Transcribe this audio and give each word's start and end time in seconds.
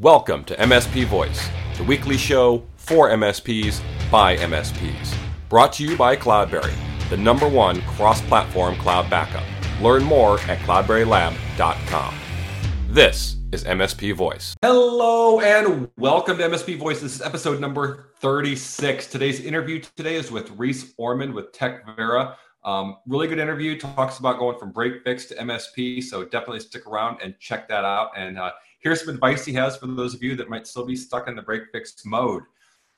Welcome 0.00 0.44
to 0.44 0.54
MSP 0.54 1.06
Voice, 1.06 1.48
the 1.76 1.82
weekly 1.82 2.16
show 2.16 2.62
for 2.76 3.10
MSPs 3.10 3.82
by 4.12 4.36
MSPs. 4.36 5.12
Brought 5.48 5.72
to 5.72 5.82
you 5.82 5.96
by 5.96 6.14
Cloudberry, 6.14 6.72
the 7.10 7.16
number 7.16 7.48
one 7.48 7.82
cross 7.82 8.20
platform 8.20 8.76
cloud 8.76 9.10
backup. 9.10 9.42
Learn 9.82 10.04
more 10.04 10.38
at 10.42 10.60
cloudberrylab.com. 10.60 12.14
This 12.86 13.38
is 13.50 13.64
MSP 13.64 14.14
Voice. 14.14 14.54
Hello 14.62 15.40
and 15.40 15.90
welcome 15.96 16.38
to 16.38 16.44
MSP 16.44 16.78
Voice. 16.78 17.00
This 17.00 17.16
is 17.16 17.20
episode 17.20 17.60
number 17.60 18.10
36. 18.20 19.08
Today's 19.08 19.40
interview 19.40 19.80
today 19.96 20.14
is 20.14 20.30
with 20.30 20.48
Reese 20.52 20.94
Orman 20.96 21.34
with 21.34 21.50
TechVera. 21.50 22.36
Um, 22.64 22.98
really 23.08 23.26
good 23.26 23.40
interview. 23.40 23.76
Talks 23.76 24.20
about 24.20 24.38
going 24.38 24.60
from 24.60 24.70
break 24.70 25.02
fix 25.02 25.24
to 25.26 25.34
MSP. 25.34 26.04
So 26.04 26.24
definitely 26.24 26.60
stick 26.60 26.86
around 26.86 27.18
and 27.20 27.36
check 27.40 27.66
that 27.68 27.84
out. 27.84 28.10
And 28.16 28.38
uh, 28.38 28.52
here's 28.78 29.00
some 29.00 29.14
advice 29.14 29.44
he 29.44 29.52
has 29.54 29.76
for 29.76 29.86
those 29.86 30.14
of 30.14 30.22
you 30.22 30.36
that 30.36 30.48
might 30.48 30.66
still 30.66 30.86
be 30.86 30.96
stuck 30.96 31.28
in 31.28 31.36
the 31.36 31.42
break 31.42 31.64
fix 31.72 32.04
mode. 32.04 32.42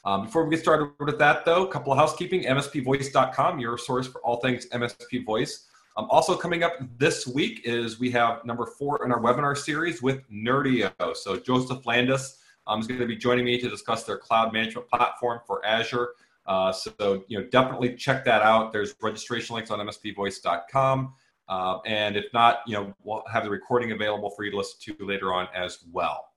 Um, 0.05 0.25
before 0.25 0.45
we 0.45 0.51
get 0.51 0.61
started 0.61 0.91
with 0.99 1.19
that, 1.19 1.45
though, 1.45 1.67
a 1.67 1.71
couple 1.71 1.93
of 1.93 1.99
housekeeping 1.99 2.45
mspvoice.com, 2.45 3.59
your 3.59 3.77
source 3.77 4.07
for 4.07 4.21
all 4.23 4.37
things 4.41 4.67
MSP 4.71 5.25
voice. 5.27 5.67
Um, 5.97 6.07
also, 6.09 6.37
coming 6.37 6.63
up 6.63 6.73
this 6.97 7.27
week 7.27 7.63
is 7.65 8.01
we 8.01 8.11
have 8.13 8.45
number 8.45 8.65
four 8.65 9.05
in 9.05 9.13
our 9.13 9.21
webinar 9.21 9.57
series 9.57 10.01
with 10.01 10.23
Nerdio. 10.31 10.93
So, 11.15 11.37
Joseph 11.37 11.85
Landes 11.85 12.39
um, 12.67 12.81
is 12.81 12.87
going 12.87 13.01
to 13.01 13.07
be 13.07 13.17
joining 13.17 13.45
me 13.45 13.61
to 13.61 13.69
discuss 13.69 14.05
their 14.05 14.17
cloud 14.17 14.53
management 14.53 14.89
platform 14.89 15.41
for 15.47 15.65
Azure. 15.67 16.11
Uh, 16.47 16.73
so, 16.73 17.25
you 17.29 17.39
know, 17.39 17.47
definitely 17.51 17.95
check 17.95 18.25
that 18.25 18.43
out. 18.43 18.73
There's 18.73 18.95
registration 19.03 19.55
links 19.55 19.71
on 19.71 19.79
mspvoice.com. 19.87 21.13
Uh, 21.51 21.81
and 21.85 22.17
if 22.17 22.27
not, 22.33 22.61
you 22.65 22.75
know, 22.75 22.95
we'll 23.03 23.25
have 23.31 23.43
the 23.43 23.51
recording 23.51 23.91
available 23.91 24.31
for 24.31 24.45
you 24.45 24.53
to 24.53 24.57
listen 24.57 24.79
to 24.97 25.05
later 25.05 25.35
on 25.35 25.49
as 25.53 25.81
well. 25.93 26.29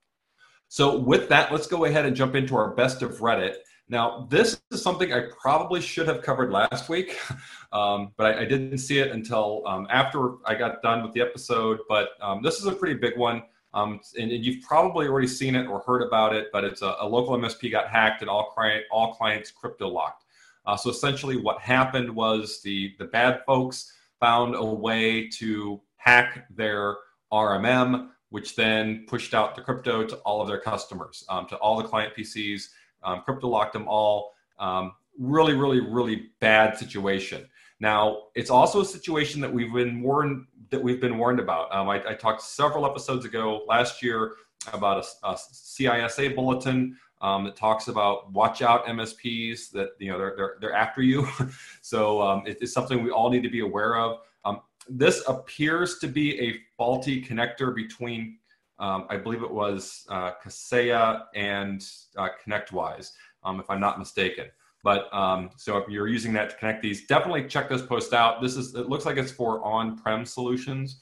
So 0.66 0.98
with 0.98 1.28
that, 1.28 1.52
let's 1.52 1.68
go 1.68 1.84
ahead 1.84 2.04
and 2.04 2.16
jump 2.16 2.34
into 2.34 2.56
our 2.56 2.74
best 2.74 3.00
of 3.00 3.18
Reddit. 3.18 3.58
Now, 3.88 4.26
this 4.28 4.60
is 4.72 4.82
something 4.82 5.12
I 5.12 5.26
probably 5.40 5.80
should 5.80 6.08
have 6.08 6.20
covered 6.20 6.50
last 6.50 6.88
week, 6.88 7.16
um, 7.72 8.12
but 8.16 8.26
I, 8.26 8.40
I, 8.40 8.44
didn't 8.44 8.78
see 8.78 8.98
it 8.98 9.12
until 9.12 9.62
um, 9.66 9.86
after 9.88 10.36
I 10.46 10.56
got 10.56 10.82
done 10.82 11.04
with 11.04 11.12
the 11.12 11.20
episode. 11.20 11.78
But 11.88 12.08
um, 12.20 12.42
this 12.42 12.58
is 12.58 12.66
a 12.66 12.72
pretty 12.72 12.94
big 12.94 13.16
one, 13.16 13.42
um, 13.72 14.00
and, 14.18 14.32
and, 14.32 14.44
you've 14.44 14.62
probably 14.62 15.06
already 15.06 15.28
seen 15.28 15.54
it 15.54 15.66
or 15.66 15.80
heard 15.80 16.02
about 16.02 16.34
it. 16.34 16.48
But 16.50 16.64
it's 16.64 16.82
a, 16.82 16.96
a 16.98 17.06
local 17.06 17.36
MSP 17.36 17.70
got 17.70 17.88
hacked, 17.88 18.22
and 18.22 18.30
all 18.30 18.50
client 18.50 18.84
all 18.90 19.14
clients 19.14 19.52
crypto 19.52 19.86
locked. 19.88 20.24
Uh, 20.66 20.76
so 20.76 20.90
essentially, 20.90 21.36
what 21.36 21.60
happened 21.60 22.10
was 22.10 22.62
the 22.62 22.94
the 22.98 23.04
bad 23.04 23.42
folks 23.46 23.92
found 24.24 24.54
a 24.54 24.64
way 24.64 25.28
to 25.28 25.78
hack 25.96 26.46
their 26.48 26.96
RMM, 27.30 28.08
which 28.30 28.56
then 28.56 29.04
pushed 29.06 29.34
out 29.34 29.54
the 29.54 29.60
crypto 29.60 30.02
to 30.02 30.16
all 30.24 30.40
of 30.40 30.48
their 30.48 30.60
customers, 30.60 31.24
um, 31.28 31.46
to 31.46 31.56
all 31.56 31.76
the 31.76 31.84
client 31.84 32.14
PCs, 32.16 32.68
um, 33.02 33.20
crypto 33.20 33.48
locked 33.48 33.74
them 33.74 33.86
all. 33.86 34.32
Um, 34.58 34.92
really, 35.18 35.52
really, 35.52 35.80
really 35.80 36.30
bad 36.40 36.78
situation. 36.78 37.46
Now, 37.80 38.28
it's 38.34 38.48
also 38.48 38.80
a 38.80 38.84
situation 38.86 39.42
that 39.42 39.52
we've 39.52 39.74
been 39.74 40.00
warned 40.00 40.46
that 40.70 40.82
we've 40.82 41.02
been 41.02 41.18
warned 41.18 41.38
about. 41.38 41.70
Um, 41.70 41.90
I, 41.90 41.96
I, 42.08 42.14
talked 42.14 42.40
several 42.40 42.86
episodes 42.86 43.26
ago 43.26 43.62
last 43.68 44.02
year 44.02 44.32
about 44.72 45.04
a, 45.04 45.28
a 45.28 45.34
CISA 45.34 46.34
bulletin 46.34 46.96
um, 47.24 47.42
that 47.44 47.56
talks 47.56 47.88
about 47.88 48.30
watch 48.32 48.60
out 48.60 48.84
MSPs 48.84 49.70
that 49.70 49.92
you 49.98 50.10
know 50.10 50.18
they're 50.18 50.34
they're, 50.36 50.56
they're 50.60 50.74
after 50.74 51.00
you. 51.00 51.26
so 51.80 52.20
um, 52.20 52.46
it, 52.46 52.58
it's 52.60 52.74
something 52.74 53.02
we 53.02 53.10
all 53.10 53.30
need 53.30 53.42
to 53.42 53.48
be 53.48 53.60
aware 53.60 53.96
of. 53.96 54.18
Um, 54.44 54.60
this 54.90 55.24
appears 55.26 55.98
to 56.00 56.06
be 56.06 56.38
a 56.38 56.60
faulty 56.76 57.24
connector 57.24 57.74
between, 57.74 58.36
um, 58.78 59.06
I 59.08 59.16
believe 59.16 59.42
it 59.42 59.50
was 59.50 60.04
uh, 60.10 60.32
Kaseya 60.44 61.22
and 61.34 61.82
uh, 62.18 62.28
ConnectWise, 62.46 63.12
um, 63.42 63.58
if 63.58 63.70
I'm 63.70 63.80
not 63.80 63.98
mistaken. 63.98 64.48
But 64.82 65.12
um, 65.14 65.48
so 65.56 65.78
if 65.78 65.88
you're 65.88 66.08
using 66.08 66.34
that 66.34 66.50
to 66.50 66.56
connect 66.56 66.82
these, 66.82 67.06
definitely 67.06 67.48
check 67.48 67.70
this 67.70 67.80
post 67.80 68.12
out. 68.12 68.42
This 68.42 68.54
is 68.54 68.74
it 68.74 68.90
looks 68.90 69.06
like 69.06 69.16
it's 69.16 69.32
for 69.32 69.64
on-prem 69.64 70.26
solutions. 70.26 71.00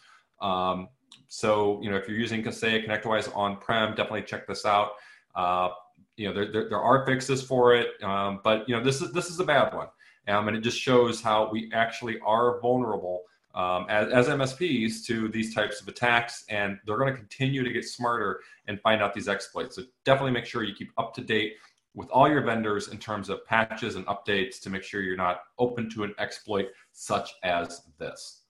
So 1.27 1.81
you 1.83 1.91
know 1.91 1.97
if 1.97 2.07
you're 2.07 2.19
using 2.19 2.45
Kaseya 2.45 2.87
ConnectWise 2.87 3.35
on-prem, 3.37 3.97
definitely 3.97 4.23
check 4.23 4.47
this 4.47 4.65
out. 4.65 4.93
Uh, 5.35 5.71
you 6.17 6.29
know, 6.29 6.35
there, 6.35 6.53
there, 6.53 6.69
there, 6.69 6.81
are 6.81 7.07
fixes 7.07 7.43
for 7.43 7.75
it, 7.75 8.03
um, 8.03 8.41
but 8.45 8.69
you 8.69 8.77
know, 8.77 8.83
this 8.83 9.01
is 9.01 9.13
this 9.13 9.31
is 9.31 9.41
a 9.41 9.45
bad 9.45 9.75
one, 9.75 9.89
um, 10.29 10.49
and 10.49 10.57
it 10.57 10.61
just 10.61 10.79
shows 10.79 11.21
how 11.21 11.51
we 11.51 11.71
actually 11.73 12.19
are 12.21 12.61
vulnerable 12.61 13.23
um, 13.55 13.87
as, 13.89 14.13
as 14.13 14.29
MSPs 14.29 15.05
to 15.07 15.29
these 15.29 15.55
types 15.55 15.81
of 15.81 15.89
attacks, 15.89 16.45
and 16.49 16.79
they're 16.87 16.97
going 16.97 17.13
to 17.13 17.19
continue 17.19 17.63
to 17.63 17.73
get 17.73 17.85
smarter 17.85 18.41
and 18.67 18.81
find 18.81 19.03
out 19.03 19.15
these 19.15 19.29
exploits. 19.29 19.77
So 19.77 19.83
definitely 20.05 20.33
make 20.33 20.47
sure 20.47 20.63
you 20.63 20.75
keep 20.75 20.91
up 20.99 21.15
to 21.15 21.21
date 21.21 21.55
with 21.95 22.09
all 22.09 22.29
your 22.29 22.41
vendors 22.41 22.89
in 22.89 22.99
terms 22.99 23.29
of 23.29 23.45
patches 23.45 23.97
and 23.97 24.07
updates 24.07 24.61
to 24.63 24.71
make 24.71 24.83
sure 24.83 25.03
you're 25.03 25.17
not 25.17 25.43
open 25.59 25.91
to 25.91 26.05
an 26.05 26.15
exploit 26.19 26.69
such 26.93 27.35
as 27.43 27.83
this. 27.99 28.41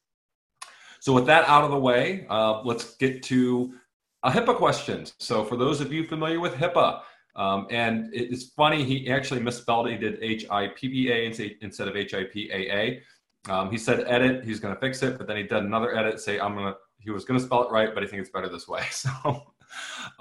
So 1.00 1.12
with 1.12 1.26
that 1.26 1.48
out 1.48 1.64
of 1.64 1.72
the 1.72 1.78
way, 1.78 2.26
uh, 2.30 2.62
let's 2.62 2.94
get 2.96 3.24
to 3.24 3.74
a 4.22 4.30
HIPAA 4.30 4.56
question. 4.56 5.06
So 5.18 5.44
for 5.44 5.56
those 5.56 5.80
of 5.80 5.92
you 5.92 6.06
familiar 6.06 6.38
with 6.38 6.54
HIPAA, 6.54 7.02
um, 7.34 7.66
and 7.70 8.10
it's 8.12 8.50
funny, 8.50 8.84
he 8.84 9.10
actually 9.10 9.40
misspelled 9.40 9.88
it. 9.88 9.92
He 9.92 9.98
did 9.98 10.18
H 10.22 10.46
I 10.50 10.68
P 10.68 10.88
P 10.88 11.10
A 11.10 11.54
instead 11.62 11.88
of 11.88 11.96
H 11.96 12.14
I 12.14 12.24
P 12.24 12.50
A 12.52 12.72
A. 12.72 13.02
Um, 13.50 13.70
he 13.70 13.78
said 13.78 14.04
edit, 14.06 14.44
he's 14.44 14.60
going 14.60 14.74
to 14.74 14.80
fix 14.80 15.02
it, 15.02 15.18
but 15.18 15.26
then 15.26 15.36
he 15.36 15.42
did 15.42 15.64
another 15.64 15.96
edit, 15.96 16.20
say 16.20 16.38
I'm 16.38 16.54
going 16.54 16.66
to, 16.66 16.76
he 16.98 17.10
was 17.10 17.24
going 17.24 17.40
to 17.40 17.44
spell 17.44 17.64
it 17.64 17.72
right, 17.72 17.92
but 17.92 18.04
I 18.04 18.06
think 18.06 18.20
it's 18.20 18.30
better 18.30 18.48
this 18.48 18.68
way. 18.68 18.82
So, 18.90 19.46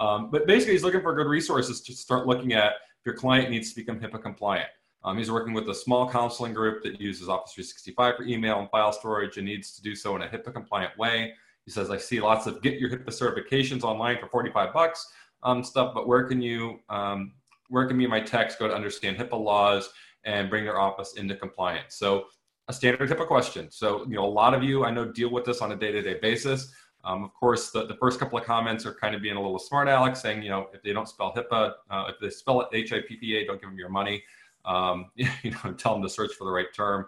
um, 0.00 0.30
but 0.30 0.46
basically, 0.46 0.72
he's 0.72 0.82
looking 0.82 1.02
for 1.02 1.14
good 1.14 1.26
resources 1.26 1.82
to 1.82 1.92
start 1.92 2.26
looking 2.26 2.54
at 2.54 2.72
if 2.72 3.04
your 3.04 3.14
client 3.14 3.50
needs 3.50 3.68
to 3.68 3.76
become 3.76 4.00
HIPAA 4.00 4.22
compliant. 4.22 4.70
Um, 5.04 5.18
he's 5.18 5.30
working 5.30 5.52
with 5.52 5.68
a 5.68 5.74
small 5.74 6.08
counseling 6.08 6.54
group 6.54 6.82
that 6.84 6.98
uses 6.98 7.28
Office 7.28 7.52
365 7.52 8.16
for 8.16 8.22
email 8.22 8.60
and 8.60 8.70
file 8.70 8.92
storage 8.92 9.36
and 9.36 9.44
needs 9.44 9.74
to 9.74 9.82
do 9.82 9.94
so 9.94 10.16
in 10.16 10.22
a 10.22 10.26
HIPAA 10.26 10.54
compliant 10.54 10.96
way. 10.96 11.34
He 11.66 11.70
says, 11.70 11.90
I 11.90 11.98
see 11.98 12.20
lots 12.20 12.46
of 12.46 12.62
get 12.62 12.78
your 12.78 12.88
HIPAA 12.88 13.08
certifications 13.08 13.82
online 13.82 14.18
for 14.18 14.28
45 14.28 14.72
bucks 14.72 15.12
um, 15.42 15.62
stuff, 15.62 15.92
but 15.94 16.06
where 16.06 16.24
can 16.24 16.40
you, 16.40 16.80
um, 16.88 17.32
where 17.68 17.86
can 17.86 17.96
me 17.96 18.04
and 18.04 18.10
my 18.10 18.20
techs 18.20 18.56
go 18.56 18.68
to 18.68 18.74
understand 18.74 19.16
HIPAA 19.16 19.42
laws 19.42 19.90
and 20.24 20.50
bring 20.50 20.64
their 20.64 20.78
office 20.78 21.14
into 21.14 21.34
compliance? 21.34 21.96
So 21.96 22.26
a 22.68 22.72
standard 22.72 23.08
HIPAA 23.08 23.26
question. 23.26 23.70
So, 23.70 24.04
you 24.04 24.16
know, 24.16 24.24
a 24.24 24.26
lot 24.26 24.54
of 24.54 24.62
you 24.62 24.84
I 24.84 24.90
know 24.90 25.04
deal 25.04 25.30
with 25.30 25.44
this 25.44 25.60
on 25.60 25.72
a 25.72 25.76
day-to-day 25.76 26.18
basis. 26.20 26.72
Um, 27.04 27.24
of 27.24 27.34
course, 27.34 27.70
the, 27.70 27.86
the 27.86 27.96
first 27.96 28.20
couple 28.20 28.38
of 28.38 28.44
comments 28.44 28.86
are 28.86 28.94
kind 28.94 29.14
of 29.14 29.22
being 29.22 29.36
a 29.36 29.42
little 29.42 29.58
smart 29.58 29.88
aleck, 29.88 30.14
saying, 30.14 30.42
you 30.42 30.50
know, 30.50 30.68
if 30.72 30.82
they 30.82 30.92
don't 30.92 31.08
spell 31.08 31.32
HIPAA, 31.34 31.72
uh, 31.90 32.04
if 32.08 32.20
they 32.20 32.30
spell 32.30 32.60
it 32.60 32.68
H-I-P-P-A, 32.72 33.44
don't 33.46 33.60
give 33.60 33.70
them 33.70 33.78
your 33.78 33.88
money. 33.88 34.22
Um, 34.64 35.10
you 35.16 35.50
know, 35.50 35.72
tell 35.76 35.94
them 35.94 36.02
to 36.02 36.08
search 36.08 36.34
for 36.34 36.44
the 36.44 36.52
right 36.52 36.72
term. 36.72 37.06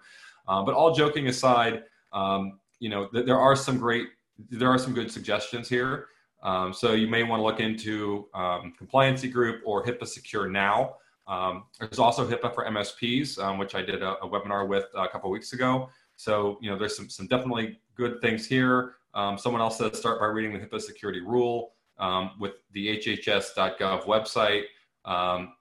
Uh, 0.48 0.62
but 0.62 0.74
all 0.74 0.94
joking 0.94 1.28
aside, 1.28 1.84
um, 2.12 2.58
you 2.80 2.88
know, 2.88 3.06
th- 3.06 3.24
there 3.24 3.38
are 3.38 3.54
some 3.54 3.78
great, 3.78 4.08
there 4.50 4.68
are 4.68 4.78
some 4.78 4.92
good 4.92 5.10
suggestions 5.10 5.68
here. 5.68 6.08
Um, 6.44 6.74
so 6.74 6.92
you 6.92 7.08
may 7.08 7.22
want 7.22 7.40
to 7.40 7.44
look 7.44 7.58
into 7.58 8.28
um, 8.34 8.74
Compliancy 8.80 9.32
Group 9.32 9.62
or 9.64 9.82
HIPAA 9.82 10.06
Secure 10.06 10.48
Now. 10.48 10.96
Um, 11.26 11.64
there's 11.80 11.98
also 11.98 12.28
HIPAA 12.28 12.54
for 12.54 12.66
MSPs, 12.66 13.42
um, 13.42 13.56
which 13.56 13.74
I 13.74 13.80
did 13.80 14.02
a, 14.02 14.18
a, 14.18 14.28
webinar 14.28 14.68
with 14.68 14.84
a 14.94 15.08
couple 15.08 15.30
weeks 15.30 15.54
ago. 15.54 15.88
So, 16.16 16.58
you 16.60 16.70
know, 16.70 16.78
there's 16.78 16.94
some, 16.94 17.08
some 17.08 17.26
definitely 17.28 17.80
good 17.96 18.20
things 18.20 18.46
here. 18.46 18.96
Um, 19.14 19.38
someone 19.38 19.62
else 19.62 19.78
said 19.78 19.96
start 19.96 20.20
by 20.20 20.26
reading 20.26 20.52
the 20.52 20.58
HIPAA 20.58 20.82
security 20.82 21.20
rule 21.20 21.72
um, 21.98 22.32
with 22.38 22.52
the 22.72 22.88
hhs.gov 22.98 24.04
website, 24.04 24.64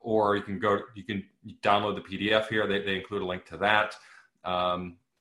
or 0.01 0.35
you 0.35 0.43
can 0.43 0.59
go, 0.59 0.81
you 0.95 1.03
can 1.03 1.23
download 1.61 1.95
the 1.95 2.01
PDF 2.01 2.47
here. 2.49 2.67
They, 2.67 2.81
they 2.81 2.97
include 2.97 3.21
a 3.21 3.25
link 3.25 3.45
to 3.45 3.57
that. 3.57 3.95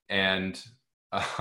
And, 0.09 0.61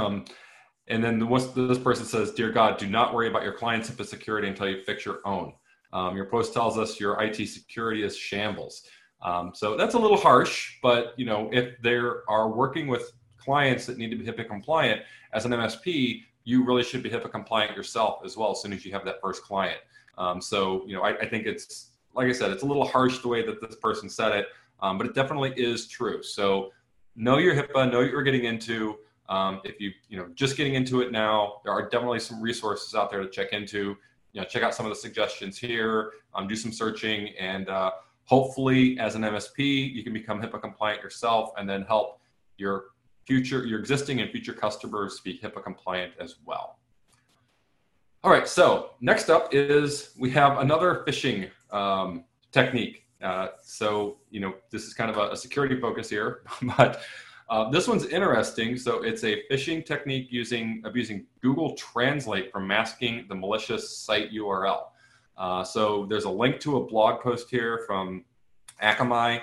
and 0.88 1.04
then 1.04 1.20
the, 1.20 1.52
this 1.68 1.78
person 1.78 2.06
says, 2.06 2.32
Dear 2.32 2.52
God, 2.52 2.78
do 2.78 2.88
not 2.88 3.14
worry 3.14 3.28
about 3.28 3.44
your 3.44 3.54
client's 3.54 3.90
HIPAA 3.90 4.06
security 4.06 4.48
until 4.48 4.70
you 4.70 4.82
fix 4.84 5.06
your 5.06 5.20
own. 5.26 5.54
Um, 5.94 6.16
your 6.16 6.26
post 6.26 6.54
tells 6.54 6.78
us 6.78 7.00
your 7.00 7.22
IT 7.22 7.36
security 7.48 8.04
is 8.04 8.16
shambles. 8.16 8.84
Um, 9.22 9.52
so 9.54 9.78
that's 9.78 9.94
a 9.94 10.00
little 10.00 10.18
harsh, 10.18 10.78
but 10.82 11.14
you 11.18 11.26
know 11.26 11.50
if 11.52 11.80
they 11.82 11.96
are 11.96 12.50
working 12.50 12.88
with 12.88 13.12
clients 13.38 13.86
that 13.86 13.98
need 13.98 14.10
to 14.10 14.16
be 14.16 14.26
HIPAA 14.26 14.48
compliant 14.48 15.02
as 15.34 15.46
an 15.46 15.52
MSP, 15.52 16.22
you 16.44 16.66
really 16.66 16.84
should 16.84 17.04
be 17.04 17.10
HIPAA 17.10 17.32
compliant 17.32 17.76
yourself 17.76 18.22
as 18.26 18.36
well 18.36 18.52
as 18.52 18.62
soon 18.62 18.74
as 18.74 18.86
you 18.86 18.92
have 18.92 19.06
that 19.06 19.22
first 19.22 19.44
client. 19.44 19.80
Um, 20.18 20.42
so 20.42 20.84
you 20.88 20.96
know 20.96 21.04
I, 21.04 21.18
I, 21.20 21.30
think 21.30 21.46
it's 21.46 21.92
like 22.14 22.28
I 22.28 22.32
said, 22.32 22.52
it's 22.52 22.64
a 22.64 22.66
little 22.66 22.86
harsh 22.86 23.20
the 23.20 23.28
way 23.28 23.46
that 23.46 23.62
this 23.62 23.76
person 23.76 24.10
said 24.10 24.34
it, 24.34 24.48
um, 24.82 24.98
but 24.98 25.08
it 25.08 25.14
definitely 25.14 25.54
is 25.56 25.88
true. 25.88 26.24
So 26.24 26.72
know 27.16 27.38
your 27.38 27.56
HIPAA, 27.56 27.92
know 27.92 28.00
what 28.00 28.10
you're 28.10 28.24
getting 28.24 28.46
into. 28.46 28.98
Um, 29.32 29.62
if 29.64 29.80
you 29.80 29.92
you 30.10 30.18
know 30.18 30.28
just 30.36 30.58
getting 30.58 30.76
into 30.76 31.02
it 31.02 31.12
now, 31.12 31.62
there 31.64 31.74
are 31.74 31.90
definitely 31.90 32.20
some 32.20 32.40
resources 32.42 32.94
out 32.94 33.10
there 33.10 33.22
to 33.22 33.30
check 33.30 33.54
into 33.54 33.98
you 34.34 34.42
know, 34.42 34.48
check 34.48 34.64
out 34.64 34.74
some 34.74 34.86
of 34.86 34.92
the 34.92 34.96
suggestions 34.96 35.58
here, 35.58 36.12
um, 36.34 36.48
do 36.48 36.56
some 36.56 36.72
searching, 36.72 37.30
and 37.40 37.70
uh, 37.70 37.92
hopefully, 38.26 38.98
as 39.00 39.16
an 39.16 39.24
MSP, 39.24 39.94
you 39.94 40.04
can 40.04 40.14
become 40.14 40.42
HIPAA 40.42 40.62
compliant 40.62 41.02
yourself, 41.02 41.52
and 41.58 41.70
then 41.70 41.84
help 41.84 42.22
your 42.58 42.86
future, 43.26 43.66
your 43.66 43.80
existing 43.80 44.22
and 44.22 44.32
future 44.32 44.54
customers 44.54 45.20
be 45.20 45.38
HIPAA 45.38 45.64
compliant 45.64 46.14
as 46.20 46.36
well. 46.46 46.80
All 48.24 48.32
right, 48.32 48.48
so 48.48 48.92
next 49.02 49.30
up 49.30 49.54
is 49.54 50.12
we 50.18 50.30
have 50.32 50.60
another 50.60 51.04
phishing 51.08 51.50
um, 51.72 52.24
technique. 52.52 53.06
Uh, 53.22 53.50
so, 53.64 54.18
you 54.30 54.40
know, 54.40 54.54
this 54.70 54.86
is 54.86 54.94
kind 54.94 55.10
of 55.10 55.18
a, 55.18 55.32
a 55.32 55.38
security 55.38 55.80
focus 55.80 56.10
here, 56.10 56.44
but 56.78 57.02
uh, 57.52 57.70
this 57.70 57.88
one's 57.88 58.06
interesting. 58.06 58.78
So, 58.78 59.04
it's 59.04 59.24
a 59.24 59.44
phishing 59.52 59.86
technique 59.86 60.30
using 60.32 60.82
abusing 60.86 61.28
Google 61.42 61.76
Translate 61.76 62.52
for 62.52 62.60
masking 62.60 63.26
the 63.28 63.36
malicious 63.36 63.98
site 63.98 64.32
URL. 64.32 64.86
Uh, 65.38 65.64
so, 65.64 66.08
there's 66.10 66.24
a 66.24 66.30
link 66.30 66.60
to 66.62 66.78
a 66.78 66.86
blog 66.86 67.22
post 67.22 67.50
here 67.50 67.84
from 67.86 68.26
Akamai 68.82 69.42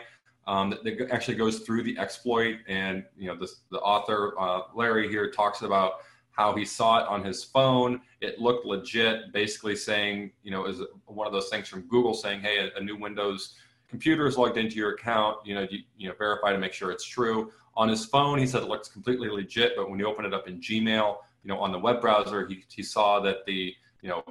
um, 0.48 0.70
that, 0.70 0.82
that, 0.82 1.10
actually 1.10 1.36
goes 1.36 1.60
through 1.60 1.82
the 1.82 1.96
exploit, 1.98 2.56
and 2.66 3.04
you 3.16 3.28
know, 3.28 3.36
this, 3.36 3.60
the 3.70 3.78
author 3.80 4.34
uh, 4.40 4.62
Larry 4.74 5.08
here 5.08 5.30
talks 5.30 5.60
about 5.60 6.00
how 6.38 6.54
he 6.54 6.64
saw 6.64 7.00
it 7.00 7.08
on 7.08 7.22
his 7.22 7.44
phone. 7.44 8.00
It 8.20 8.38
looked 8.38 8.64
legit, 8.64 9.32
basically 9.32 9.76
saying, 9.76 10.30
you 10.42 10.50
know, 10.50 10.66
is 10.66 10.80
one 11.04 11.26
of 11.26 11.32
those 11.32 11.48
things 11.48 11.68
from 11.68 11.82
Google 11.88 12.14
saying, 12.14 12.40
hey, 12.40 12.70
a, 12.74 12.78
a, 12.78 12.82
new 12.82 12.96
Windows 12.96 13.56
computer 13.88 14.26
is 14.26 14.36
logged 14.36 14.58
into 14.58 14.76
your 14.76 14.94
account. 14.94 15.38
You 15.44 15.54
know, 15.54 15.66
you, 15.70 15.80
you 15.96 16.08
know, 16.08 16.14
verify 16.16 16.52
to 16.52 16.58
make 16.58 16.72
sure 16.72 16.90
it's 16.90 17.04
true. 17.04 17.50
On 17.76 17.88
his 17.88 18.04
phone, 18.06 18.38
he 18.38 18.46
said 18.46 18.62
it 18.62 18.68
looks 18.68 18.88
completely 18.88 19.28
legit, 19.28 19.72
but 19.76 19.88
when 19.88 19.98
you 19.98 20.06
open 20.06 20.24
it 20.24 20.34
up 20.34 20.48
in 20.48 20.60
Gmail, 20.60 21.16
you 21.44 21.48
know, 21.48 21.58
on 21.58 21.72
the 21.72 21.78
web 21.78 22.00
browser, 22.00 22.46
he, 22.46 22.64
he 22.68 22.82
saw 22.82 23.20
that 23.20 23.46
the, 23.46 23.74
you 24.02 24.08
know, 24.08 24.22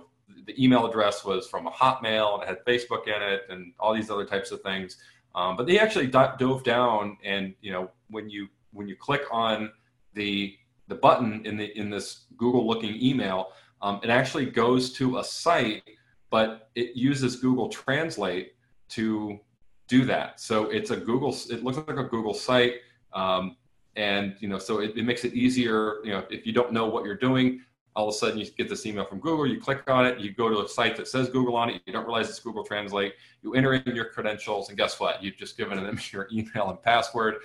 the 0.46 0.64
email 0.64 0.86
address 0.86 1.24
was 1.24 1.48
from 1.48 1.66
a 1.68 1.72
Hotmail 1.72 2.36
and 2.36 2.44
it 2.44 2.50
had 2.50 2.66
Facebook 2.66 3.08
in 3.08 3.22
it 3.22 3.44
and 3.50 3.74
all 3.80 3.94
these 3.94 4.10
other 4.10 4.26
types 4.26 4.52
of 4.52 4.62
things. 4.62 4.98
Um, 5.34 5.56
but 5.56 5.66
they 5.66 5.80
actually 5.80 6.08
dove 6.08 6.64
down 6.64 7.18
and, 7.24 7.54
you 7.62 7.72
know, 7.72 7.92
when 8.10 8.30
you 8.30 8.48
when 8.72 8.88
you 8.88 8.96
click 8.96 9.22
on 9.32 9.72
the 10.14 10.58
the 10.88 10.96
button 10.96 11.46
in 11.46 11.58
the 11.58 11.78
in 11.78 11.90
this 11.90 12.26
Google 12.38 12.68
looking 12.68 12.96
email, 13.02 13.52
um, 13.82 14.00
it 14.04 14.10
actually 14.10 14.46
goes 14.46 14.94
to 14.94 15.20
a 15.20 15.24
site, 15.24 15.84
but 16.30 16.70
it 16.76 16.96
uses 16.96 17.36
Google 17.38 17.70
Translate 17.70 18.54
to 18.90 19.40
do 19.88 20.06
that. 20.06 20.40
So 20.40 20.66
it's 20.66 20.92
a 20.92 20.98
Google. 20.98 21.36
It 21.50 21.64
looks 21.64 21.78
like 21.78 21.98
a 21.98 22.04
Google 22.04 22.34
site, 22.34 22.76
um, 23.14 23.58
and 23.96 24.36
you 24.40 24.48
know, 24.48 24.60
so 24.60 24.80
it, 24.80 24.98
it 24.98 25.04
makes 25.04 25.26
it 25.26 25.34
easier. 25.34 25.98
You 26.04 26.12
know, 26.12 26.24
if 26.30 26.46
you 26.46 26.54
don't 26.54 26.72
know 26.72 26.88
what 26.88 27.06
you're 27.06 27.16
doing, 27.16 27.62
all 27.98 28.08
of 28.08 28.14
a 28.14 28.18
sudden 28.18 28.38
you 28.38 28.46
get 28.46 28.70
this 28.70 28.86
email 28.86 29.06
from 29.06 29.20
Google, 29.20 29.48
you 29.48 29.60
click 29.60 29.82
on 29.90 30.06
it, 30.06 30.20
you 30.20 30.32
go 30.32 30.50
to 30.50 30.64
a 30.64 30.68
site 30.68 30.96
that 30.98 31.08
says 31.08 31.30
Google 31.30 31.56
on 31.56 31.72
it, 31.72 31.82
you 31.88 31.92
don't 31.92 32.06
realize 32.06 32.30
it's 32.30 32.40
Google 32.40 32.64
Translate, 32.64 33.14
you 33.42 33.56
enter 33.56 33.74
in 33.74 33.96
your 33.96 34.06
credentials, 34.06 34.70
and 34.70 34.78
guess 34.78 35.00
what? 35.00 35.24
You've 35.24 35.36
just 35.36 35.58
given 35.58 35.84
them 35.84 36.00
your 36.12 36.28
email 36.32 36.70
and 36.70 36.80
password. 36.82 37.38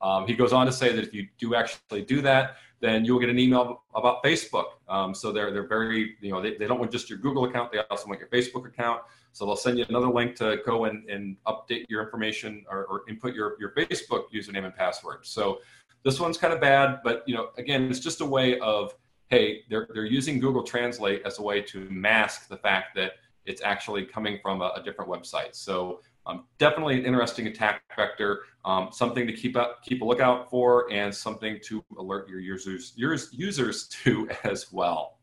Um, 0.00 0.26
he 0.26 0.34
goes 0.34 0.54
on 0.54 0.64
to 0.64 0.72
say 0.72 0.94
that 0.94 1.04
if 1.04 1.12
you 1.12 1.28
do 1.38 1.54
actually 1.54 2.00
do 2.00 2.22
that, 2.22 2.56
then 2.80 3.04
you'll 3.04 3.20
get 3.20 3.28
an 3.28 3.38
email 3.38 3.82
about 3.94 4.22
Facebook. 4.24 4.66
Um, 4.88 5.14
so 5.14 5.32
they're 5.32 5.52
they're 5.52 5.66
very 5.66 6.16
you 6.20 6.30
know 6.30 6.40
they, 6.40 6.56
they 6.56 6.66
don't 6.66 6.78
want 6.78 6.90
just 6.90 7.08
your 7.08 7.18
Google 7.18 7.44
account, 7.44 7.72
they 7.72 7.78
also 7.90 8.08
want 8.08 8.20
your 8.20 8.28
Facebook 8.28 8.66
account. 8.66 9.02
So 9.32 9.46
they'll 9.46 9.56
send 9.56 9.78
you 9.78 9.84
another 9.88 10.08
link 10.08 10.34
to 10.36 10.58
go 10.66 10.86
and, 10.86 11.08
and 11.08 11.36
update 11.46 11.84
your 11.88 12.02
information 12.02 12.64
or, 12.68 12.84
or 12.86 13.02
input 13.08 13.32
your, 13.32 13.56
your 13.60 13.70
Facebook 13.70 14.24
username 14.34 14.64
and 14.64 14.74
password. 14.74 15.24
So 15.24 15.60
this 16.02 16.18
one's 16.18 16.36
kind 16.36 16.52
of 16.52 16.60
bad, 16.60 17.00
but 17.04 17.22
you 17.26 17.34
know 17.34 17.50
again 17.58 17.88
it's 17.90 18.00
just 18.00 18.20
a 18.20 18.26
way 18.26 18.58
of 18.60 18.94
hey 19.28 19.62
they're 19.68 19.88
they're 19.92 20.04
using 20.04 20.40
Google 20.40 20.62
Translate 20.62 21.22
as 21.24 21.38
a 21.38 21.42
way 21.42 21.60
to 21.62 21.88
mask 21.90 22.48
the 22.48 22.56
fact 22.56 22.94
that 22.96 23.12
it's 23.46 23.62
actually 23.62 24.04
coming 24.04 24.38
from 24.42 24.62
a, 24.62 24.72
a 24.76 24.82
different 24.82 25.10
website. 25.10 25.54
So 25.54 26.00
um, 26.26 26.44
definitely 26.58 26.98
an 26.98 27.04
interesting 27.04 27.46
attack 27.46 27.82
vector, 27.96 28.40
um, 28.64 28.90
something 28.92 29.26
to 29.26 29.32
keep 29.32 29.56
up, 29.56 29.82
keep 29.82 30.02
a 30.02 30.04
lookout 30.04 30.50
for, 30.50 30.90
and 30.92 31.14
something 31.14 31.58
to 31.64 31.84
alert 31.98 32.28
your 32.28 32.40
users 32.40 32.92
users 32.96 33.88
to 34.04 34.28
as 34.44 34.72
well. 34.72 35.18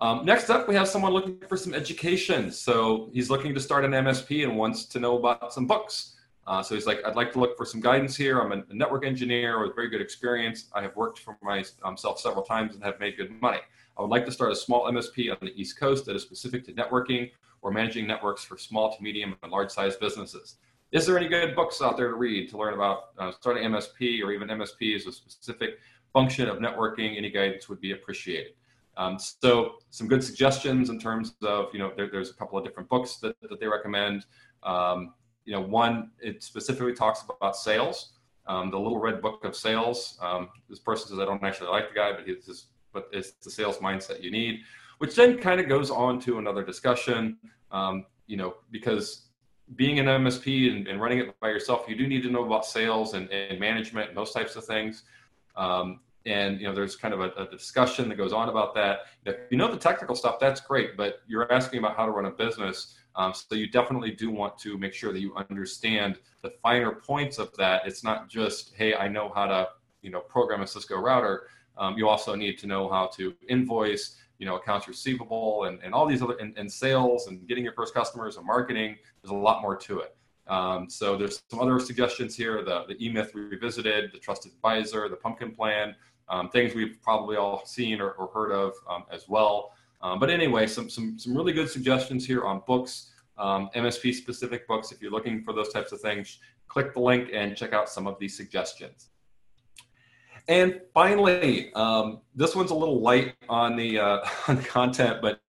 Um, 0.00 0.24
next 0.24 0.50
up, 0.50 0.68
we 0.68 0.74
have 0.74 0.88
someone 0.88 1.12
looking 1.12 1.38
for 1.48 1.56
some 1.56 1.74
education. 1.74 2.50
So 2.50 3.08
he's 3.12 3.30
looking 3.30 3.54
to 3.54 3.60
start 3.60 3.84
an 3.84 3.92
MSP 3.92 4.42
and 4.42 4.56
wants 4.56 4.84
to 4.86 4.98
know 4.98 5.16
about 5.16 5.52
some 5.52 5.66
books. 5.66 6.16
Uh, 6.44 6.60
so 6.60 6.74
he's 6.74 6.86
like, 6.86 7.00
I'd 7.06 7.14
like 7.14 7.32
to 7.34 7.38
look 7.38 7.56
for 7.56 7.64
some 7.64 7.80
guidance 7.80 8.16
here. 8.16 8.40
I'm 8.40 8.50
a 8.50 8.64
network 8.74 9.06
engineer 9.06 9.62
with 9.62 9.76
very 9.76 9.88
good 9.88 10.00
experience. 10.00 10.66
I 10.74 10.82
have 10.82 10.96
worked 10.96 11.20
for 11.20 11.38
myself 11.40 12.18
several 12.18 12.42
times 12.42 12.74
and 12.74 12.82
have 12.82 12.98
made 12.98 13.16
good 13.16 13.40
money. 13.40 13.60
I 13.96 14.02
would 14.02 14.10
like 14.10 14.24
to 14.26 14.32
start 14.32 14.50
a 14.50 14.56
small 14.56 14.90
MSP 14.90 15.30
on 15.30 15.36
the 15.40 15.52
East 15.54 15.78
Coast 15.78 16.04
that 16.06 16.16
is 16.16 16.22
specific 16.22 16.64
to 16.64 16.72
networking 16.72 17.30
or 17.62 17.70
managing 17.70 18.06
networks 18.06 18.44
for 18.44 18.58
small 18.58 18.94
to 18.94 19.02
medium 19.02 19.36
and 19.42 19.52
large 19.52 19.70
size 19.70 19.96
businesses. 19.96 20.56
Is 20.90 21.06
there 21.06 21.16
any 21.16 21.28
good 21.28 21.54
books 21.54 21.80
out 21.80 21.96
there 21.96 22.08
to 22.08 22.16
read 22.16 22.50
to 22.50 22.58
learn 22.58 22.74
about 22.74 23.10
uh, 23.18 23.32
starting 23.32 23.64
MSP 23.64 24.22
or 24.22 24.32
even 24.32 24.48
MSP 24.48 24.94
as 24.94 25.06
a 25.06 25.12
specific 25.12 25.78
function 26.12 26.48
of 26.48 26.58
networking? 26.58 27.16
Any 27.16 27.30
guidance 27.30 27.68
would 27.68 27.80
be 27.80 27.92
appreciated. 27.92 28.52
Um, 28.98 29.18
so 29.18 29.76
some 29.88 30.06
good 30.06 30.22
suggestions 30.22 30.90
in 30.90 30.98
terms 30.98 31.34
of, 31.42 31.68
you 31.72 31.78
know, 31.78 31.92
there, 31.96 32.10
there's 32.12 32.28
a 32.28 32.34
couple 32.34 32.58
of 32.58 32.64
different 32.64 32.90
books 32.90 33.16
that, 33.18 33.40
that 33.40 33.58
they 33.58 33.66
recommend. 33.66 34.26
Um, 34.64 35.14
you 35.46 35.52
know, 35.54 35.62
one, 35.62 36.10
it 36.20 36.42
specifically 36.42 36.92
talks 36.92 37.22
about 37.22 37.56
sales. 37.56 38.12
Um, 38.46 38.70
the 38.70 38.78
Little 38.78 38.98
Red 38.98 39.22
Book 39.22 39.44
of 39.44 39.56
Sales. 39.56 40.18
Um, 40.20 40.50
this 40.68 40.80
person 40.80 41.08
says, 41.08 41.18
I 41.20 41.24
don't 41.24 41.42
actually 41.42 41.70
like 41.70 41.88
the 41.88 41.94
guy, 41.94 42.12
but 42.12 42.26
he's 42.26 42.44
just, 42.44 42.66
but 42.92 43.08
it's 43.12 43.30
the 43.42 43.50
sales 43.50 43.78
mindset 43.78 44.22
you 44.22 44.30
need 44.30 44.60
which 45.02 45.16
then 45.16 45.36
kind 45.36 45.60
of 45.60 45.68
goes 45.68 45.90
on 45.90 46.20
to 46.20 46.38
another 46.38 46.62
discussion. 46.62 47.36
Um, 47.72 48.06
you 48.28 48.36
know, 48.36 48.54
because 48.70 49.24
being 49.74 49.98
an 49.98 50.06
MSP 50.06 50.70
and, 50.70 50.86
and, 50.86 51.00
running 51.00 51.18
it 51.18 51.40
by 51.40 51.48
yourself, 51.48 51.86
you 51.88 51.96
do 51.96 52.06
need 52.06 52.22
to 52.22 52.30
know 52.30 52.44
about 52.44 52.64
sales 52.64 53.14
and, 53.14 53.28
and 53.30 53.58
management 53.58 54.10
and 54.10 54.16
those 54.16 54.30
types 54.30 54.54
of 54.54 54.64
things. 54.64 55.02
Um, 55.56 56.02
and 56.24 56.60
you 56.60 56.68
know, 56.68 56.72
there's 56.72 56.94
kind 56.94 57.12
of 57.12 57.18
a, 57.18 57.30
a, 57.30 57.50
discussion 57.50 58.08
that 58.10 58.14
goes 58.14 58.32
on 58.32 58.48
about 58.48 58.76
that. 58.76 59.00
If 59.26 59.38
you 59.50 59.58
know 59.58 59.68
the 59.68 59.76
technical 59.76 60.14
stuff, 60.14 60.38
that's 60.38 60.60
great, 60.60 60.96
but 60.96 61.22
you're 61.26 61.52
asking 61.52 61.80
about 61.80 61.96
how 61.96 62.06
to 62.06 62.12
run 62.12 62.26
a 62.26 62.30
business. 62.30 62.94
Um, 63.16 63.34
so 63.34 63.56
you 63.56 63.66
definitely 63.66 64.12
do 64.12 64.30
want 64.30 64.56
to 64.58 64.78
make 64.78 64.94
sure 64.94 65.12
that 65.12 65.18
you 65.18 65.34
understand 65.34 66.20
the 66.42 66.50
finer 66.62 66.92
points 66.92 67.38
of 67.38 67.52
that. 67.56 67.88
It's 67.88 68.04
not 68.04 68.28
just, 68.28 68.72
hey, 68.76 68.94
I 68.94 69.08
know 69.08 69.32
how 69.34 69.46
to, 69.46 69.68
you 70.02 70.10
know, 70.12 70.20
program 70.20 70.62
a 70.62 70.66
Cisco 70.68 70.96
router. 70.96 71.48
Um, 71.76 71.98
you 71.98 72.08
also 72.08 72.36
need 72.36 72.56
to 72.58 72.68
know 72.68 72.88
how 72.88 73.08
to 73.16 73.34
invoice 73.48 74.18
you 74.42 74.48
know 74.48 74.56
accounts 74.56 74.88
receivable 74.88 75.66
and, 75.66 75.78
and 75.84 75.94
all 75.94 76.04
these 76.04 76.20
other 76.20 76.36
and, 76.40 76.58
and 76.58 76.70
sales 76.70 77.28
and 77.28 77.46
getting 77.46 77.62
your 77.62 77.72
first 77.74 77.94
customers 77.94 78.36
and 78.36 78.44
marketing 78.44 78.96
there's 79.22 79.30
a 79.30 79.34
lot 79.48 79.62
more 79.62 79.76
to 79.76 80.00
it. 80.00 80.16
Um, 80.48 80.90
so 80.90 81.16
there's 81.16 81.44
some 81.48 81.60
other 81.60 81.78
suggestions 81.78 82.34
here 82.34 82.64
the, 82.64 82.84
the 82.88 82.96
e-myth 83.06 83.30
revisited 83.36 84.10
the 84.12 84.18
trusted 84.18 84.50
advisor 84.50 85.08
the 85.08 85.14
pumpkin 85.14 85.52
plan 85.52 85.94
um, 86.28 86.48
things 86.48 86.74
we've 86.74 86.98
probably 87.00 87.36
all 87.36 87.64
seen 87.64 88.00
or, 88.00 88.10
or 88.20 88.26
heard 88.34 88.50
of 88.50 88.72
um, 88.90 89.04
as 89.12 89.28
well. 89.28 89.74
Um, 90.00 90.18
but 90.18 90.28
anyway 90.28 90.66
some, 90.66 90.90
some 90.90 91.16
some 91.20 91.36
really 91.36 91.52
good 91.52 91.70
suggestions 91.70 92.26
here 92.26 92.44
on 92.44 92.62
books 92.66 93.12
um, 93.38 93.70
msp 93.76 94.12
specific 94.12 94.66
books. 94.66 94.90
If 94.90 95.00
you're 95.00 95.12
looking 95.12 95.44
for 95.44 95.52
those 95.52 95.72
types 95.72 95.92
of 95.92 96.00
things 96.00 96.40
click 96.66 96.94
the 96.94 97.00
link 97.00 97.30
and 97.32 97.56
check 97.56 97.72
out 97.72 97.88
some 97.88 98.08
of 98.08 98.18
these 98.18 98.36
suggestions 98.36 99.11
and 100.48 100.80
finally, 100.92 101.72
um, 101.74 102.20
this 102.34 102.56
one's 102.56 102.70
a 102.70 102.74
little 102.74 103.00
light 103.00 103.34
on 103.48 103.76
the, 103.76 103.98
uh, 103.98 104.26
on 104.48 104.56
the 104.56 104.62
content, 104.62 105.20
but 105.22 105.40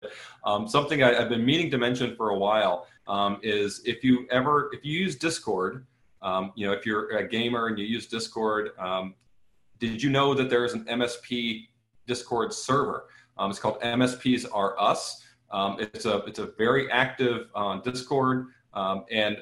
um, 0.44 0.68
something 0.68 1.02
I, 1.02 1.14
have 1.14 1.28
been 1.28 1.44
meaning 1.44 1.70
to 1.70 1.78
mention 1.78 2.14
for 2.16 2.30
a 2.30 2.38
while 2.38 2.86
um, 3.06 3.38
is 3.42 3.82
if 3.84 4.04
you 4.04 4.26
ever 4.30 4.70
if 4.72 4.84
you 4.84 4.98
use 4.98 5.16
Discord, 5.16 5.86
um, 6.22 6.52
you 6.54 6.66
know 6.66 6.72
if 6.72 6.86
you're 6.86 7.16
a 7.16 7.28
gamer 7.28 7.66
and 7.66 7.78
you 7.78 7.84
use 7.84 8.06
Discord, 8.06 8.70
um, 8.78 9.14
did 9.78 10.02
you 10.02 10.10
know 10.10 10.34
that 10.34 10.48
there's 10.48 10.74
an 10.74 10.84
MSP 10.84 11.68
Discord 12.06 12.52
server? 12.52 13.06
Um, 13.36 13.50
it's 13.50 13.58
called 13.58 13.80
MSPs 13.80 14.46
Are 14.52 14.78
Us. 14.80 15.22
it's 15.52 16.04
a 16.06 16.18
it's 16.24 16.38
a 16.38 16.46
very 16.58 16.90
active 16.90 17.48
uh, 17.54 17.78
Discord, 17.80 18.48
and 18.74 19.38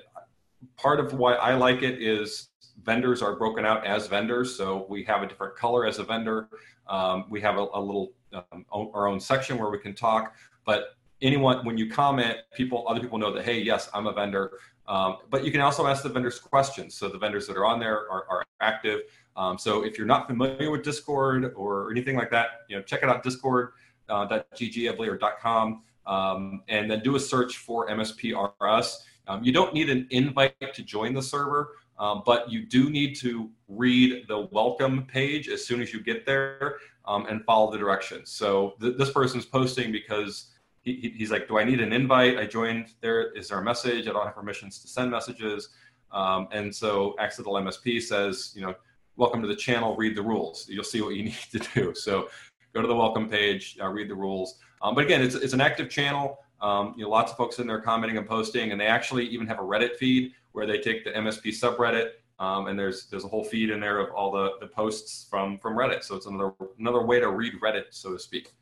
part 0.76 1.00
of 1.00 1.14
why 1.14 1.34
I 1.34 1.54
like 1.54 1.82
it 1.82 2.02
is 2.02 2.50
vendors 2.82 3.22
are 3.22 3.36
broken 3.36 3.64
out 3.64 3.86
as 3.86 4.06
vendors. 4.06 4.56
So 4.56 4.86
we 4.88 5.04
have 5.04 5.22
a 5.22 5.26
different 5.26 5.56
color 5.56 5.86
as 5.86 5.98
a 5.98 6.04
vendor. 6.04 6.48
Um, 6.88 7.26
we 7.30 7.40
have 7.40 7.56
a, 7.56 7.66
a 7.74 7.80
little 7.80 8.12
um, 8.32 8.64
our 8.72 9.06
own 9.06 9.20
section 9.20 9.58
where 9.58 9.70
we 9.70 9.78
can 9.78 9.94
talk. 9.94 10.34
But 10.64 10.96
anyone, 11.20 11.64
when 11.64 11.78
you 11.78 11.90
comment, 11.90 12.38
people, 12.54 12.84
other 12.88 13.00
people 13.00 13.18
know 13.18 13.32
that 13.32 13.44
hey, 13.44 13.60
yes, 13.60 13.88
I'm 13.94 14.06
a 14.06 14.12
vendor. 14.12 14.58
Um, 14.88 15.18
but 15.30 15.44
you 15.44 15.52
can 15.52 15.60
also 15.60 15.86
ask 15.86 16.02
the 16.02 16.08
vendors 16.08 16.38
questions. 16.38 16.94
So 16.94 17.08
the 17.08 17.18
vendors 17.18 17.46
that 17.46 17.56
are 17.56 17.64
on 17.64 17.78
there 17.78 18.10
are, 18.10 18.26
are 18.28 18.44
active. 18.60 19.02
Um, 19.36 19.58
so 19.58 19.84
if 19.84 19.96
you're 19.96 20.06
not 20.06 20.26
familiar 20.26 20.70
with 20.70 20.82
Discord 20.82 21.52
or 21.54 21.90
anything 21.90 22.16
like 22.16 22.30
that, 22.30 22.48
you 22.68 22.76
know, 22.76 22.82
check 22.82 23.02
it 23.02 23.08
out 23.08 23.22
discord.ggevely 23.22 25.08
uh, 25.08 25.10
or 25.10 25.18
.com, 25.40 25.82
um, 26.06 26.62
and 26.68 26.90
then 26.90 27.00
do 27.02 27.16
a 27.16 27.20
search 27.20 27.58
for 27.58 27.88
MSPRS. 27.88 28.96
Um, 29.28 29.42
you 29.44 29.52
don't 29.52 29.72
need 29.72 29.88
an 29.90 30.06
invite 30.10 30.54
to 30.74 30.82
join 30.82 31.14
the 31.14 31.22
server. 31.22 31.76
Um, 31.98 32.22
but 32.26 32.50
you 32.50 32.66
do 32.66 32.90
need 32.90 33.14
to 33.16 33.50
read 33.68 34.26
the 34.26 34.48
welcome 34.50 35.04
page 35.06 35.48
as 35.48 35.64
soon 35.64 35.80
as 35.80 35.92
you 35.92 36.00
get 36.00 36.26
there 36.26 36.78
um, 37.04 37.26
and 37.26 37.44
follow 37.44 37.70
the 37.70 37.78
directions. 37.78 38.30
So 38.30 38.74
th- 38.80 38.96
this 38.96 39.10
person's 39.10 39.44
posting 39.44 39.92
because 39.92 40.52
he, 40.82 41.14
he's 41.16 41.30
like, 41.30 41.46
Do 41.46 41.58
I 41.58 41.64
need 41.64 41.80
an 41.80 41.92
invite? 41.92 42.38
I 42.38 42.46
joined 42.46 42.94
there. 43.00 43.30
Is 43.32 43.48
there 43.48 43.58
a 43.58 43.62
message? 43.62 44.08
I 44.08 44.12
don't 44.12 44.24
have 44.24 44.34
permissions 44.34 44.80
to 44.80 44.88
send 44.88 45.10
messages. 45.10 45.68
Um, 46.10 46.48
and 46.50 46.74
so 46.74 47.14
Accidental 47.18 47.54
MSP 47.54 48.02
says, 48.02 48.52
You 48.56 48.62
know, 48.62 48.74
welcome 49.16 49.40
to 49.42 49.48
the 49.48 49.56
channel, 49.56 49.94
read 49.94 50.16
the 50.16 50.22
rules. 50.22 50.68
You'll 50.68 50.84
see 50.84 51.02
what 51.02 51.14
you 51.14 51.22
need 51.26 51.38
to 51.52 51.60
do. 51.74 51.94
So 51.94 52.28
go 52.74 52.82
to 52.82 52.88
the 52.88 52.96
welcome 52.96 53.28
page, 53.28 53.76
uh, 53.80 53.86
read 53.86 54.08
the 54.08 54.14
rules. 54.14 54.58
Um, 54.80 54.94
but 54.94 55.04
again, 55.04 55.22
it's, 55.22 55.36
it's 55.36 55.52
an 55.52 55.60
active 55.60 55.88
channel. 55.88 56.38
Um, 56.62 56.94
you 56.96 57.04
know, 57.04 57.10
lots 57.10 57.32
of 57.32 57.36
folks 57.36 57.58
in 57.58 57.66
there 57.66 57.80
commenting 57.80 58.16
and 58.16 58.26
posting, 58.26 58.72
and 58.72 58.80
they 58.80 58.86
actually 58.86 59.26
even 59.26 59.46
have 59.46 59.58
a 59.58 59.62
Reddit 59.62 59.96
feed 59.96 60.32
where 60.52 60.66
they 60.66 60.78
take 60.78 61.04
the 61.04 61.10
MSP 61.10 61.48
subreddit 61.48 62.12
um, 62.42 62.66
and 62.66 62.76
there's 62.76 63.06
there's 63.06 63.24
a 63.24 63.28
whole 63.28 63.44
feed 63.44 63.70
in 63.70 63.78
there 63.78 63.98
of 63.98 64.12
all 64.12 64.32
the, 64.32 64.54
the 64.60 64.66
posts 64.66 65.28
from 65.30 65.58
from 65.58 65.76
Reddit. 65.76 66.02
So 66.02 66.16
it's 66.16 66.26
another 66.26 66.52
another 66.78 67.02
way 67.02 67.20
to 67.20 67.30
read 67.30 67.54
Reddit, 67.62 67.84
so 67.90 68.12
to 68.12 68.18
speak. 68.18 68.52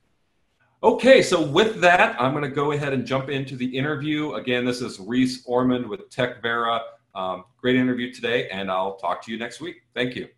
Okay, 0.83 1.23
so 1.23 1.43
with 1.43 1.81
that, 1.81 2.21
I'm 2.21 2.33
going 2.33 2.45
to 2.45 2.51
go 2.51 2.73
ahead 2.73 2.93
and 2.93 3.07
jump 3.07 3.29
into 3.29 3.57
the 3.57 3.67
interview. 3.67 4.35
Again, 4.35 4.65
this 4.65 4.81
is 4.81 4.99
Reese 5.01 5.45
Ormond 5.47 5.87
with 5.87 6.09
TechVera. 6.11 6.81
Um, 7.15 7.45
great 7.59 7.77
interview 7.77 8.13
today, 8.13 8.49
and 8.49 8.71
I'll 8.71 8.97
talk 8.97 9.23
to 9.25 9.33
you 9.33 9.39
next 9.39 9.61
week. 9.61 9.83
Thank 9.95 10.15
you. 10.15 10.29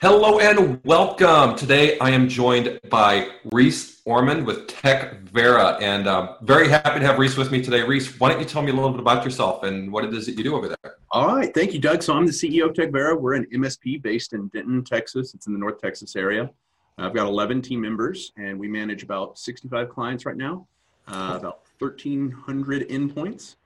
Hello 0.00 0.38
and 0.38 0.82
welcome. 0.84 1.56
Today 1.56 1.98
I 1.98 2.10
am 2.10 2.28
joined 2.28 2.78
by 2.90 3.28
Reese 3.52 4.00
Ormond 4.04 4.46
with 4.46 4.66
Tech 4.66 5.20
Vera, 5.20 5.78
and 5.80 6.06
um, 6.06 6.36
very 6.42 6.68
happy 6.68 7.00
to 7.00 7.06
have 7.06 7.18
Reese 7.18 7.36
with 7.36 7.50
me 7.50 7.62
today. 7.62 7.82
Reese, 7.82 8.18
why 8.20 8.30
don't 8.30 8.38
you 8.38 8.44
tell 8.44 8.62
me 8.62 8.70
a 8.70 8.74
little 8.74 8.90
bit 8.90 9.00
about 9.00 9.24
yourself 9.24 9.62
and 9.62 9.90
what 9.90 10.04
it 10.04 10.12
is 10.12 10.26
that 10.26 10.36
you 10.36 10.44
do 10.44 10.54
over 10.56 10.68
there? 10.68 10.96
All 11.10 11.34
right, 11.34 11.54
thank 11.54 11.72
you, 11.72 11.78
Doug. 11.78 12.02
So 12.02 12.14
I'm 12.14 12.26
the 12.26 12.32
CEO 12.32 12.68
of 12.68 12.74
Tech 12.74 12.92
Vera. 12.92 13.16
We're 13.16 13.34
an 13.34 13.46
MSP 13.52 14.02
based 14.02 14.32
in 14.32 14.48
Denton, 14.48 14.84
Texas. 14.84 15.34
It's 15.34 15.46
in 15.46 15.52
the 15.52 15.58
North 15.58 15.80
Texas 15.80 16.16
area. 16.16 16.50
I've 16.98 17.14
got 17.14 17.26
11 17.26 17.62
team 17.62 17.80
members, 17.80 18.32
and 18.36 18.58
we 18.58 18.68
manage 18.68 19.02
about 19.02 19.38
65 19.38 19.88
clients 19.88 20.26
right 20.26 20.36
now, 20.36 20.66
uh, 21.08 21.36
about 21.38 21.62
1,300 21.78 22.88
endpoints, 22.88 23.56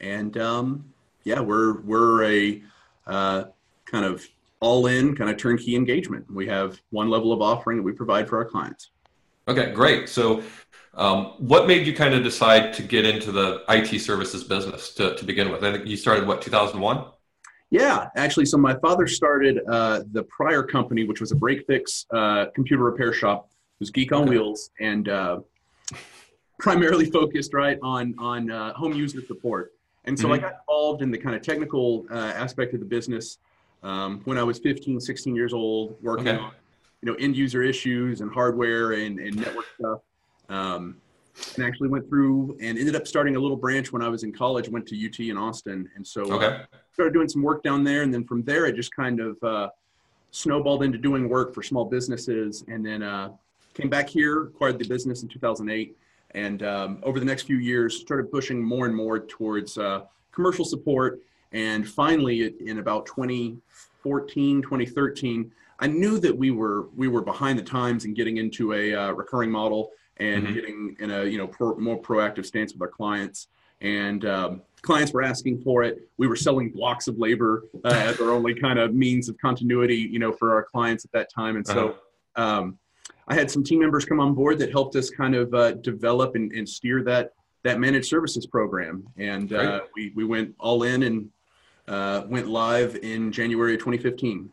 and 0.00 0.36
um, 0.38 0.84
yeah, 1.24 1.40
we're 1.40 1.80
we're 1.82 2.24
a 2.24 2.62
uh, 3.06 3.44
kind 3.84 4.04
of 4.04 4.26
all-in 4.62 5.14
kind 5.16 5.28
of 5.28 5.36
turnkey 5.36 5.74
engagement. 5.74 6.24
We 6.32 6.46
have 6.46 6.80
one 6.90 7.10
level 7.10 7.32
of 7.32 7.42
offering 7.42 7.78
that 7.78 7.82
we 7.82 7.92
provide 7.92 8.28
for 8.28 8.38
our 8.38 8.44
clients. 8.44 8.90
Okay, 9.48 9.72
great. 9.72 10.08
So, 10.08 10.42
um, 10.94 11.34
what 11.38 11.66
made 11.66 11.86
you 11.86 11.94
kind 11.94 12.14
of 12.14 12.22
decide 12.22 12.72
to 12.74 12.82
get 12.82 13.04
into 13.04 13.32
the 13.32 13.64
IT 13.68 13.98
services 14.00 14.44
business 14.44 14.94
to, 14.94 15.16
to 15.16 15.24
begin 15.24 15.50
with? 15.50 15.64
I 15.64 15.72
think 15.72 15.86
you 15.86 15.96
started 15.96 16.26
what 16.26 16.40
2001. 16.40 17.04
Yeah, 17.70 18.08
actually, 18.16 18.44
so 18.46 18.56
my 18.58 18.74
father 18.76 19.06
started 19.06 19.60
uh, 19.68 20.02
the 20.12 20.22
prior 20.24 20.62
company, 20.62 21.04
which 21.04 21.20
was 21.20 21.32
a 21.32 21.36
break 21.36 21.66
fix 21.66 22.06
uh, 22.12 22.46
computer 22.54 22.84
repair 22.84 23.12
shop. 23.12 23.48
It 23.50 23.80
was 23.80 23.90
Geek 23.90 24.12
on 24.12 24.22
okay. 24.22 24.30
Wheels, 24.30 24.70
and 24.78 25.08
uh, 25.08 25.40
primarily 26.60 27.06
focused 27.10 27.52
right 27.54 27.78
on 27.82 28.14
on 28.18 28.50
uh, 28.50 28.74
home 28.74 28.92
user 28.92 29.22
support. 29.26 29.72
And 30.04 30.16
so 30.18 30.26
mm-hmm. 30.26 30.34
I 30.34 30.38
got 30.38 30.52
involved 30.60 31.02
in 31.02 31.10
the 31.10 31.18
kind 31.18 31.34
of 31.34 31.42
technical 31.42 32.06
uh, 32.10 32.32
aspect 32.36 32.74
of 32.74 32.80
the 32.80 32.86
business 32.86 33.38
um, 33.82 34.20
when 34.24 34.38
I 34.38 34.42
was 34.42 34.58
15, 34.58 35.00
16 35.00 35.34
years 35.34 35.52
old, 35.52 35.96
working 36.02 36.28
okay. 36.28 36.38
on 36.38 36.52
you 37.02 37.10
know 37.10 37.16
end 37.18 37.36
user 37.36 37.62
issues 37.62 38.20
and 38.20 38.32
hardware 38.32 38.92
and, 38.92 39.18
and 39.18 39.36
network 39.36 39.66
stuff. 39.78 40.00
Um, 40.48 40.96
and 41.56 41.64
actually 41.64 41.88
went 41.88 42.08
through 42.08 42.58
and 42.60 42.78
ended 42.78 42.94
up 42.94 43.06
starting 43.06 43.36
a 43.36 43.38
little 43.38 43.56
branch 43.56 43.90
when 43.92 44.02
I 44.02 44.08
was 44.08 44.22
in 44.22 44.32
college. 44.32 44.68
Went 44.68 44.86
to 44.88 45.06
UT 45.06 45.18
in 45.20 45.36
Austin, 45.36 45.88
and 45.96 46.06
so 46.06 46.30
uh, 46.30 46.36
okay. 46.36 46.46
uh, 46.46 46.76
started 46.92 47.14
doing 47.14 47.28
some 47.28 47.42
work 47.42 47.62
down 47.62 47.84
there. 47.84 48.02
And 48.02 48.12
then 48.12 48.24
from 48.24 48.42
there, 48.42 48.66
I 48.66 48.70
just 48.70 48.94
kind 48.94 49.18
of 49.18 49.42
uh, 49.42 49.68
snowballed 50.30 50.82
into 50.82 50.98
doing 50.98 51.28
work 51.28 51.54
for 51.54 51.62
small 51.62 51.84
businesses, 51.84 52.64
and 52.68 52.84
then 52.84 53.02
uh, 53.02 53.30
came 53.74 53.88
back 53.88 54.08
here, 54.08 54.44
acquired 54.44 54.78
the 54.78 54.86
business 54.86 55.22
in 55.22 55.28
2008, 55.28 55.96
and 56.32 56.62
um, 56.62 56.98
over 57.02 57.18
the 57.18 57.26
next 57.26 57.44
few 57.44 57.56
years, 57.56 57.98
started 57.98 58.30
pushing 58.30 58.62
more 58.62 58.86
and 58.86 58.94
more 58.94 59.18
towards 59.20 59.78
uh, 59.78 60.02
commercial 60.32 60.64
support. 60.64 61.20
And 61.52 61.88
finally, 61.88 62.54
in 62.66 62.78
about 62.78 63.06
2014, 63.06 64.62
2013, 64.62 65.52
I 65.78 65.86
knew 65.86 66.18
that 66.20 66.36
we 66.36 66.50
were 66.50 66.88
we 66.96 67.08
were 67.08 67.22
behind 67.22 67.58
the 67.58 67.62
times 67.62 68.04
in 68.04 68.14
getting 68.14 68.36
into 68.36 68.72
a 68.72 68.94
uh, 68.94 69.12
recurring 69.12 69.50
model 69.50 69.90
and 70.18 70.44
mm-hmm. 70.44 70.54
getting 70.54 70.96
in 71.00 71.10
a 71.10 71.24
you 71.24 71.38
know 71.38 71.48
pro, 71.48 71.76
more 71.76 72.00
proactive 72.00 72.46
stance 72.46 72.72
with 72.72 72.82
our 72.82 72.88
clients. 72.88 73.48
And 73.80 74.24
um, 74.24 74.62
clients 74.82 75.12
were 75.12 75.22
asking 75.22 75.60
for 75.62 75.82
it. 75.82 76.08
We 76.18 76.28
were 76.28 76.36
selling 76.36 76.70
blocks 76.70 77.08
of 77.08 77.18
labor 77.18 77.64
uh, 77.84 77.88
as 77.88 78.20
our 78.20 78.30
only 78.38 78.54
kind 78.54 78.78
of 78.78 78.94
means 78.94 79.28
of 79.28 79.36
continuity, 79.38 79.96
you 79.96 80.20
know, 80.20 80.32
for 80.32 80.54
our 80.54 80.62
clients 80.62 81.04
at 81.04 81.12
that 81.12 81.32
time. 81.32 81.56
And 81.56 81.66
so, 81.66 81.96
uh-huh. 82.36 82.60
um, 82.60 82.78
I 83.26 83.34
had 83.34 83.50
some 83.50 83.64
team 83.64 83.80
members 83.80 84.04
come 84.04 84.20
on 84.20 84.34
board 84.34 84.58
that 84.60 84.70
helped 84.70 84.94
us 84.94 85.10
kind 85.10 85.34
of 85.34 85.52
uh, 85.52 85.72
develop 85.72 86.34
and, 86.34 86.52
and, 86.52 86.68
steer 86.68 87.02
that 87.04 87.32
that 87.64 87.78
managed 87.80 88.06
services 88.06 88.46
program. 88.46 89.04
And 89.16 89.52
uh, 89.52 89.80
we 89.96 90.12
we 90.14 90.24
went 90.24 90.54
all 90.58 90.82
in 90.84 91.02
and 91.04 91.28
uh, 91.88 92.22
went 92.26 92.48
live 92.48 92.96
in 92.96 93.32
January 93.32 93.74
of 93.74 93.80
2015. 93.80 94.50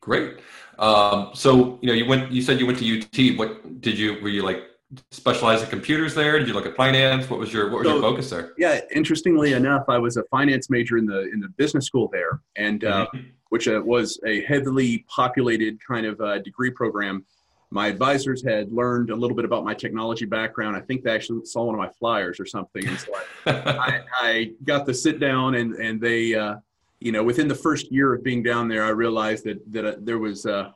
Great. 0.00 0.38
Um, 0.78 1.30
so 1.34 1.78
you 1.80 1.88
know, 1.88 1.92
you 1.92 2.06
went. 2.06 2.32
You 2.32 2.42
said 2.42 2.58
you 2.58 2.66
went 2.66 2.78
to 2.78 3.00
UT. 3.00 3.38
What 3.38 3.80
did 3.80 3.98
you? 3.98 4.20
Were 4.20 4.28
you 4.28 4.42
like 4.42 4.64
specialized 5.10 5.64
in 5.64 5.70
computers 5.70 6.14
there? 6.14 6.38
Did 6.38 6.48
you 6.48 6.54
look 6.54 6.66
at 6.66 6.76
finance? 6.76 7.30
What 7.30 7.38
was 7.38 7.52
your 7.52 7.70
What 7.70 7.80
was 7.80 7.86
so, 7.86 7.92
your 7.94 8.02
focus 8.02 8.30
there? 8.30 8.52
Yeah, 8.58 8.80
interestingly 8.94 9.52
enough, 9.52 9.84
I 9.88 9.98
was 9.98 10.16
a 10.16 10.24
finance 10.24 10.70
major 10.70 10.98
in 10.98 11.06
the 11.06 11.30
in 11.32 11.40
the 11.40 11.48
business 11.56 11.86
school 11.86 12.08
there, 12.12 12.40
and 12.56 12.84
uh, 12.84 13.06
mm-hmm. 13.14 13.28
which 13.50 13.68
uh, 13.68 13.80
was 13.84 14.18
a 14.26 14.42
heavily 14.42 15.04
populated 15.08 15.78
kind 15.86 16.06
of 16.06 16.20
uh, 16.20 16.38
degree 16.40 16.70
program. 16.70 17.24
My 17.72 17.88
advisors 17.88 18.44
had 18.44 18.72
learned 18.72 19.10
a 19.10 19.16
little 19.16 19.36
bit 19.36 19.44
about 19.44 19.64
my 19.64 19.74
technology 19.74 20.26
background. 20.26 20.76
I 20.76 20.80
think 20.80 21.02
they 21.02 21.10
actually 21.10 21.44
saw 21.44 21.64
one 21.64 21.74
of 21.74 21.78
my 21.78 21.88
flyers 21.88 22.38
or 22.38 22.46
something, 22.46 22.86
and 22.86 22.98
so 22.98 23.12
I, 23.46 23.50
I, 23.50 24.00
I 24.20 24.50
got 24.64 24.86
to 24.86 24.94
sit 24.94 25.18
down 25.18 25.54
and 25.54 25.74
and 25.74 26.00
they 26.00 26.34
uh, 26.34 26.56
you 27.02 27.10
know, 27.10 27.24
within 27.24 27.48
the 27.48 27.54
first 27.54 27.90
year 27.90 28.14
of 28.14 28.22
being 28.22 28.42
down 28.42 28.68
there, 28.68 28.84
I 28.84 28.90
realized 28.90 29.44
that 29.44 29.60
that 29.72 29.84
uh, 29.84 29.94
there 29.98 30.18
was 30.18 30.46
uh, 30.46 30.70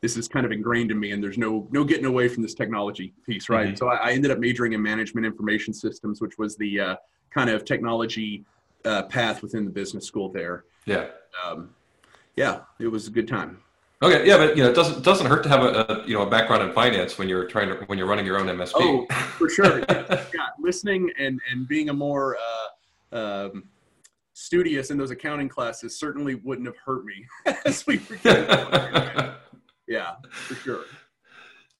this 0.00 0.16
is 0.16 0.26
kind 0.26 0.44
of 0.44 0.52
ingrained 0.52 0.90
in 0.90 0.98
me, 0.98 1.12
and 1.12 1.22
there's 1.22 1.38
no 1.38 1.68
no 1.70 1.84
getting 1.84 2.06
away 2.06 2.28
from 2.28 2.42
this 2.42 2.54
technology 2.54 3.14
piece, 3.24 3.48
right? 3.48 3.68
Mm-hmm. 3.68 3.76
So 3.76 3.88
I, 3.88 4.08
I, 4.08 4.12
ended 4.12 4.30
up 4.30 4.38
majoring 4.38 4.72
in 4.72 4.82
management 4.82 5.24
information 5.24 5.72
systems, 5.72 6.20
which 6.20 6.36
was 6.36 6.56
the 6.56 6.80
uh, 6.80 6.96
kind 7.30 7.48
of 7.48 7.64
technology 7.64 8.44
uh, 8.84 9.04
path 9.04 9.42
within 9.42 9.64
the 9.64 9.70
business 9.70 10.04
school 10.04 10.30
there. 10.30 10.64
Yeah. 10.84 11.08
Um, 11.44 11.70
yeah, 12.36 12.60
it 12.80 12.88
was 12.88 13.06
a 13.06 13.10
good 13.10 13.28
time. 13.28 13.58
Okay, 14.00 14.24
yeah, 14.24 14.36
but 14.36 14.56
you 14.56 14.62
know, 14.62 14.70
it 14.70 14.74
doesn't 14.74 15.02
doesn't 15.02 15.26
hurt 15.26 15.42
to 15.42 15.48
have 15.48 15.64
a, 15.64 15.80
a, 15.88 16.06
you 16.06 16.14
know 16.14 16.22
a 16.22 16.30
background 16.30 16.62
in 16.62 16.72
finance 16.72 17.18
when 17.18 17.28
you're 17.28 17.46
trying 17.46 17.68
to 17.68 17.74
when 17.86 17.98
you're 17.98 18.06
running 18.06 18.24
your 18.24 18.38
own 18.38 18.46
MSP. 18.46 18.74
Oh, 18.76 19.06
for 19.36 19.50
sure. 19.50 19.80
yeah, 19.88 20.48
listening 20.60 21.10
and 21.18 21.40
and 21.50 21.66
being 21.66 21.88
a 21.88 21.92
more 21.92 22.36
uh, 23.12 23.16
um, 23.16 23.64
studious 24.34 24.92
in 24.92 24.98
those 24.98 25.10
accounting 25.10 25.48
classes 25.48 25.98
certainly 25.98 26.36
wouldn't 26.36 26.68
have 26.68 26.76
hurt 26.76 27.04
me 27.04 27.26
as 27.66 27.84
we 27.88 28.00
yeah 29.88 30.14
for 30.30 30.54
sure. 30.54 30.84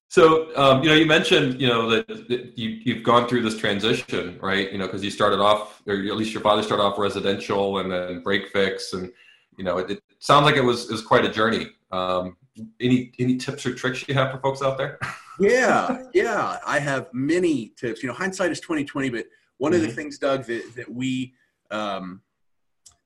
So 0.08 0.56
um, 0.56 0.82
you 0.82 0.88
know 0.88 0.96
you 0.96 1.06
mentioned 1.06 1.60
you 1.60 1.68
know 1.68 1.88
that, 1.88 2.08
that, 2.08 2.58
you, 2.58 2.80
you've 2.82 3.04
gone 3.04 3.28
through 3.28 3.42
this 3.42 3.56
transition 3.56 4.40
right? 4.42 4.72
You 4.72 4.78
know 4.78 4.86
because 4.86 5.04
you 5.04 5.10
started 5.10 5.38
off 5.38 5.82
or 5.86 5.94
at 5.94 6.16
least 6.16 6.32
your 6.32 6.42
father 6.42 6.64
started 6.64 6.82
off 6.82 6.98
residential 6.98 7.78
and 7.78 7.92
then 7.92 8.22
break 8.24 8.48
fix 8.48 8.92
and 8.92 9.12
you 9.56 9.62
know 9.62 9.78
it, 9.78 9.92
it 9.92 10.02
sounds 10.18 10.46
like 10.46 10.56
it 10.56 10.64
was 10.64 10.86
it 10.86 10.92
was 10.92 11.02
quite 11.02 11.24
a 11.24 11.30
journey 11.30 11.68
um, 11.90 12.36
any 12.80 13.12
any 13.18 13.36
tips 13.36 13.64
or 13.66 13.74
tricks 13.74 14.06
you 14.08 14.14
have 14.14 14.30
for 14.30 14.38
folks 14.40 14.62
out 14.62 14.76
there 14.76 14.98
yeah 15.40 16.04
yeah 16.12 16.58
i 16.66 16.78
have 16.78 17.08
many 17.12 17.72
tips 17.76 18.02
you 18.02 18.08
know 18.08 18.14
hindsight 18.14 18.50
is 18.50 18.60
2020 18.60 19.10
but 19.10 19.26
one 19.58 19.72
mm-hmm. 19.72 19.76
of 19.76 19.80
the 19.82 19.86
mm-hmm. 19.88 19.96
things 19.96 20.18
doug 20.18 20.44
that, 20.44 20.74
that 20.74 20.90
we 20.90 21.34
um, 21.70 22.22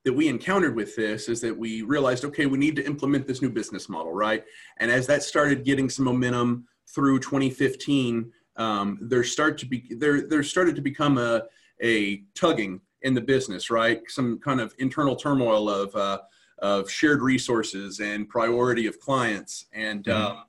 that 0.04 0.12
we 0.12 0.28
encountered 0.28 0.74
with 0.74 0.96
this 0.96 1.28
is 1.28 1.40
that 1.40 1.56
we 1.56 1.82
realized, 1.82 2.24
okay, 2.24 2.46
we 2.46 2.58
need 2.58 2.76
to 2.76 2.84
implement 2.84 3.26
this 3.26 3.40
new 3.40 3.50
business 3.50 3.88
model, 3.88 4.12
right? 4.12 4.44
And 4.78 4.90
as 4.90 5.06
that 5.06 5.22
started 5.22 5.64
getting 5.64 5.88
some 5.88 6.04
momentum 6.04 6.66
through 6.88 7.20
2015, 7.20 8.32
um, 8.56 8.98
there 9.00 9.24
start 9.24 9.56
to 9.58 9.66
be 9.66 9.86
there 9.96 10.28
there 10.28 10.42
started 10.42 10.76
to 10.76 10.82
become 10.82 11.18
a 11.18 11.44
a 11.82 12.22
tugging 12.34 12.80
in 13.02 13.14
the 13.14 13.20
business, 13.20 13.70
right? 13.70 14.00
Some 14.08 14.38
kind 14.40 14.60
of 14.60 14.74
internal 14.78 15.16
turmoil 15.16 15.70
of 15.70 15.94
uh, 15.96 16.20
of 16.62 16.90
shared 16.90 17.20
resources 17.20 18.00
and 18.00 18.28
priority 18.28 18.86
of 18.86 18.98
clients, 18.98 19.66
and 19.74 20.04
mm-hmm. 20.04 20.36
um, 20.38 20.44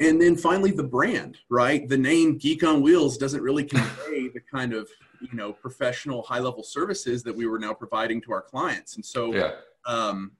and 0.00 0.20
then 0.20 0.34
finally 0.34 0.72
the 0.72 0.82
brand, 0.82 1.38
right? 1.48 1.88
The 1.88 1.98
name 1.98 2.38
Geek 2.38 2.64
on 2.64 2.82
Wheels 2.82 3.16
doesn't 3.16 3.42
really 3.42 3.64
convey 3.64 4.28
the 4.34 4.40
kind 4.50 4.72
of 4.72 4.88
you 5.20 5.36
know 5.36 5.52
professional 5.52 6.22
high 6.22 6.38
level 6.38 6.62
services 6.62 7.22
that 7.22 7.34
we 7.34 7.46
were 7.46 7.58
now 7.58 7.74
providing 7.74 8.20
to 8.22 8.32
our 8.32 8.42
clients 8.42 8.96
and 8.96 9.04
so 9.04 9.34
yeah. 9.34 9.52
um, 9.86 10.32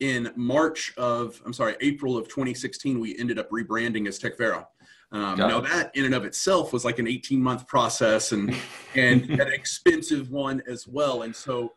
in 0.00 0.30
march 0.36 0.92
of 0.96 1.40
i'm 1.44 1.52
sorry 1.52 1.76
april 1.80 2.16
of 2.16 2.28
2016 2.28 3.00
we 3.00 3.18
ended 3.18 3.38
up 3.38 3.50
rebranding 3.50 4.06
as 4.06 4.18
techvera 4.18 4.66
um, 5.12 5.38
now 5.38 5.60
that 5.60 5.94
in 5.94 6.04
and 6.04 6.14
of 6.14 6.24
itself 6.24 6.72
was 6.72 6.84
like 6.84 6.98
an 6.98 7.06
18 7.06 7.40
month 7.40 7.66
process 7.66 8.32
and 8.32 8.54
and 8.94 9.30
an 9.40 9.52
expensive 9.52 10.30
one 10.30 10.62
as 10.68 10.86
well 10.86 11.22
and 11.22 11.34
so 11.34 11.74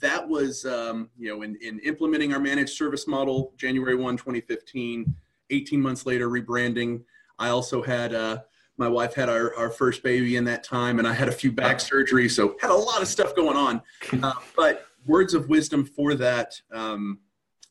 that 0.00 0.26
was 0.26 0.64
um, 0.64 1.10
you 1.18 1.28
know 1.28 1.42
in, 1.42 1.56
in 1.62 1.78
implementing 1.80 2.32
our 2.32 2.40
managed 2.40 2.74
service 2.74 3.06
model 3.06 3.52
january 3.56 3.94
1 3.94 4.16
2015 4.16 5.14
18 5.50 5.80
months 5.80 6.06
later 6.06 6.30
rebranding. 6.30 7.02
I 7.38 7.50
also 7.50 7.82
had 7.82 8.14
uh, 8.14 8.38
my 8.78 8.88
wife 8.88 9.14
had 9.14 9.28
our, 9.28 9.54
our 9.56 9.70
first 9.70 10.02
baby 10.02 10.36
in 10.36 10.44
that 10.44 10.64
time 10.64 10.98
and 10.98 11.06
i 11.06 11.12
had 11.12 11.28
a 11.28 11.32
few 11.32 11.52
back 11.52 11.78
surgeries 11.78 12.32
so 12.32 12.56
had 12.60 12.70
a 12.70 12.74
lot 12.74 13.02
of 13.02 13.08
stuff 13.08 13.34
going 13.36 13.56
on. 13.56 13.82
Uh, 14.22 14.32
but 14.56 14.86
words 15.06 15.34
of 15.34 15.48
wisdom 15.48 15.84
for 15.84 16.14
that 16.14 16.60
um, 16.72 17.18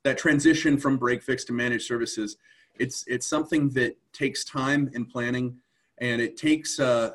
that 0.04 0.18
transition 0.18 0.78
from 0.78 0.98
break 0.98 1.24
fix 1.24 1.44
to 1.46 1.54
managed 1.54 1.86
services 1.86 2.38
it's 2.80 3.04
it's 3.08 3.26
something 3.26 3.70
that 3.70 3.96
takes 4.14 4.44
time 4.44 4.90
and 4.94 5.10
planning 5.10 5.58
and 6.00 6.22
it 6.22 6.38
takes. 6.38 6.80
Uh, 6.80 7.12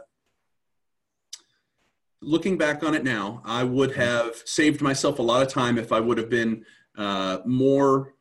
looking 2.21 2.59
back 2.59 2.83
on 2.83 2.95
it 2.95 3.05
now, 3.05 3.43
I 3.45 3.65
would 3.65 3.91
Mm-hmm. 3.91 4.01
have 4.01 4.37
saved 4.45 4.81
myself 4.83 5.19
a 5.19 5.23
lot 5.23 5.43
of 5.43 5.49
time 5.49 5.79
if 5.79 5.93
I 5.93 6.01
would 6.01 6.19
have 6.19 6.31
been 6.31 6.65
uh, 6.97 7.39
more 7.45 8.15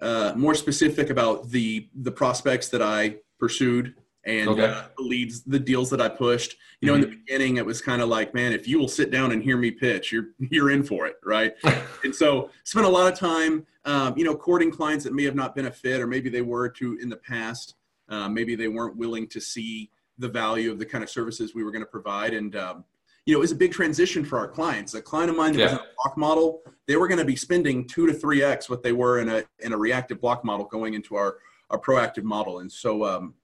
uh, 0.00 0.32
more 0.36 0.54
specific 0.54 1.10
about 1.10 1.48
the 1.50 1.88
the 1.94 2.10
prospects 2.10 2.68
that 2.70 2.82
I 2.82 3.16
pursued 3.38 3.94
and 4.24 4.48
Okay. 4.50 4.64
uh, 4.64 4.84
the 4.96 5.02
leads, 5.02 5.42
the 5.42 5.58
deals 5.58 5.90
that 5.90 6.00
I 6.00 6.08
pushed. 6.08 6.56
You 6.80 6.88
know, 6.88 6.94
in 6.94 7.00
the 7.00 7.06
beginning, 7.08 7.56
it 7.56 7.66
was 7.66 7.80
kind 7.80 8.02
of 8.02 8.08
like, 8.08 8.34
man, 8.34 8.52
if 8.52 8.66
you 8.66 8.78
will 8.78 8.88
sit 8.88 9.10
down 9.12 9.30
and 9.32 9.42
hear 9.42 9.56
me 9.56 9.70
pitch, 9.70 10.10
you're 10.12 10.30
you're 10.38 10.70
in 10.70 10.82
for 10.82 11.06
it, 11.06 11.16
right? 11.24 11.54
and 12.04 12.14
so 12.14 12.50
spent 12.64 12.86
a 12.86 12.88
lot 12.88 13.12
of 13.12 13.18
time, 13.18 13.66
um, 13.84 14.16
you 14.16 14.24
know, 14.24 14.34
courting 14.34 14.70
clients 14.70 15.04
that 15.04 15.12
may 15.12 15.24
have 15.24 15.34
not 15.36 15.54
been 15.54 15.66
a 15.66 15.72
fit, 15.72 16.00
or 16.00 16.06
maybe 16.06 16.28
they 16.28 16.42
were 16.42 16.68
to 16.68 16.96
in 17.00 17.08
the 17.08 17.16
past. 17.16 17.74
Uh, 18.08 18.28
maybe 18.28 18.54
they 18.56 18.68
weren't 18.68 18.96
willing 18.96 19.26
to 19.28 19.40
see 19.40 19.90
the 20.18 20.28
value 20.28 20.70
of 20.70 20.78
the 20.78 20.86
kind 20.86 21.02
of 21.02 21.10
services 21.10 21.54
we 21.54 21.64
were 21.64 21.70
going 21.70 21.84
to 21.84 21.90
provide, 21.90 22.34
and 22.34 22.56
um, 22.56 22.84
you 23.26 23.34
know, 23.34 23.38
it 23.38 23.40
was 23.40 23.52
a 23.52 23.56
big 23.56 23.72
transition 23.72 24.24
for 24.24 24.38
our 24.38 24.48
clients. 24.48 24.94
A 24.94 25.02
client 25.02 25.30
of 25.30 25.36
mine 25.36 25.52
that 25.52 25.62
was 25.62 25.72
in 25.72 25.78
a 25.78 25.86
block 26.02 26.16
model, 26.16 26.62
they 26.88 26.96
were 26.96 27.06
going 27.06 27.20
to 27.20 27.24
be 27.24 27.36
spending 27.36 27.86
two 27.86 28.06
to 28.06 28.12
three 28.12 28.42
x 28.42 28.68
what 28.68 28.82
they 28.82 28.92
were 28.92 29.20
in 29.20 29.28
a 29.28 29.44
in 29.60 29.72
a 29.72 29.76
reactive 29.76 30.20
block 30.20 30.44
model 30.44 30.66
going 30.66 30.94
into 30.94 31.14
our 31.16 31.38
our 31.70 31.78
proactive 31.78 32.24
model, 32.24 32.60
and 32.60 32.70
so. 32.70 33.04
Um, 33.04 33.34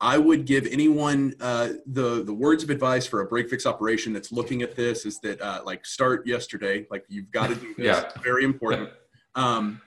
I 0.00 0.16
would 0.16 0.44
give 0.44 0.64
anyone 0.66 1.34
uh, 1.40 1.70
the 1.86 2.22
the 2.22 2.32
words 2.32 2.62
of 2.62 2.70
advice 2.70 3.04
for 3.04 3.20
a 3.20 3.26
break 3.26 3.50
fix 3.50 3.66
operation 3.66 4.12
that's 4.12 4.30
looking 4.30 4.62
at 4.62 4.76
this 4.76 5.04
is 5.04 5.18
that 5.20 5.40
uh, 5.40 5.62
like 5.64 5.84
start 5.84 6.24
yesterday, 6.24 6.86
like 6.88 7.04
you've 7.08 7.32
got 7.32 7.48
to 7.48 7.56
do 7.56 7.74
this. 7.76 7.84
Yeah. 7.84 8.02
It's 8.02 8.20
very 8.22 8.44
important. 8.44 8.90
Um, 9.34 9.80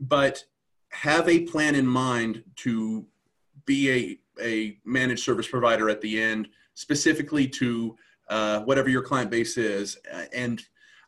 but 0.00 0.42
have 0.90 1.28
a 1.28 1.40
plan 1.40 1.76
in 1.76 1.86
mind 1.86 2.42
to 2.56 3.06
be 3.66 3.90
a 3.90 4.18
a 4.42 4.78
managed 4.84 5.22
service 5.22 5.48
provider 5.48 5.88
at 5.88 6.00
the 6.00 6.20
end, 6.20 6.48
specifically 6.74 7.48
to 7.48 7.96
uh, 8.28 8.60
whatever 8.60 8.88
your 8.88 9.02
client 9.02 9.30
base 9.30 9.56
is. 9.56 9.96
And 10.32 10.62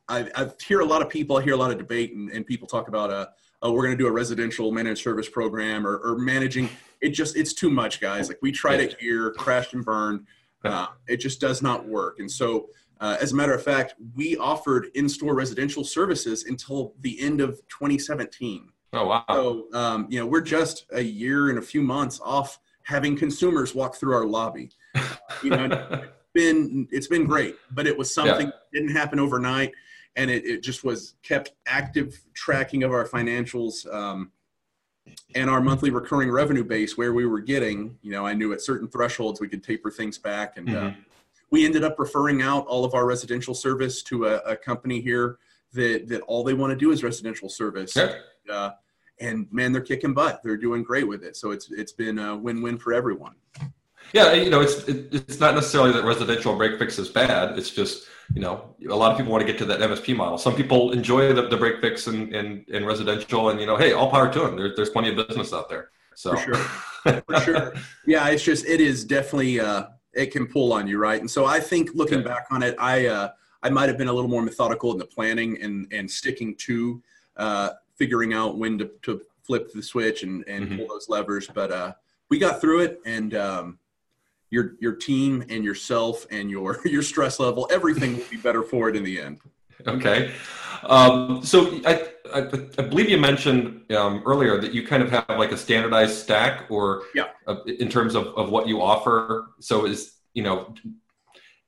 I, 0.09 0.31
I 0.35 0.51
hear 0.67 0.81
a 0.81 0.85
lot 0.85 1.03
of 1.03 1.09
people, 1.09 1.37
I 1.37 1.43
hear 1.43 1.55
a 1.55 1.59
lot 1.59 1.71
of 1.71 1.79
debate, 1.79 2.15
and, 2.15 2.31
and 2.31 2.47
people 2.47 2.67
talk 2.67 2.89
about, 2.89 3.11
uh, 3.11 3.27
oh, 3.63 3.73
we're 3.73 3.83
going 3.83 3.97
to 3.97 4.03
do 4.03 4.09
a 4.09 4.13
residential 4.13 4.73
managed 4.73 5.03
service 5.03 5.29
program 5.29 5.87
or, 5.87 5.99
or 5.99 6.19
managing. 6.19 6.69
It 7.01 7.11
just, 7.11 7.37
it's 7.37 7.53
too 7.53 7.71
much, 7.71 8.01
guys. 8.01 8.29
Like 8.29 8.39
we 8.41 8.53
tried 8.53 8.81
it 8.81 8.97
here, 8.99 9.31
crashed 9.33 9.75
and 9.75 9.85
burned. 9.85 10.27
Uh, 10.65 10.87
it 11.07 11.19
just 11.19 11.41
does 11.41 11.63
not 11.63 11.87
work. 11.87 12.19
And 12.19 12.31
so, 12.31 12.69
uh, 13.01 13.17
as 13.21 13.33
a 13.33 13.37
matter 13.37 13.55
of 13.55 13.63
fact, 13.63 13.95
we 14.17 14.37
offered 14.37 14.89
in-store 14.95 15.35
residential 15.35 15.85
services 15.85 16.45
until 16.45 16.95
the 17.01 17.21
end 17.21 17.41
of 17.41 17.61
2017. 17.69 18.73
Oh 18.93 19.07
wow. 19.07 19.25
So, 19.31 19.67
um, 19.73 20.07
you 20.09 20.19
know, 20.19 20.27
we're 20.27 20.41
just 20.41 20.87
a 20.93 21.01
year 21.01 21.51
and 21.51 21.59
a 21.59 21.63
few 21.63 21.83
months 21.83 22.21
off 22.25 22.59
having 22.89 23.15
consumers 23.15 23.75
walk 23.75 23.97
through 23.97 24.15
our 24.15 24.25
lobby. 24.27 24.71
You 25.45 25.51
know, 25.51 25.67
it's 25.67 26.07
been 26.35 26.89
it's 26.91 27.07
been 27.07 27.25
great, 27.25 27.55
but 27.71 27.87
it 27.87 27.97
was 27.97 28.13
something 28.13 28.47
Yeah. 28.47 28.53
that 28.53 28.73
didn't 28.73 28.91
happen 28.91 29.21
overnight, 29.21 29.73
and 30.17 30.29
it, 30.29 30.45
it 30.45 30.63
just 30.65 30.83
was 30.83 31.15
kept 31.23 31.53
active 31.69 32.19
tracking 32.35 32.83
of 32.83 32.91
our 32.91 33.07
financials 33.07 33.87
um, 33.95 34.33
and 35.37 35.49
our 35.49 35.61
monthly 35.61 35.91
recurring 35.91 36.29
revenue 36.33 36.65
base 36.65 36.99
where 36.99 37.13
we 37.13 37.25
were 37.25 37.39
getting. 37.41 37.97
You 38.03 38.11
know, 38.11 38.27
I 38.27 38.33
knew 38.35 38.53
at 38.53 38.61
certain 38.63 38.89
thresholds 38.89 39.41
we 39.41 39.47
could 39.49 39.63
taper 39.63 39.93
things 39.93 40.19
back, 40.19 40.57
and 40.57 40.69
uh, 40.71 40.73
Mhm. 40.73 40.97
we 41.53 41.65
ended 41.65 41.85
up 41.85 42.01
referring 42.01 42.43
out 42.43 42.67
all 42.67 42.85
of 42.85 42.95
our 42.95 43.07
residential 43.07 43.55
service 43.55 44.03
to 44.05 44.27
a, 44.27 44.37
a 44.39 44.57
company 44.57 45.01
here 45.01 45.39
that 45.75 46.09
that 46.09 46.23
all 46.23 46.43
they 46.43 46.55
want 46.55 46.73
to 46.73 46.77
do 46.77 46.91
is 46.91 47.05
residential 47.05 47.49
service 47.49 47.97
uh, 47.97 48.71
and 49.21 49.47
man, 49.51 49.73
they're 49.73 49.83
kicking 49.83 50.15
butt. 50.15 50.41
They're 50.43 50.57
doing 50.57 50.83
great 50.83 51.07
with 51.07 51.25
it. 51.25 51.37
So 51.37 51.51
it's 51.51 51.71
it's 51.71 51.93
been 51.93 52.19
a 52.19 52.37
win-win 52.37 52.79
for 52.79 52.93
everyone. 52.93 53.35
Yeah, 54.13 54.33
you 54.33 54.51
know, 54.51 54.61
it's 54.61 54.89
it, 54.89 55.13
it's 55.13 55.41
not 55.41 55.55
necessarily 55.55 55.93
that 55.93 56.05
residential 56.05 56.57
break 56.57 56.79
fix 56.79 56.99
is 56.99 57.09
bad. 57.09 57.59
It's 57.59 57.71
just 57.71 58.07
you 58.35 58.41
know 58.41 58.75
a 58.89 58.95
lot 58.95 59.11
of 59.11 59.19
people 59.19 59.33
want 59.33 59.47
to 59.47 59.47
get 59.47 59.59
to 59.59 59.65
that 59.67 59.81
MSP 59.81 60.17
model. 60.17 60.39
Some 60.39 60.55
people 60.55 60.93
enjoy 60.93 61.33
the, 61.33 61.49
the 61.49 61.57
break 61.57 61.81
fix 61.81 62.07
and, 62.07 62.35
and, 62.35 62.65
and 62.73 62.87
residential, 62.87 63.51
and 63.51 63.61
you 63.61 63.67
know, 63.67 63.77
hey, 63.77 63.93
all 63.93 64.11
power 64.11 64.33
to 64.33 64.41
them. 64.41 64.57
There, 64.57 64.75
there's 64.75 64.91
plenty 64.91 65.11
of 65.11 65.29
business 65.29 65.53
out 65.53 65.69
there. 65.69 65.91
So 66.15 66.33
For 66.37 66.55
sure. 66.55 67.21
For 67.21 67.41
sure. 67.41 67.73
Yeah, 68.07 68.29
it's 68.29 68.43
just 68.43 68.67
it 68.67 68.81
is 68.81 69.05
definitely 69.05 69.61
uh, 69.61 69.85
it 70.15 70.27
can 70.33 70.47
pull 70.47 70.73
on 70.73 70.89
you, 70.89 70.99
right? 70.99 71.21
And 71.21 71.31
so 71.31 71.45
I 71.45 71.61
think 71.61 71.91
looking 71.95 72.23
back 72.23 72.47
on 72.51 72.63
it, 72.63 72.75
I 72.79 73.07
uh, 73.07 73.31
I 73.63 73.71
might 73.71 73.89
have 73.89 73.99
been 73.99 74.09
a 74.09 74.13
little 74.13 74.31
more 74.31 74.43
methodical 74.43 74.93
in 74.93 74.99
the 74.99 75.07
planning 75.07 75.61
and 75.63 75.87
and 75.93 76.11
sticking 76.11 76.57
to 76.57 77.03
uh, 77.37 77.71
figuring 77.99 78.33
out 78.33 78.57
when 78.57 78.79
to, 78.79 78.91
to 79.03 79.21
flip 79.43 79.73
the 79.73 79.83
switch 79.83 80.23
and 80.23 80.45
and 80.49 80.69
Mhm. 80.69 80.77
pull 80.79 80.89
those 80.89 81.09
levers. 81.09 81.49
But 81.53 81.71
uh, 81.73 81.93
we 82.31 82.39
got 82.39 82.61
through 82.61 82.81
it, 82.81 83.01
and 83.05 83.35
um, 83.35 83.79
your 84.51 84.75
your 84.81 84.93
team 84.95 85.45
and 85.49 85.65
yourself 85.65 86.27
and 86.31 86.51
your 86.51 86.81
your 86.85 87.03
stress 87.03 87.39
level, 87.41 87.69
everything 87.71 88.17
will 88.17 88.25
be 88.31 88.37
better 88.37 88.63
for 88.63 88.89
it 88.89 88.97
in 88.97 89.03
the 89.05 89.21
end. 89.21 89.41
Okay. 89.87 90.33
Um, 90.83 91.41
so 91.45 91.81
I, 91.87 92.09
I, 92.33 92.39
I 92.79 92.83
believe 92.83 93.09
you 93.09 93.19
mentioned 93.19 93.91
um, 93.93 94.23
earlier 94.27 94.61
that 94.61 94.73
you 94.73 94.87
kind 94.87 95.03
of 95.03 95.11
have 95.11 95.25
like 95.31 95.53
a 95.53 95.57
standardized 95.57 96.17
stack 96.19 96.67
or 96.69 97.03
Yeah. 97.15 97.29
uh, 97.47 97.63
in 97.65 97.89
terms 97.89 98.15
of, 98.15 98.27
of 98.37 98.51
what 98.51 98.67
you 98.69 98.81
offer. 98.83 99.51
So 99.61 99.87
is, 99.87 100.15
you 100.35 100.43
know, 100.43 100.75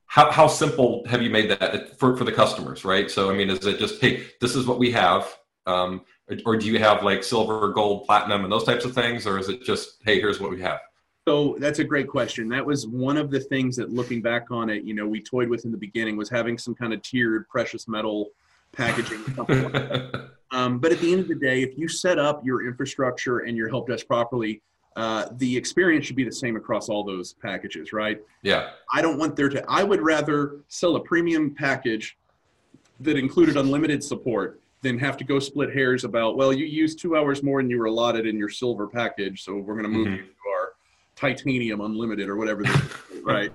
how, 0.06 0.30
how 0.30 0.46
simple 0.48 1.04
have 1.06 1.22
you 1.22 1.30
made 1.30 1.50
that 1.50 1.98
for, 1.98 2.16
for 2.16 2.24
the 2.24 2.32
customers, 2.32 2.84
right? 2.84 3.08
So, 3.10 3.30
I 3.30 3.34
mean, 3.34 3.48
is 3.50 3.64
it 3.64 3.78
just, 3.78 4.00
hey, 4.00 4.26
this 4.40 4.54
is 4.56 4.66
what 4.66 4.78
we 4.78 4.90
have? 4.92 5.32
Um, 5.66 6.02
or, 6.46 6.56
do 6.56 6.66
you 6.66 6.78
have 6.78 7.02
like 7.02 7.24
silver, 7.24 7.72
gold, 7.72 8.06
platinum 8.06 8.44
and 8.44 8.52
those 8.52 8.64
types 8.64 8.84
of 8.84 8.94
things? 8.94 9.26
Or 9.26 9.38
is 9.38 9.48
it 9.48 9.62
just, 9.62 9.96
hey, 10.04 10.20
here's 10.20 10.40
what 10.40 10.50
we 10.50 10.60
have? 10.60 10.80
So 11.28 11.56
that's 11.58 11.78
a 11.78 11.84
great 11.84 12.08
question. 12.08 12.48
That 12.48 12.64
was 12.64 12.86
one 12.86 13.16
of 13.16 13.30
the 13.30 13.40
things 13.40 13.76
that 13.76 13.90
looking 13.90 14.22
back 14.22 14.50
on 14.50 14.70
it, 14.70 14.84
you 14.84 14.94
know, 14.94 15.06
we 15.06 15.22
toyed 15.22 15.48
with 15.48 15.64
in 15.64 15.70
the 15.70 15.76
beginning 15.76 16.16
was 16.16 16.30
having 16.30 16.58
some 16.58 16.74
kind 16.74 16.92
of 16.92 17.02
tiered 17.02 17.48
precious 17.48 17.86
metal 17.86 18.30
packaging. 18.72 19.22
something 19.34 19.72
like. 19.72 20.14
Um, 20.52 20.78
but 20.78 20.92
at 20.92 20.98
the 20.98 21.12
end 21.12 21.20
of 21.20 21.28
the 21.28 21.34
day, 21.34 21.62
if 21.62 21.78
you 21.78 21.88
set 21.88 22.18
up 22.18 22.44
your 22.44 22.66
infrastructure 22.66 23.40
and 23.40 23.56
your 23.56 23.68
help 23.68 23.88
desk 23.88 24.06
properly, 24.06 24.62
uh, 24.96 25.26
the 25.36 25.56
experience 25.56 26.06
should 26.06 26.16
be 26.16 26.24
the 26.24 26.32
same 26.32 26.56
across 26.56 26.88
all 26.88 27.04
those 27.04 27.34
packages, 27.34 27.92
right? 27.92 28.20
yeah. 28.42 28.70
I 28.92 29.00
don't 29.00 29.18
want 29.18 29.36
there 29.36 29.48
to, 29.48 29.64
I 29.68 29.84
would 29.84 30.02
rather 30.02 30.62
sell 30.68 30.96
a 30.96 31.00
premium 31.00 31.54
package 31.54 32.18
that 32.98 33.16
included 33.16 33.56
unlimited 33.56 34.02
support 34.02 34.60
than 34.82 34.98
have 34.98 35.16
to 35.18 35.24
go 35.24 35.38
split 35.38 35.72
hairs 35.74 36.04
about, 36.04 36.36
well, 36.36 36.52
you 36.52 36.64
used 36.64 36.98
two 36.98 37.16
hours 37.16 37.42
more 37.42 37.60
than 37.62 37.70
you 37.70 37.78
were 37.78 37.86
allotted 37.86 38.26
in 38.26 38.36
your 38.38 38.48
silver 38.48 38.86
package, 38.86 39.42
so 39.44 39.56
we're 39.56 39.74
going 39.74 39.82
to 39.84 39.88
move 39.90 40.08
Mhm. 40.08 40.16
you 40.16 40.22
to 40.24 40.48
our 40.58 40.72
titanium 41.16 41.80
unlimited 41.82 42.28
or 42.28 42.36
whatever, 42.36 42.62
this 42.62 42.74
is, 42.74 43.20
right? 43.24 43.52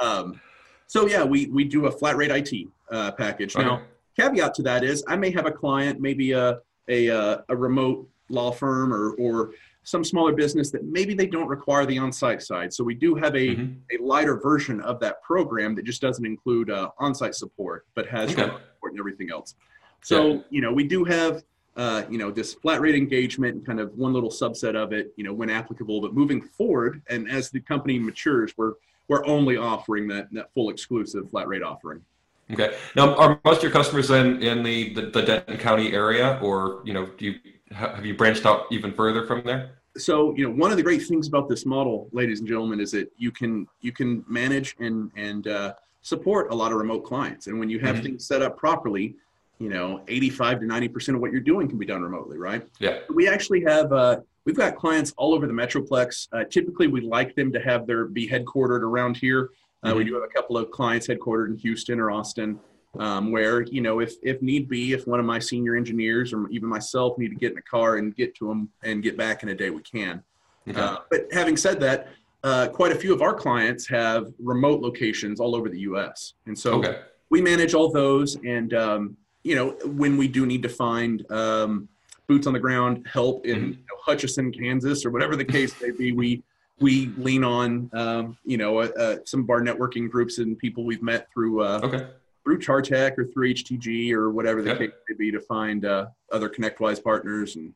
Um, 0.00 0.40
so 0.86 1.06
yeah, 1.06 1.22
we, 1.24 1.46
we 1.46 1.64
do 1.64 1.86
a 1.86 1.90
flat 1.92 2.16
rate 2.16 2.30
IT 2.30 2.68
uh, 2.90 3.12
package. 3.12 3.56
Now, 3.56 3.74
Okay. 3.76 3.84
caveat 4.30 4.54
to 4.54 4.62
that 4.62 4.84
is 4.84 5.04
I 5.06 5.16
may 5.16 5.30
have 5.32 5.44
a 5.46 5.50
client, 5.52 6.00
maybe 6.00 6.32
a, 6.32 6.60
a, 6.88 7.10
uh, 7.10 7.38
a 7.48 7.56
remote 7.56 8.08
law 8.30 8.50
firm 8.50 8.92
or, 8.92 9.10
or 9.14 9.50
some 9.82 10.02
smaller 10.02 10.32
business 10.32 10.70
that 10.70 10.82
maybe 10.84 11.12
they 11.12 11.26
don't 11.26 11.48
require 11.48 11.84
the 11.84 11.98
on-site 11.98 12.40
side. 12.40 12.72
So 12.72 12.82
we 12.82 12.94
do 12.94 13.14
have 13.16 13.34
a, 13.34 13.56
Mhm. 13.56 13.76
a 13.92 14.02
lighter 14.02 14.36
version 14.40 14.80
of 14.80 14.98
that 15.00 15.22
program 15.22 15.74
that 15.74 15.84
just 15.84 16.00
doesn't 16.00 16.24
include 16.24 16.70
uh, 16.70 16.88
on-site 16.98 17.34
support, 17.34 17.84
but 17.94 18.06
has 18.08 18.30
Okay. 18.32 18.42
support 18.44 18.92
and 18.92 18.98
everything 18.98 19.30
else. 19.30 19.56
So, 20.04 20.44
you 20.50 20.60
know, 20.60 20.72
we 20.72 20.84
do 20.84 21.02
have, 21.04 21.42
uh, 21.76 22.02
you 22.10 22.18
know, 22.18 22.30
this 22.30 22.52
flat 22.52 22.80
rate 22.80 22.94
engagement 22.94 23.54
and 23.54 23.66
kind 23.66 23.80
of 23.80 23.96
one 23.96 24.12
little 24.12 24.30
subset 24.30 24.76
of 24.76 24.92
it, 24.92 25.12
you 25.16 25.24
know, 25.24 25.32
when 25.32 25.48
applicable, 25.48 26.00
but 26.02 26.12
moving 26.12 26.42
forward 26.42 27.02
and 27.08 27.28
as 27.30 27.50
the 27.50 27.60
company 27.60 27.98
matures, 27.98 28.52
we're, 28.58 28.74
we're 29.08 29.26
only 29.26 29.56
offering 29.56 30.06
that, 30.08 30.28
that 30.32 30.52
full 30.52 30.68
exclusive 30.68 31.30
flat 31.30 31.48
rate 31.48 31.62
offering. 31.62 32.02
Okay. 32.50 32.76
Now, 32.94 33.14
are 33.14 33.40
most 33.46 33.58
of 33.58 33.62
your 33.62 33.72
customers 33.72 34.10
in 34.10 34.42
in 34.42 34.62
the, 34.62 34.92
the, 34.92 35.02
the 35.06 35.22
Denton 35.22 35.56
County 35.56 35.94
area, 35.94 36.38
or 36.42 36.82
you 36.84 36.92
know, 36.92 37.06
do 37.16 37.24
you 37.24 37.34
have 37.72 38.04
you 38.04 38.14
branched 38.14 38.44
out 38.44 38.66
even 38.70 38.92
further 38.92 39.26
from 39.26 39.42
there? 39.44 39.78
so 39.96 40.34
you 40.36 40.42
know 40.42 40.50
one 40.50 40.72
of 40.72 40.76
the 40.76 40.82
great 40.82 41.06
things 41.06 41.28
about 41.28 41.48
this 41.48 41.64
model 41.64 42.08
ladies 42.10 42.40
and 42.40 42.48
gentlemen 42.48 42.80
is 42.80 42.90
that 42.90 43.08
you 43.16 43.30
can 43.30 43.64
you 43.80 43.92
can 43.92 44.24
manage 44.28 44.74
and 44.80 45.08
and 45.16 45.46
uh, 45.46 45.72
support 46.02 46.50
a 46.50 46.54
lot 46.54 46.72
of 46.72 46.78
remote 46.78 47.04
clients 47.04 47.46
and 47.46 47.56
when 47.60 47.70
you 47.70 47.78
have 47.78 47.96
Mhm. 47.96 48.02
things 48.02 48.26
set 48.26 48.42
up 48.42 48.58
properly 48.58 49.14
you 49.58 49.68
know 49.68 50.02
85 50.08 50.60
to 50.60 50.66
90 50.66 50.88
percent 50.88 51.16
of 51.16 51.22
what 51.22 51.30
you're 51.32 51.40
doing 51.40 51.68
can 51.68 51.78
be 51.78 51.86
done 51.86 52.02
remotely 52.02 52.38
right 52.38 52.66
Yeah. 52.80 52.98
we 53.12 53.28
actually 53.28 53.62
have 53.62 53.92
uh, 53.92 54.16
we've 54.44 54.56
got 54.56 54.76
clients 54.76 55.12
all 55.16 55.34
over 55.34 55.46
the 55.46 55.52
metroplex 55.52 56.28
uh, 56.32 56.44
typically 56.44 56.86
we 56.88 57.00
like 57.00 57.34
them 57.34 57.52
to 57.52 57.60
have 57.60 57.86
their 57.86 58.06
be 58.06 58.28
headquartered 58.28 58.80
around 58.82 59.16
here 59.16 59.50
uh, 59.84 59.92
we 59.94 60.02
Mhm. 60.02 60.06
do 60.08 60.14
have 60.14 60.22
a 60.24 60.28
couple 60.28 60.56
of 60.56 60.70
clients 60.70 61.06
headquartered 61.06 61.48
in 61.50 61.56
houston 61.56 62.00
or 62.00 62.10
austin 62.10 62.58
um, 62.98 63.30
where 63.30 63.62
you 63.62 63.80
know 63.80 64.00
if 64.00 64.14
if 64.22 64.40
need 64.42 64.68
be 64.68 64.92
if 64.92 65.06
one 65.06 65.20
of 65.20 65.26
my 65.26 65.38
senior 65.38 65.76
engineers 65.76 66.32
or 66.32 66.48
even 66.50 66.68
myself 66.68 67.16
need 67.18 67.28
to 67.28 67.36
get 67.36 67.52
in 67.52 67.58
a 67.58 67.62
car 67.62 67.96
and 67.96 68.14
get 68.16 68.34
to 68.36 68.48
them 68.48 68.68
and 68.82 69.02
get 69.02 69.16
back 69.16 69.42
in 69.42 69.50
a 69.50 69.54
day 69.54 69.70
we 69.70 69.82
can 69.82 70.22
Okay. 70.66 70.80
uh, 70.80 70.96
but 71.10 71.26
having 71.32 71.56
said 71.58 71.78
that 71.80 72.08
uh, 72.42 72.68
quite 72.68 72.90
a 72.92 72.94
few 72.94 73.12
of 73.14 73.20
our 73.22 73.34
clients 73.34 73.86
have 73.88 74.32
remote 74.38 74.80
locations 74.80 75.38
all 75.38 75.54
over 75.54 75.68
the 75.68 75.78
us 75.80 76.34
and 76.46 76.58
so 76.58 76.74
okay. 76.78 77.00
we 77.30 77.40
manage 77.42 77.74
all 77.74 77.90
those 77.92 78.36
and 78.44 78.72
um, 78.74 79.16
you 79.44 79.54
know 79.54 79.76
when 79.84 80.16
we 80.16 80.26
do 80.26 80.46
need 80.46 80.62
to 80.62 80.68
find 80.68 81.30
um, 81.30 81.88
boots 82.26 82.46
on 82.46 82.52
the 82.54 82.58
ground 82.58 83.06
help 83.06 83.46
in 83.46 83.56
Mhm. 83.60 83.68
you 83.68 83.84
know, 83.90 83.96
hutchinson 84.00 84.50
kansas 84.50 85.04
or 85.04 85.10
whatever 85.10 85.36
the 85.36 85.44
case 85.44 85.72
may 85.80 85.90
be 85.92 86.10
we 86.12 86.42
we 86.80 87.12
lean 87.16 87.44
on, 87.44 87.88
um, 87.92 88.36
you 88.44 88.56
know, 88.56 88.78
uh, 88.80 88.88
uh, 88.98 89.16
some 89.24 89.38
of 89.44 89.48
our 89.48 89.60
networking 89.60 90.10
groups 90.10 90.38
and 90.38 90.58
people 90.58 90.84
we've 90.84 91.04
met 91.04 91.28
through 91.32 91.62
uh, 91.62 91.80
Okay. 91.84 92.04
through 92.42 92.58
Chartec 92.58 93.16
or 93.16 93.26
through 93.26 93.54
HTG 93.54 94.12
or 94.12 94.30
whatever 94.32 94.60
the 94.60 94.70
Yep. 94.70 94.78
case 94.78 94.90
may 95.08 95.14
be 95.14 95.30
to 95.30 95.40
find 95.40 95.84
uh, 95.84 96.06
other 96.32 96.48
ConnectWise 96.48 97.02
partners 97.02 97.54
and 97.54 97.72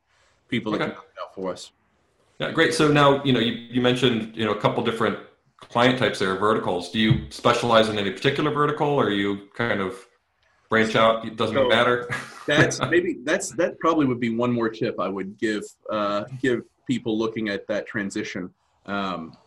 people 0.49 0.73
that 0.73 0.81
Okay. 0.81 0.85
can 0.87 0.93
help 0.95 1.07
out 1.21 1.33
for 1.33 1.49
us. 1.53 1.71
Yeah, 2.39 2.51
great. 2.51 2.73
So 2.73 2.91
now, 2.91 3.23
you 3.23 3.31
know, 3.31 3.39
you, 3.39 3.53
you 3.53 3.79
mentioned, 3.79 4.35
you 4.35 4.43
know, 4.43 4.51
a 4.51 4.59
couple 4.59 4.83
different 4.83 5.17
client 5.61 5.97
types 5.97 6.19
there, 6.19 6.35
verticals. 6.35 6.91
Do 6.91 6.99
you 6.99 7.31
specialize 7.31 7.87
in 7.87 7.97
any 7.97 8.11
particular 8.11 8.51
vertical 8.51 8.89
or 8.89 9.05
are 9.05 9.11
you 9.11 9.47
kind 9.55 9.79
of 9.79 10.05
branch 10.69 10.95
out? 10.95 11.25
It 11.25 11.35
doesn't 11.35 11.55
So- 11.55 11.67
matter. 11.67 12.07
That's 12.47 12.79
maybe 12.89 13.17
that's 13.23 13.51
that 13.51 13.77
probably 13.79 14.07
would 14.07 14.19
be 14.19 14.35
one 14.35 14.51
more 14.51 14.69
tip 14.69 14.99
I 14.99 15.07
would 15.07 15.37
give 15.37 15.63
uh, 15.91 16.23
give 16.41 16.63
people 16.87 17.15
looking 17.15 17.49
at 17.49 17.67
that 17.67 17.85
transition. 17.85 18.49
Um, 18.87 19.37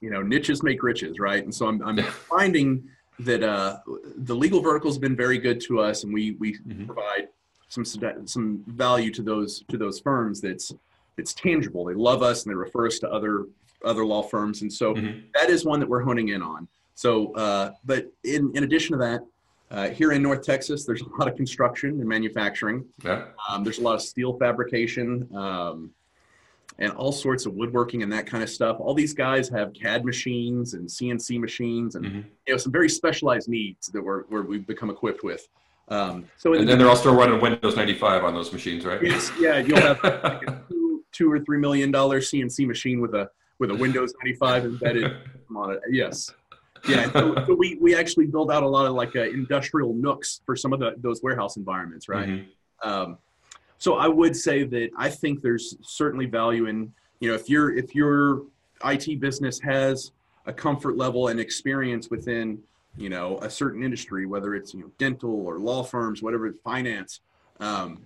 you 0.00 0.10
know, 0.10 0.22
niches 0.22 0.64
make 0.64 0.82
riches, 0.82 1.20
right? 1.20 1.44
And 1.44 1.54
so 1.54 1.68
I'm, 1.68 1.80
I'm 1.82 1.98
finding 2.02 2.82
that 3.20 3.44
uh, 3.44 3.78
the 4.16 4.34
legal 4.34 4.60
vertical's 4.60 4.98
been 4.98 5.14
very 5.14 5.38
good 5.38 5.60
to 5.68 5.78
us, 5.80 6.02
and 6.02 6.12
we 6.12 6.32
we 6.40 6.58
Mhm. 6.58 6.86
provide 6.86 7.28
some 7.68 7.84
some 7.84 8.64
value 8.66 9.12
to 9.12 9.22
those 9.22 9.62
to 9.68 9.76
those 9.78 10.00
firms. 10.00 10.40
That's 10.40 10.72
it's 11.16 11.32
tangible. 11.32 11.84
They 11.84 11.94
love 11.94 12.24
us 12.24 12.42
and 12.44 12.50
they 12.50 12.56
refer 12.56 12.86
us 12.88 12.98
to 13.00 13.08
other 13.10 13.46
other 13.84 14.04
law 14.04 14.22
firms, 14.22 14.62
and 14.62 14.72
so 14.72 14.94
Mhm. 14.96 15.22
that 15.34 15.48
is 15.48 15.64
one 15.64 15.78
that 15.78 15.88
we're 15.88 16.02
honing 16.02 16.28
in 16.30 16.42
on. 16.42 16.66
So, 16.96 17.32
uh, 17.34 17.72
but 17.84 18.10
in 18.24 18.50
in 18.56 18.64
addition 18.64 18.92
to 18.94 18.98
that, 18.98 19.20
uh, 19.72 19.88
here 19.88 20.12
in 20.12 20.22
North 20.22 20.42
Texas, 20.42 20.84
there's 20.84 21.00
a 21.00 21.08
lot 21.18 21.26
of 21.28 21.34
construction 21.36 21.90
and 22.00 22.04
manufacturing. 22.06 22.84
Yeah. 23.02 23.24
Um, 23.48 23.64
there's 23.64 23.78
a 23.78 23.82
lot 23.82 23.94
of 23.94 24.02
steel 24.02 24.34
fabrication 24.38 25.26
um, 25.34 25.90
and 26.78 26.92
all 26.92 27.10
sorts 27.12 27.46
of 27.46 27.54
woodworking 27.54 28.02
and 28.02 28.12
that 28.12 28.26
kind 28.26 28.42
of 28.42 28.50
stuff. 28.50 28.76
All 28.80 28.92
these 28.94 29.14
guys 29.14 29.48
have 29.48 29.72
CAD 29.72 30.04
machines 30.04 30.74
and 30.74 30.86
CNC 30.88 31.38
machines 31.40 31.94
and 31.96 32.04
Mhm. 32.04 32.24
you 32.46 32.52
know 32.54 32.58
some 32.58 32.70
very 32.72 32.88
specialized 32.90 33.48
needs 33.48 33.88
that 33.88 34.02
we're, 34.02 34.24
we're 34.30 34.42
we've 34.42 34.66
become 34.66 34.90
equipped 34.90 35.24
with. 35.24 35.48
Um, 35.88 36.26
so 36.36 36.52
And 36.52 36.62
the 36.62 36.66
then 36.66 36.78
they're 36.78 36.88
all 36.88 36.96
still 36.96 37.14
running 37.14 37.40
Windows 37.40 37.74
95 37.76 38.24
on 38.24 38.34
those 38.34 38.52
machines, 38.52 38.84
right? 38.84 39.02
Yes, 39.02 39.32
yeah, 39.40 39.58
you'll 39.58 39.80
have 39.80 40.02
like 40.04 40.42
a 40.48 40.62
two, 40.68 41.04
two 41.12 41.32
or 41.32 41.40
three 41.40 41.58
million 41.58 41.90
dollar 41.90 42.20
CNC 42.20 42.66
machine 42.66 43.00
with 43.00 43.14
a 43.14 43.30
with 43.58 43.70
a 43.70 43.74
Windows 43.74 44.12
95 44.22 44.64
embedded 44.64 45.04
on 45.56 45.72
it. 45.72 45.80
Yes, 45.90 46.30
yeah. 46.88 47.10
So, 47.12 47.34
so 47.46 47.54
we 47.54 47.76
we 47.80 47.94
actually 47.94 48.26
build 48.26 48.50
out 48.50 48.62
a 48.62 48.68
lot 48.68 48.86
of 48.86 48.94
like 48.94 49.14
uh, 49.16 49.22
industrial 49.22 49.94
nooks 49.94 50.40
for 50.44 50.56
some 50.56 50.72
of 50.72 50.80
the 50.80 50.94
those 50.98 51.22
warehouse 51.22 51.56
environments, 51.56 52.08
right? 52.08 52.28
Mhm. 52.28 52.46
Um, 52.84 53.18
so 53.78 53.94
I 53.94 54.08
would 54.08 54.36
say 54.36 54.64
that 54.64 54.90
I 54.96 55.08
think 55.10 55.42
there's 55.42 55.76
certainly 55.82 56.26
value 56.26 56.66
in 56.66 56.92
you 57.20 57.28
know 57.28 57.34
if 57.34 57.48
your 57.48 57.76
if 57.76 57.94
your 57.94 58.42
IT 58.84 59.20
business 59.20 59.60
has 59.60 60.12
a 60.46 60.52
comfort 60.52 60.96
level 60.96 61.28
and 61.28 61.38
experience 61.38 62.10
within 62.10 62.58
you 62.96 63.08
know 63.08 63.38
a 63.38 63.50
certain 63.50 63.82
industry, 63.82 64.26
whether 64.26 64.54
it's 64.54 64.74
you 64.74 64.80
know 64.80 64.90
dental 64.98 65.46
or 65.46 65.58
law 65.58 65.82
firms, 65.82 66.22
whatever, 66.22 66.52
finance. 66.64 67.20
Um, 67.60 68.02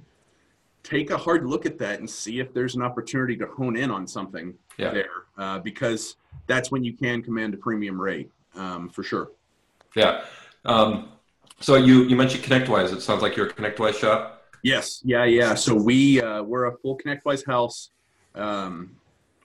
take 0.83 1.11
a 1.11 1.17
hard 1.17 1.45
look 1.45 1.67
at 1.67 1.79
that 1.79 1.99
and 1.99 2.09
see 2.09 2.39
if 2.39 2.53
there's 2.55 2.77
an 2.77 2.83
opportunity 2.83 3.37
to 3.37 3.47
hone 3.47 3.75
in 3.77 3.91
on 3.91 4.07
something 4.07 4.55
Yeah. 4.79 4.93
there, 4.93 5.11
uh, 5.37 5.59
because 5.59 6.15
that's 6.47 6.71
when 6.71 6.85
you 6.85 6.93
can 6.93 7.23
command 7.23 7.55
a 7.55 7.57
premium 7.57 8.01
rate 8.01 8.31
um, 8.57 8.89
for 8.89 9.03
sure. 9.03 9.33
Yeah. 9.95 10.25
Um, 10.65 11.11
so 11.61 11.77
you, 11.77 12.05
you 12.05 12.17
mentioned 12.17 12.45
ConnectWise. 12.45 12.93
It 12.93 13.01
sounds 13.01 13.23
like 13.23 13.37
you're 13.37 13.47
a 13.47 13.53
ConnectWise 13.53 13.95
shop. 13.95 14.45
Yes, 14.63 15.01
yeah, 15.05 15.25
yeah. 15.25 15.55
So 15.55 15.75
we 15.75 16.21
uh, 16.21 16.43
we're 16.43 16.65
a 16.65 16.77
full 16.79 16.99
ConnectWise 16.99 17.47
house. 17.47 17.91
Um, 18.35 18.97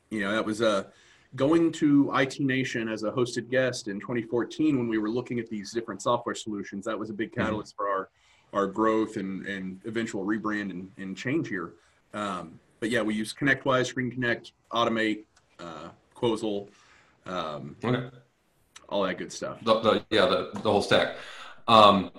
you 0.09 0.21
know, 0.21 0.31
that 0.31 0.43
was 0.43 0.61
a 0.61 0.87
going 1.35 1.71
to 1.73 2.11
IT 2.15 2.39
Nation 2.39 2.89
as 2.89 3.03
a 3.03 3.11
hosted 3.11 3.49
guest 3.49 3.87
in 3.87 3.99
2014 3.99 4.77
when 4.77 4.87
we 4.87 4.97
were 4.97 5.09
looking 5.09 5.39
at 5.39 5.47
these 5.47 5.71
different 5.71 6.01
software 6.01 6.35
solutions. 6.35 6.85
That 6.85 6.97
was 6.97 7.09
a 7.09 7.13
big 7.13 7.33
catalyst 7.33 7.75
for 7.75 7.87
our 7.87 8.09
our 8.53 8.67
growth 8.67 9.17
and 9.17 9.45
and 9.45 9.79
eventual 9.85 10.25
rebrand 10.25 10.71
and, 10.71 10.91
and 10.97 11.15
change 11.15 11.47
here. 11.47 11.73
Um, 12.13 12.59
but 12.79 12.89
yeah, 12.89 13.01
we 13.01 13.13
use 13.13 13.33
ConnectWise, 13.33 13.85
Screen 13.87 14.11
Connect, 14.11 14.53
Automate, 14.73 15.25
uh, 15.59 15.89
Quosal, 16.15 16.67
um, 17.25 17.75
Okay. 17.83 18.09
All 18.91 19.03
that 19.03 19.17
good 19.17 19.31
stuff. 19.31 19.57
The, 19.63 19.79
the, 19.79 20.05
yeah, 20.09 20.25
the, 20.25 20.51
the 20.53 20.71
whole 20.71 20.81
stack. 20.81 21.15
Um, 21.67 22.11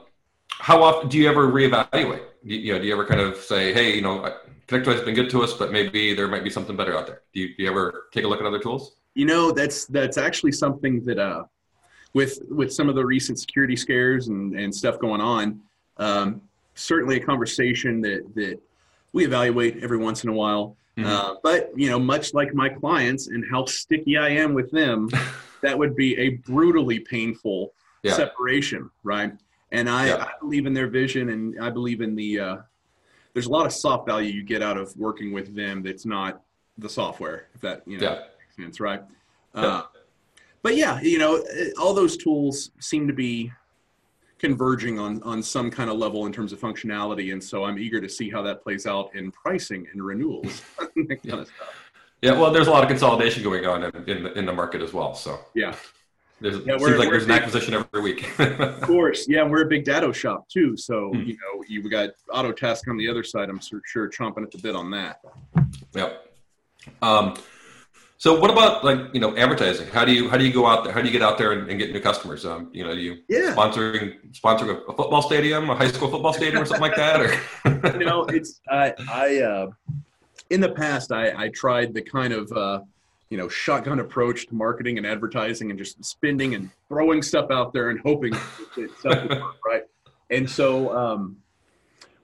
how 0.50 0.82
often 0.82 1.08
do 1.08 1.18
you 1.18 1.28
ever 1.28 1.48
reevaluate? 1.48 2.22
You, 2.42 2.56
you 2.56 2.72
know, 2.72 2.78
do 2.78 2.87
you 2.87 2.92
ever 2.92 3.06
kind 3.06 3.20
of 3.20 3.37
say, 3.37 3.72
hey, 3.72 3.94
you 3.94 4.02
know, 4.02 4.35
ConnectWise 4.68 4.94
has 4.94 5.02
been 5.02 5.14
good 5.14 5.30
to 5.30 5.42
us, 5.42 5.52
but 5.52 5.72
maybe 5.72 6.14
there 6.14 6.28
might 6.28 6.44
be 6.44 6.50
something 6.50 6.76
better 6.76 6.96
out 6.96 7.06
there. 7.06 7.22
Do 7.35 7.40
you, 7.40 7.48
do 7.56 7.62
you 7.62 7.70
ever 7.70 8.08
take 8.12 8.24
a 8.24 8.28
look 8.28 8.40
at 8.40 8.46
other 8.46 8.58
tools? 8.58 8.96
You 9.14 9.26
know, 9.26 9.52
that's 9.52 9.85
that's 9.87 10.16
actually 10.16 10.52
something 10.52 11.04
that 11.04 11.18
uh, 11.18 11.44
with 12.14 12.40
with 12.48 12.72
some 12.72 12.88
of 12.88 12.94
the 12.94 13.04
recent 13.04 13.38
security 13.38 13.76
scares 13.76 14.28
and, 14.28 14.58
and 14.58 14.74
stuff 14.74 14.98
going 14.98 15.20
on, 15.20 15.61
um, 15.98 16.40
certainly 16.74 17.16
a 17.16 17.20
conversation 17.20 18.00
that 18.00 18.35
that 18.35 18.58
we 19.12 19.24
evaluate 19.24 19.82
every 19.82 19.98
once 19.98 20.24
in 20.24 20.30
a 20.30 20.32
while. 20.32 20.76
Mhm. 20.96 21.04
Uh, 21.06 21.35
but 21.42 21.72
you 21.76 21.90
know, 21.90 21.98
much 21.98 22.32
like 22.32 22.54
my 22.54 22.68
clients 22.68 23.28
and 23.28 23.44
how 23.50 23.66
sticky 23.66 24.16
I 24.16 24.30
am 24.30 24.54
with 24.54 24.70
them, 24.70 25.11
that 25.62 25.79
would 25.79 25.96
be 25.96 26.16
a 26.18 26.31
brutally 26.31 27.01
painful 27.01 27.72
Yeah. 28.03 28.14
separation, 28.14 28.90
right? 29.05 29.33
And 29.70 29.88
I, 29.88 30.09
Yeah. 30.09 30.25
I 30.25 30.33
believe 30.40 30.66
in 30.66 30.75
their 30.75 30.88
vision, 30.88 31.31
and 31.31 31.59
I 31.61 31.70
believe 31.70 32.01
in 32.03 32.14
the. 32.14 32.38
Uh, 32.40 32.57
there's 33.33 33.46
a 33.46 33.51
lot 33.51 33.64
of 33.64 33.72
soft 33.72 34.07
value 34.07 34.31
you 34.31 34.42
get 34.42 34.62
out 34.62 34.77
of 34.77 34.94
working 34.98 35.33
with 35.33 35.55
them. 35.57 35.83
That's 35.83 36.05
not 36.05 36.42
the 36.77 36.88
software, 36.88 37.46
if 37.55 37.61
that 37.62 37.83
you 37.87 37.96
know 37.98 38.05
Yeah. 38.05 38.18
makes 38.38 38.57
sense, 38.57 38.81
right? 38.81 39.03
Uh, 39.55 39.85
but 40.62 40.77
yeah, 40.77 41.01
you 41.01 41.18
know, 41.18 41.42
all 41.81 41.94
those 41.94 42.16
tools 42.16 42.70
seem 42.81 43.07
to 43.07 43.14
be 43.14 43.51
converging 44.38 44.98
on 44.98 45.22
on 45.22 45.42
some 45.42 45.70
kind 45.70 45.88
of 45.88 45.96
level 45.96 46.27
in 46.27 46.33
terms 46.33 46.53
of 46.53 46.59
functionality, 46.61 47.33
and 47.33 47.42
so 47.42 47.64
I'm 47.64 47.79
eager 47.79 48.01
to 48.01 48.09
see 48.09 48.29
how 48.29 48.42
that 48.42 48.62
plays 48.62 48.85
out 48.87 49.14
in 49.14 49.31
pricing 49.31 49.87
and 49.92 50.03
renewals, 50.05 50.61
that 50.79 51.22
kind 51.22 51.40
of 51.40 51.46
stuff. 51.46 51.91
Yeah, 52.22 52.38
well, 52.38 52.52
there's 52.52 52.68
a 52.68 52.70
lot 52.70 52.85
of 52.85 52.88
consolidation 52.88 53.42
going 53.42 53.66
on 53.66 53.82
in, 53.82 54.08
in, 54.08 54.22
the, 54.22 54.32
in 54.38 54.46
the 54.46 54.52
market 54.52 54.80
as 54.80 54.92
well. 54.92 55.12
So 55.14 55.40
Yeah, 55.54 55.74
there's, 56.40 56.64
Yeah, 56.64 56.78
seems 56.78 56.96
like 56.98 57.11
there's 57.11 57.24
an 57.24 57.32
acquisition 57.32 57.74
every 57.74 58.00
week. 58.00 58.30
of 58.38 58.80
course. 58.82 59.26
Yeah, 59.28 59.42
we're 59.42 59.62
a 59.62 59.68
big 59.68 59.85
Datto 59.85 60.12
shop 60.12 60.48
too, 60.48 60.76
so 60.76 61.11
Hmm. 61.12 61.22
you 61.22 61.35
know, 61.35 61.64
you've 61.68 61.90
got 61.90 62.11
Autotask 62.30 62.88
on 62.88 62.96
the 62.96 63.08
other 63.08 63.24
side. 63.24 63.48
I'm 63.50 63.61
sur- 63.61 63.82
sure 63.85 64.08
chomping 64.08 64.44
at 64.44 64.52
the 64.52 64.58
bit 64.58 64.76
on 64.76 64.90
that. 64.92 65.20
Yep. 65.94 66.26
Um, 67.02 67.35
so 68.18 68.38
what 68.38 68.50
about 68.52 68.85
like 68.85 68.98
you 69.12 69.18
know 69.18 69.37
advertising? 69.37 69.88
How 69.88 70.04
do 70.04 70.12
you 70.12 70.28
how 70.30 70.37
do 70.37 70.44
you 70.44 70.52
go 70.52 70.64
out 70.64 70.85
there? 70.85 70.92
How 70.92 71.00
do 71.00 71.06
you 71.06 71.12
get 71.12 71.22
out 71.22 71.38
there 71.38 71.50
and, 71.52 71.68
and 71.68 71.76
get 71.76 71.92
new 71.92 71.98
customers? 72.00 72.46
Um, 72.46 72.70
you 72.72 72.85
know, 72.85 72.94
do 72.94 73.00
you 73.00 73.16
Yeah. 73.28 73.52
sponsoring 73.52 74.32
sponsoring 74.32 74.68
a, 74.68 74.76
a 74.92 74.96
football 74.96 75.22
stadium, 75.22 75.68
a 75.70 75.74
high 75.74 75.88
school 75.88 76.08
football 76.08 76.32
stadium, 76.32 76.62
or 76.62 76.66
something 76.66 76.82
like 76.82 76.94
that? 76.94 77.20
Or 77.20 77.98
you 77.98 78.04
know, 78.06 78.22
it's 78.26 78.61
I 78.70 78.94
I 79.11 79.38
uh, 79.42 79.66
in 80.52 80.60
the 80.60 80.68
past 80.70 81.10
I 81.12 81.44
I 81.44 81.48
tried 81.48 81.94
the 81.94 82.02
kind 82.02 82.32
of 82.32 82.52
uh, 82.52 82.80
you 83.30 83.38
know 83.38 83.48
shotgun 83.48 83.98
approach 84.00 84.46
to 84.48 84.54
marketing 84.54 84.98
and 84.98 85.06
advertising 85.06 85.70
and 85.70 85.78
just 85.78 86.04
spending 86.04 86.54
and 86.54 86.70
throwing 86.88 87.22
stuff 87.22 87.50
out 87.50 87.72
there 87.72 87.88
and 87.90 87.98
hoping 88.00 88.32
that 88.32 88.90
stuff 88.98 89.22
would 89.22 89.30
work, 89.40 89.56
right? 89.66 89.82
And 90.30 90.48
so 90.48 90.94
um, 90.96 91.36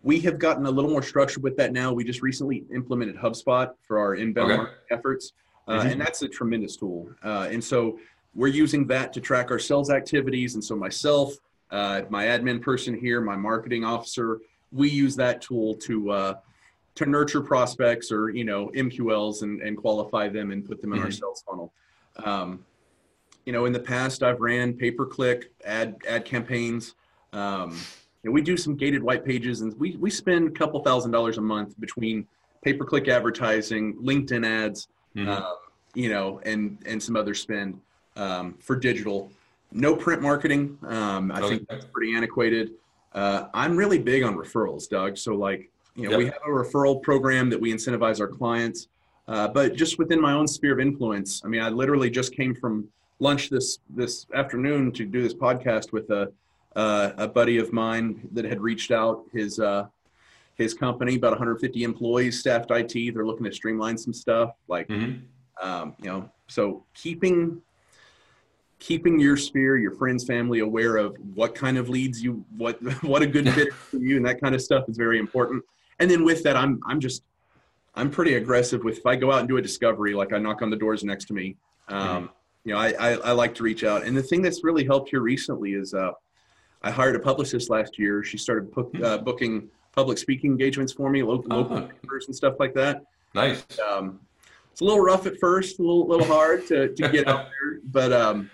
we 0.03 0.21
have 0.21 0.39
gotten 0.39 0.67
a 0.67 0.71
little 0.71 0.91
more 0.91 1.03
structured 1.03 1.43
with 1.43 1.57
that 1.57 1.73
now. 1.73 1.93
We 1.93 2.05
just 2.05 2.23
recently 2.23 2.65
implemented 2.73 3.17
HubSpot 3.17 3.71
for 3.87 3.99
our 3.99 4.15
inbound 4.15 4.51
Okay. 4.51 4.57
marketing 4.57 4.85
efforts, 4.91 5.33
uh, 5.67 5.81
Mhm. 5.81 5.93
and 5.93 6.01
that's 6.01 6.21
a 6.23 6.29
tremendous 6.29 6.77
tool. 6.77 7.11
Uh, 7.25 7.49
and 7.51 7.63
so 7.65 7.99
we're 8.35 8.49
using 8.65 8.87
that 8.89 9.13
to 9.15 9.21
track 9.21 9.51
our 9.51 9.59
sales 9.59 9.91
activities. 9.91 10.55
And 10.55 10.63
so 10.63 10.77
myself, 10.77 11.35
uh, 11.71 12.03
my 12.11 12.27
admin 12.27 12.61
person 12.61 12.95
here, 12.95 13.21
my 13.21 13.37
marketing 13.37 13.85
officer, 13.85 14.41
we 14.71 14.89
use 14.91 15.17
that 15.17 15.41
tool 15.41 15.75
to 15.77 16.11
uh, 16.11 16.35
to 16.99 17.07
nurture 17.07 17.41
prospects 17.41 18.11
or 18.11 18.31
you 18.31 18.45
know 18.45 18.71
MQLs 18.75 19.43
and, 19.43 19.63
and 19.63 19.77
qualify 19.77 20.29
them 20.29 20.51
and 20.51 20.65
put 20.67 20.81
them 20.83 20.93
in 20.93 20.99
our 20.99 21.07
Mhm. 21.09 21.19
sales 21.21 21.43
funnel. 21.49 21.73
Um, 22.25 22.65
you 23.47 23.53
know, 23.53 23.65
in 23.67 23.73
the 23.73 23.81
past, 23.81 24.23
I've 24.25 24.41
ran 24.41 24.73
pay 24.75 24.91
per 24.91 25.07
click 25.07 25.53
ad 25.65 25.97
ad 26.09 26.25
campaigns. 26.25 26.97
Um, 27.33 27.71
you 28.23 28.31
know, 28.31 28.33
we 28.33 28.43
do 28.43 28.57
some 28.57 28.75
gated 28.75 29.03
white 29.03 29.25
pages, 29.25 29.61
and 29.61 29.79
we 29.79 29.97
we 29.97 30.11
spend 30.11 30.49
a 30.49 30.51
couple 30.51 30.81
thousand 30.83 31.13
dollars 31.13 31.39
a 31.39 31.41
month 31.41 31.79
between 31.81 32.27
pay 32.63 32.73
per 32.73 32.85
click 32.85 33.07
advertising, 33.07 33.95
LinkedIn 34.03 34.45
ads, 34.45 34.89
Mhm. 35.17 35.29
um, 35.29 35.55
you 35.95 36.09
know, 36.09 36.41
and 36.45 36.79
and 36.85 37.01
some 37.01 37.15
other 37.17 37.33
spend 37.35 37.81
um, 38.17 38.55
for 38.59 38.75
digital. 38.75 39.31
No 39.71 39.95
print 39.95 40.21
marketing. 40.21 40.77
Um, 40.83 41.31
I 41.31 41.41
think 41.49 41.69
that's 41.69 41.85
pretty 41.85 42.15
antiquated. 42.17 42.73
Uh, 43.13 43.47
I'm 43.55 43.77
really 43.77 43.99
big 43.99 44.25
on 44.25 44.35
referrals, 44.35 44.89
Doug. 44.89 45.17
So 45.17 45.35
like, 45.37 45.71
you 45.99 46.05
know, 46.05 46.11
Yep. 46.11 46.19
we 46.19 46.25
have 46.27 46.43
a 46.47 46.51
referral 46.51 47.03
program 47.03 47.51
that 47.51 47.61
we 47.61 47.73
incentivize 47.73 48.21
our 48.21 48.29
clients. 48.29 48.87
Uh, 49.27 49.49
but 49.49 49.75
just 49.75 49.99
within 49.99 50.21
my 50.21 50.33
own 50.33 50.47
sphere 50.47 50.73
of 50.73 50.81
influence, 50.81 51.43
I 51.45 51.49
mean, 51.49 51.61
I 51.61 51.69
literally 51.69 52.09
just 52.09 52.33
came 52.33 52.55
from 52.55 52.89
lunch 53.21 53.51
this 53.51 53.81
this 53.91 54.27
afternoon 54.33 54.93
to 54.93 55.05
do 55.05 55.21
this 55.23 55.35
podcast 55.35 55.93
with 55.93 56.09
a 56.11 56.33
uh, 56.77 57.11
a 57.19 57.27
buddy 57.27 57.59
of 57.59 57.73
mine 57.73 58.29
that 58.33 58.45
had 58.45 58.61
reached 58.61 58.93
out. 58.93 59.25
His 59.33 59.59
uh, 59.59 59.87
his 60.55 60.73
company, 60.73 61.17
about 61.17 61.33
150 61.33 61.83
employees, 61.83 62.39
staffed 62.41 62.71
IT. 62.71 63.13
They're 63.13 63.27
looking 63.27 63.45
to 63.45 63.53
streamline 63.53 63.99
some 63.99 64.13
stuff. 64.13 64.53
Like, 64.69 64.89
Mhm. 64.89 65.21
um, 65.61 65.95
you 66.01 66.09
know, 66.11 66.31
so 66.47 66.85
keeping 66.95 67.61
keeping 68.79 69.19
your 69.19 69.37
sphere, 69.37 69.77
your 69.77 69.91
friends, 69.91 70.25
family 70.25 70.61
aware 70.61 70.97
of 70.97 71.17
what 71.35 71.55
kind 71.55 71.77
of 71.79 71.89
leads 71.89 72.23
you, 72.23 72.45
what 72.57 72.79
what 73.03 73.21
a 73.23 73.27
good 73.27 73.45
fit 73.55 73.73
for 73.75 73.97
you, 73.99 74.17
and 74.17 74.25
that 74.25 74.41
kind 74.41 74.55
of 74.55 74.63
stuff 74.63 74.89
is 74.89 74.97
very 74.97 75.19
important. 75.19 75.63
And 76.01 76.11
then 76.11 76.25
with 76.25 76.43
that, 76.45 76.57
I'm 76.57 76.81
I'm 76.87 77.01
just 77.01 77.23
I'm 77.95 78.11
pretty 78.11 78.35
aggressive 78.35 78.85
with 78.85 78.99
if 78.99 79.07
I 79.07 79.17
go 79.17 79.33
out 79.33 79.41
and 79.41 79.49
do 79.49 79.57
a 79.57 79.63
discovery, 79.63 80.15
like 80.15 80.33
I 80.33 80.39
knock 80.39 80.63
on 80.63 80.71
the 80.71 80.77
doors 80.77 81.05
next 81.05 81.27
to 81.27 81.35
me. 81.35 81.57
Um. 81.89 82.31
You 82.65 82.75
know, 82.75 82.81
I, 82.81 82.93
I, 82.99 83.13
I 83.13 83.33
like 83.33 83.55
to 83.55 83.63
reach 83.63 83.83
out. 83.83 84.03
And 84.03 84.15
the 84.15 84.23
thing 84.23 84.43
that's 84.43 84.63
really 84.63 84.85
helped 84.85 85.09
here 85.09 85.21
recently 85.21 85.73
is 85.73 85.95
uh, 85.95 86.11
I 86.83 86.91
hired 86.91 87.17
a 87.17 87.19
publicist 87.19 87.71
last 87.71 87.99
year. 87.99 88.23
She 88.23 88.37
started 88.37 88.71
book, 88.71 88.91
hmm. 88.95 89.03
uh, 89.03 89.19
booking 89.19 89.71
public 89.93 90.19
speaking 90.19 90.51
engagements 90.51 90.93
for 90.93 91.09
me, 91.09 91.23
local, 91.23 91.51
uh-huh. 91.51 91.75
local 91.75 91.89
papers 91.89 92.27
and 92.27 92.37
stuff 92.37 92.57
like 92.61 92.75
that. 92.75 93.05
Nice. 93.35 93.65
Um, 93.91 94.21
it's 94.71 94.81
a 94.83 94.85
little 94.85 95.01
rough 95.01 95.27
at 95.27 95.39
first, 95.39 95.79
a 95.79 95.83
little, 95.83 96.07
little 96.07 96.27
hard 96.27 96.67
to, 96.67 96.95
to 96.95 97.09
get 97.09 97.27
out 97.33 97.47
there, 97.47 97.81
but 97.85 98.13
um, 98.13 98.51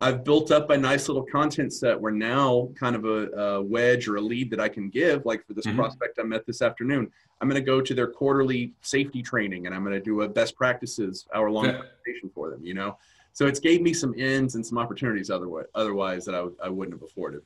I've 0.00 0.24
built 0.24 0.50
up 0.50 0.68
a 0.70 0.76
nice 0.76 1.08
little 1.08 1.22
content 1.22 1.72
set 1.72 1.98
where 1.98 2.12
now 2.12 2.68
kind 2.74 2.94
of 2.94 3.06
a, 3.06 3.30
a 3.30 3.62
wedge 3.62 4.08
or 4.08 4.16
a 4.16 4.20
lead 4.20 4.50
that 4.50 4.60
I 4.60 4.68
can 4.68 4.90
give, 4.90 5.24
like 5.24 5.46
for 5.46 5.54
this 5.54 5.64
mm-hmm. 5.64 5.78
prospect 5.78 6.18
I 6.18 6.22
met 6.22 6.46
this 6.46 6.60
afternoon, 6.60 7.10
I'm 7.40 7.48
going 7.48 7.60
to 7.60 7.64
go 7.64 7.80
to 7.80 7.94
their 7.94 8.06
quarterly 8.06 8.74
safety 8.82 9.22
training 9.22 9.66
and 9.66 9.74
I'm 9.74 9.82
going 9.82 9.94
to 9.94 10.00
do 10.00 10.22
a 10.22 10.28
best 10.28 10.54
practices 10.54 11.26
hour 11.34 11.50
long 11.50 11.66
yeah. 11.66 11.78
presentation 11.78 12.30
for 12.34 12.50
them, 12.50 12.64
you 12.64 12.74
know? 12.74 12.98
So 13.32 13.46
it's 13.46 13.60
gave 13.60 13.80
me 13.80 13.94
some 13.94 14.14
ends 14.18 14.54
and 14.54 14.64
some 14.64 14.76
opportunities 14.76 15.30
otherwise, 15.30 15.66
otherwise 15.74 16.24
that 16.26 16.34
I, 16.34 16.46
I 16.64 16.68
wouldn't 16.68 16.98
have 16.98 17.02
afforded. 17.02 17.42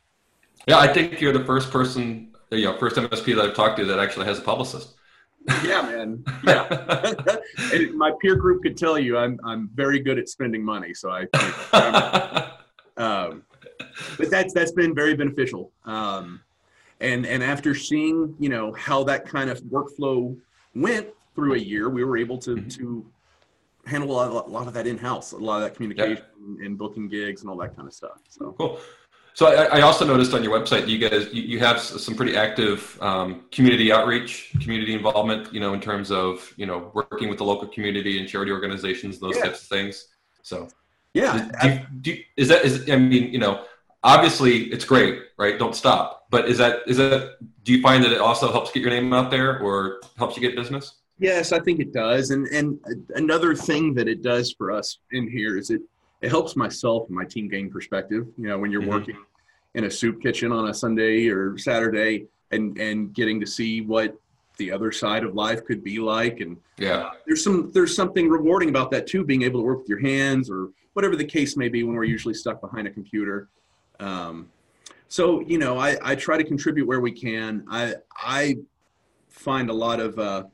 Yeah, 0.67 0.79
I 0.79 0.93
think 0.93 1.21
you're 1.21 1.33
the 1.33 1.45
first 1.45 1.71
person, 1.71 2.33
you 2.51 2.65
know, 2.65 2.77
first 2.79 2.97
MSP 2.97 3.35
that 3.37 3.45
I've 3.45 3.55
talked 3.55 3.79
to 3.79 3.85
that 3.87 3.99
actually 3.99 4.27
has 4.27 4.39
a 4.39 4.43
publicist. 4.43 4.95
Yeah, 5.65 5.83
man. 5.83 6.25
Yeah. 6.45 7.15
and 7.73 7.95
my 7.95 8.13
peer 8.21 8.37
group 8.37 8.63
could 8.63 8.77
tell 8.77 8.99
you 8.99 9.17
I'm 9.17 9.39
I'm 9.45 9.71
very 9.75 10.01
good 10.01 10.19
at 10.19 10.29
spending 10.29 10.65
money, 10.65 10.95
so 10.95 11.11
I. 11.11 11.27
um, 12.97 13.43
but 14.19 14.31
that's 14.31 14.53
that's 14.53 14.73
been 14.73 14.95
very 14.95 15.15
beneficial. 15.15 15.73
Um, 15.85 16.41
and 17.01 17.27
and 17.27 17.43
after 17.43 17.75
seeing 17.75 18.35
you 18.39 18.49
know 18.49 18.73
how 18.73 19.05
that 19.05 19.27
kind 19.27 19.51
of 19.51 19.61
workflow 19.63 20.37
went 20.75 21.09
through 21.35 21.55
a 21.55 21.59
year, 21.59 21.89
we 21.89 22.05
were 22.05 22.17
able 22.17 22.39
to 22.39 22.57
mm-hmm. 22.57 22.69
to 22.69 23.07
handle 23.87 24.11
a 24.11 24.13
lot, 24.13 24.47
a 24.47 24.51
lot, 24.51 24.67
of 24.67 24.75
that 24.75 24.87
in 24.87 24.99
house, 24.99 25.33
a 25.33 25.37
lot 25.37 25.57
of 25.57 25.63
that 25.63 25.75
communication 25.75 26.25
yep. 26.57 26.67
and 26.67 26.77
booking 26.77 27.09
gigs 27.09 27.41
and 27.41 27.51
all 27.51 27.57
that 27.57 27.75
kind 27.75 27.89
of 27.89 27.95
stuff. 27.95 28.19
So 28.29 28.55
cool. 28.59 28.79
So 29.41 29.47
I, 29.47 29.79
I, 29.79 29.81
also 29.81 30.05
noticed 30.05 30.35
on 30.35 30.45
your 30.45 30.53
website 30.53 30.87
you 30.87 30.99
guys 30.99 31.33
you, 31.33 31.41
you 31.41 31.59
have 31.61 31.81
some 31.81 32.15
pretty 32.15 32.37
active 32.37 32.99
um, 33.01 33.47
community 33.51 33.91
outreach, 33.91 34.53
community 34.61 34.93
involvement. 34.93 35.51
You 35.51 35.61
know, 35.61 35.73
in 35.73 35.81
terms 35.81 36.11
of 36.11 36.53
you 36.59 36.67
know 36.67 36.91
working 36.93 37.31
with 37.31 37.39
the 37.39 37.45
local 37.45 37.67
community 37.69 38.19
and 38.19 38.29
charity 38.29 38.53
organizations, 38.53 39.19
those 39.19 39.37
yeah. 39.37 39.45
types 39.45 39.63
of 39.63 39.69
things. 39.69 40.09
So 40.43 40.69
yeah, 41.15 41.49
do 41.63 41.81
do 42.03 42.11
you, 42.13 42.23
is 42.37 42.49
that 42.49 42.67
is 42.67 42.91
I 42.91 42.97
mean 42.97 43.33
you 43.33 43.39
know 43.39 43.65
obviously 44.03 44.65
it's 44.65 44.85
great, 44.85 45.23
right? 45.39 45.59
Don't 45.59 45.75
stop. 45.75 46.27
But 46.29 46.47
is 46.47 46.59
that 46.59 46.81
is 46.87 46.99
that 46.99 47.39
do 47.63 47.73
you 47.73 47.81
find 47.81 48.05
that 48.05 48.13
it 48.13 48.21
also 48.21 48.53
helps 48.53 48.71
get 48.73 48.83
your 48.83 48.91
name 48.91 49.11
out 49.15 49.31
there 49.31 49.59
or 49.61 50.03
helps 50.19 50.37
you 50.37 50.43
get 50.43 50.55
business? 50.55 50.97
Yes, 51.19 51.53
I 51.53 51.61
think 51.61 51.81
it 51.81 51.95
does. 51.95 52.29
And 52.29 52.47
and 52.49 52.79
another 53.15 53.55
thing 53.55 53.95
that 53.95 54.07
it 54.07 54.21
does 54.23 54.53
for 54.53 54.71
us 54.71 54.99
in 55.13 55.31
here 55.31 55.57
is 55.57 55.71
it 55.71 55.81
it 56.21 56.29
helps 56.29 56.57
myself 56.57 57.07
and 57.07 57.17
my 57.17 57.25
team 57.25 57.49
gain 57.49 57.71
perspective. 57.71 58.27
You 58.37 58.49
know, 58.49 58.59
when 58.59 58.71
you're 58.71 58.83
mm-hmm. 58.83 58.91
working 58.91 59.17
in 59.75 59.85
a 59.85 59.91
soup 59.91 60.21
kitchen 60.21 60.53
on 60.53 60.69
a 60.69 60.75
Sunday 60.75 61.29
or 61.29 61.57
Saturday 61.59 62.27
and 62.51 62.77
and 62.79 63.15
getting 63.15 63.41
to 63.41 63.47
see 63.47 63.81
what 63.81 64.17
the 64.57 64.71
other 64.71 64.93
side 64.93 65.25
of 65.25 65.35
life 65.35 65.65
could 65.65 65.83
be 65.83 65.99
like. 65.99 66.41
And 66.41 66.57
yeah. 66.77 66.97
uh, 66.97 67.11
there's 67.27 67.43
some 67.43 67.71
there's 67.73 67.95
something 67.95 68.29
rewarding 68.29 68.69
about 68.69 68.91
that 68.93 69.07
too 69.07 69.25
being 69.25 69.43
able 69.43 69.61
to 69.61 69.65
work 69.65 69.79
with 69.79 69.89
your 69.89 70.01
hands 70.01 70.51
or 70.51 70.69
whatever 70.93 71.17
the 71.17 71.25
case 71.25 71.57
may 71.57 71.69
be 71.69 71.83
when 71.83 71.95
we're 71.95 72.05
usually 72.05 72.35
stuck 72.35 72.61
behind 72.61 72.87
a 72.87 72.91
computer. 72.91 73.49
Um, 74.01 74.51
so 75.09 75.41
you 75.41 75.59
know 75.59 75.79
I, 75.79 75.99
I 76.03 76.15
try 76.15 76.37
to 76.37 76.45
contribute 76.45 76.87
where 76.87 77.01
we 77.01 77.13
can. 77.13 77.65
I 77.69 77.95
i 78.17 78.57
find 79.29 79.71
a 79.71 79.73
lot 79.73 80.01
of 80.01 80.19
uh, 80.19 80.45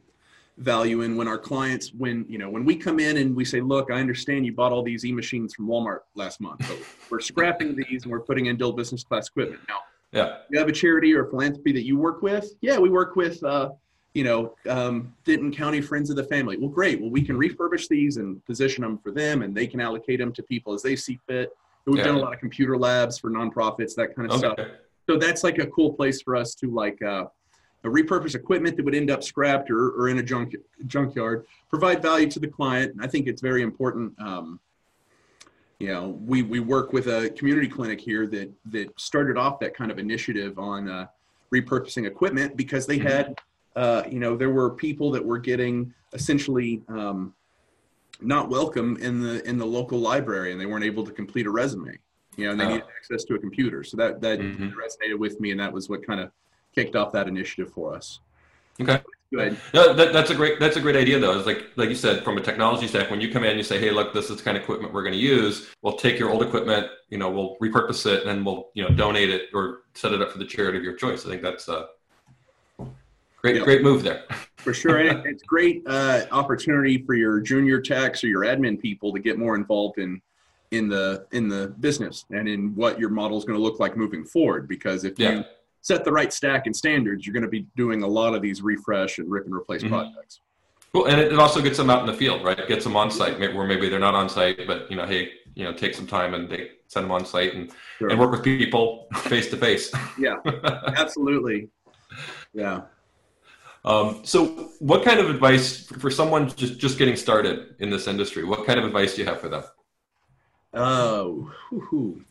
value 0.59 1.03
in 1.03 1.17
when 1.17 1.29
our 1.29 1.39
clients 1.39 1.93
when 1.93 2.25
you 2.29 2.39
know 2.39 2.49
when 2.49 2.65
we 2.65 2.75
come 2.75 2.99
in 2.99 3.19
and 3.19 3.37
we 3.37 3.45
say 3.45 3.61
look 3.61 3.91
i 3.91 4.01
understand 4.01 4.47
you 4.47 4.53
bought 4.53 4.73
all 4.73 4.83
these 4.83 5.05
eMachines 5.05 5.55
from 5.55 5.67
walmart 5.67 6.01
last 6.15 6.41
month 6.41 6.67
but 6.67 6.79
we're 7.11 7.21
scrapping 7.21 7.77
these 7.77 8.05
and 8.05 8.13
we're 8.13 8.21
putting 8.21 8.47
in 8.47 8.57
Dell 8.57 8.73
business 8.73 9.05
class 9.05 9.29
equipment. 9.29 9.61
Now 9.69 9.81
yeah. 10.13 10.39
you 10.51 10.59
have 10.59 10.69
a 10.69 10.73
charity 10.73 11.15
or 11.15 11.27
a 11.27 11.31
philanthropy 11.31 11.73
that 11.73 11.85
you 11.85 11.99
work 11.99 12.23
with? 12.23 12.55
Yeah 12.63 12.79
we 12.79 12.89
work 12.89 13.17
with 13.17 13.43
uh, 13.45 13.71
you 14.15 14.25
know 14.25 14.55
um, 14.69 15.15
denton 15.25 15.53
county 15.53 15.83
friends 15.83 16.09
of 16.09 16.17
the 16.17 16.25
family. 16.25 16.57
Well 16.57 16.71
great. 16.71 17.01
Well 17.01 17.11
we 17.11 17.21
can 17.21 17.37
refurbish 17.37 17.87
these 17.89 18.17
and 18.17 18.43
position 18.47 18.83
them 18.83 18.97
for 18.99 19.11
them 19.11 19.43
and 19.43 19.55
they 19.55 19.67
can 19.67 19.81
allocate 19.81 20.21
them 20.21 20.33
to 20.33 20.43
people 20.43 20.73
as 20.73 20.83
they 20.83 20.97
see 20.97 21.19
fit. 21.29 21.51
We've 21.87 21.99
yeah. 21.99 22.05
done 22.05 22.17
a 22.17 22.21
lot 22.21 22.33
of 22.33 22.41
computer 22.41 22.79
labs 22.79 23.19
for 23.19 23.31
nonprofits 23.31 23.95
that 23.97 24.17
kind 24.17 24.31
of 24.31 24.43
okay. 24.43 24.63
stuff. 24.63 24.69
So 25.09 25.19
that's 25.19 25.45
like 25.45 25.59
a 25.59 25.67
cool 25.67 25.93
place 25.93 26.23
for 26.23 26.35
us 26.35 26.55
to 26.57 26.75
like 26.75 27.01
uh, 27.03 27.27
repurpose 27.89 28.35
equipment 28.35 28.77
that 28.77 28.85
would 28.85 28.95
end 28.95 29.11
up 29.11 29.23
scrapped 29.23 29.71
or, 29.71 29.91
or 29.91 30.09
in 30.09 30.19
a 30.19 30.23
junk, 30.23 30.55
junkyard, 30.87 31.47
provide 31.69 32.03
value 32.03 32.31
to 32.31 32.41
the 32.41 32.49
client. 32.49 32.93
And 32.93 33.03
I 33.03 33.07
think 33.07 33.27
it's 33.27 33.43
very 33.43 33.63
important. 33.63 34.19
Um, 34.21 34.61
you 35.79 35.89
know, 35.89 36.19
we, 36.25 36.43
we 36.43 36.61
work 36.61 36.93
with 36.93 37.07
a 37.07 37.31
community 37.31 37.69
clinic 37.69 38.01
here 38.01 38.27
that, 38.29 38.51
that 38.67 38.99
started 38.99 39.37
off 39.37 39.61
that 39.61 39.75
kind 39.75 39.91
of 39.91 39.99
initiative 39.99 40.59
on 40.59 40.89
uh, 40.89 41.07
repurposing 41.55 42.07
equipment 42.07 42.57
because 42.57 42.87
they 42.87 42.99
mm-hmm. 42.99 43.09
had, 43.09 43.41
uh, 43.77 44.03
you 44.11 44.19
know, 44.19 44.37
there 44.37 44.51
were 44.51 44.71
people 44.71 45.11
that 45.11 45.25
were 45.25 45.39
getting 45.39 45.93
essentially 46.13 46.83
um, 46.89 47.35
not 48.21 48.49
welcome 48.49 48.97
in 48.99 49.21
the 49.21 49.47
in 49.47 49.59
the 49.59 49.67
local 49.67 49.99
library 49.99 50.53
and 50.53 50.61
they 50.61 50.67
weren't 50.67 50.85
able 50.85 51.05
to 51.05 51.13
complete 51.13 51.47
a 51.47 51.51
resume. 51.51 51.99
You 52.37 52.47
know, 52.47 52.51
and 52.53 52.61
they 52.61 52.65
oh. 52.65 52.69
needed 52.69 52.85
access 52.99 53.25
to 53.25 53.35
a 53.35 53.39
computer. 53.39 53.83
So 53.83 53.97
that 53.97 54.21
that 54.21 54.41
mm-hmm. 54.41 54.69
resonated 54.69 55.19
with 55.19 55.41
me, 55.41 55.53
and 55.53 55.61
that 55.61 55.73
was 55.73 55.89
what 55.89 56.07
kind 56.07 56.21
of 56.21 56.31
kicked 56.77 56.95
off 56.95 57.13
that 57.13 57.27
initiative 57.27 57.73
for 57.73 57.95
us. 57.95 58.21
Okay. 58.81 59.01
Good. 59.33 59.57
No, 59.75 59.93
that, 59.93 60.13
that's 60.13 60.31
a 60.31 60.37
great 60.37 60.61
that's 60.61 60.77
a 60.77 60.81
great 60.81 60.95
idea 60.95 61.19
though. 61.19 61.37
It's 61.37 61.47
like 61.47 61.71
like 61.75 61.89
you 61.89 61.97
said, 61.97 62.23
from 62.23 62.39
a 62.39 62.41
technology 62.41 62.87
stack, 62.87 63.11
when 63.11 63.21
you 63.21 63.33
come 63.33 63.43
in 63.43 63.51
and 63.51 63.59
you 63.59 63.65
say, 63.65 63.81
hey, 63.81 63.91
look, 63.91 64.15
this 64.15 64.31
is 64.31 64.37
the 64.37 64.43
kind 64.43 64.57
of 64.57 64.63
equipment 64.63 64.95
we're 64.95 65.03
going 65.03 65.15
to 65.15 65.19
use. 65.19 65.69
We'll 65.83 65.97
take 65.97 66.17
your 66.17 66.31
old 66.31 66.45
equipment, 66.45 66.87
you 67.09 67.19
know, 67.19 67.29
we'll 67.29 67.57
repurpose 67.57 68.07
it, 68.07 68.21
and 68.21 68.29
then 68.29 68.45
we'll 68.45 68.71
you 68.75 68.85
know 68.85 68.91
donate 68.91 69.31
it 69.31 69.49
or 69.53 69.83
set 69.95 70.13
it 70.13 70.23
up 70.23 70.31
for 70.31 70.39
the 70.39 70.45
charity 70.45 70.79
of 70.79 70.85
your 70.85 70.95
choice. 70.95 71.27
I 71.27 71.31
think 71.31 71.43
that's 71.43 71.67
a 71.67 71.89
great 73.41 73.65
great 73.65 73.83
move 73.83 74.05
there. 74.05 74.23
For 74.59 74.73
sure, 74.73 74.99
and 74.99 75.27
it's 75.27 75.43
great 75.43 75.83
uh, 75.89 76.27
opportunity 76.31 77.03
for 77.03 77.15
your 77.15 77.41
junior 77.41 77.81
techs 77.81 78.23
or 78.23 78.29
your 78.29 78.43
admin 78.43 78.81
people 78.81 79.13
to 79.13 79.19
get 79.19 79.39
more 79.39 79.57
involved 79.57 79.99
in 79.99 80.23
in 80.71 80.89
the 80.89 81.27
in 81.33 81.49
the 81.49 81.75
business 81.81 82.25
and 82.31 82.49
in 82.49 82.77
what 82.77 83.01
your 83.01 83.11
model 83.11 83.37
is 83.39 83.45
going 83.45 83.59
to 83.59 83.63
look 83.63 83.81
like 83.81 83.97
moving 83.97 84.25
forward. 84.25 84.69
Because 84.69 85.03
if 85.05 85.19
yeah. 85.19 85.33
you 85.33 85.45
set 85.87 86.05
the 86.05 86.11
right 86.11 86.33
stack 86.33 86.67
and 86.67 86.75
standards, 86.75 87.25
you're 87.25 87.33
going 87.33 87.45
to 87.45 87.49
be 87.49 87.65
doing 87.77 88.03
a 88.03 88.07
lot 88.07 88.35
of 88.35 88.43
these 88.43 88.61
refresh 88.61 89.19
and 89.19 89.31
rip 89.31 89.45
and 89.45 89.55
replace 89.55 89.83
mm-hmm. 89.83 89.95
projects. 89.95 90.41
Well, 90.93 91.05
and 91.07 91.21
it, 91.21 91.39
also 91.39 91.63
gets 91.63 91.77
them 91.77 91.91
out 91.91 92.01
in 92.01 92.07
the 92.07 92.13
field, 92.13 92.43
right? 92.43 92.59
It 92.59 92.67
gets 92.67 92.83
them 92.83 92.97
on 92.97 93.09
site 93.09 93.39
where 93.39 93.67
maybe 93.67 93.89
they're 93.89 94.01
not 94.01 94.17
on 94.17 94.29
site, 94.29 94.67
but 94.67 94.91
you 94.91 94.97
know, 94.97 95.07
hey, 95.07 95.31
you 95.55 95.63
know, 95.63 95.73
take 95.73 95.95
some 95.95 96.07
time 96.07 96.35
and 96.35 96.49
they 96.51 96.71
send 96.89 97.05
them 97.05 97.13
on 97.13 97.25
site 97.25 97.55
and, 97.55 97.71
sure. 97.99 98.09
and 98.09 98.19
work 98.19 98.33
with 98.33 98.43
people 98.43 99.07
face 99.19 99.49
to 99.51 99.57
face. 99.57 99.93
Yeah, 100.19 100.37
absolutely. 100.97 101.69
Yeah. 102.53 102.83
Um, 103.85 104.23
so, 104.25 104.47
what 104.81 105.05
kind 105.05 105.21
of 105.21 105.31
advice 105.31 105.87
for 105.87 106.11
someone 106.11 106.49
just 106.57 106.79
just 106.81 106.99
getting 106.99 107.15
started 107.15 107.77
in 107.79 107.91
this 107.91 108.09
industry? 108.09 108.43
What 108.43 108.67
kind 108.67 108.81
of 108.81 108.85
advice 108.85 109.15
do 109.15 109.23
you 109.23 109.29
have 109.29 109.41
for 109.41 109.49
them? 109.49 109.63
Oh, 110.75 111.53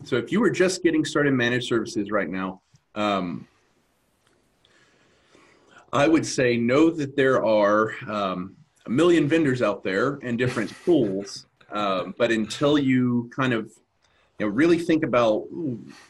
so 0.03 0.17
if 0.17 0.31
you 0.31 0.39
were 0.39 0.49
just 0.49 0.83
getting 0.83 1.05
started 1.05 1.29
in 1.29 1.37
managed 1.37 1.67
services 1.67 2.11
right 2.11 2.29
now, 2.29 2.61
um, 2.95 3.47
I 5.93 6.07
would 6.07 6.25
say 6.25 6.57
know 6.57 6.89
that 6.89 7.15
there 7.15 7.45
are 7.45 7.93
um, 8.09 8.55
a 8.85 8.89
million 8.89 9.27
vendors 9.27 9.61
out 9.61 9.83
there 9.83 10.19
and 10.23 10.37
different 10.37 10.73
tools, 10.85 11.45
um, 11.71 12.13
but 12.17 12.31
until 12.31 12.77
you 12.77 13.29
kind 13.35 13.53
of 13.53 13.71
you 14.39 14.45
know, 14.45 14.47
really 14.47 14.77
think 14.77 15.03
about 15.03 15.45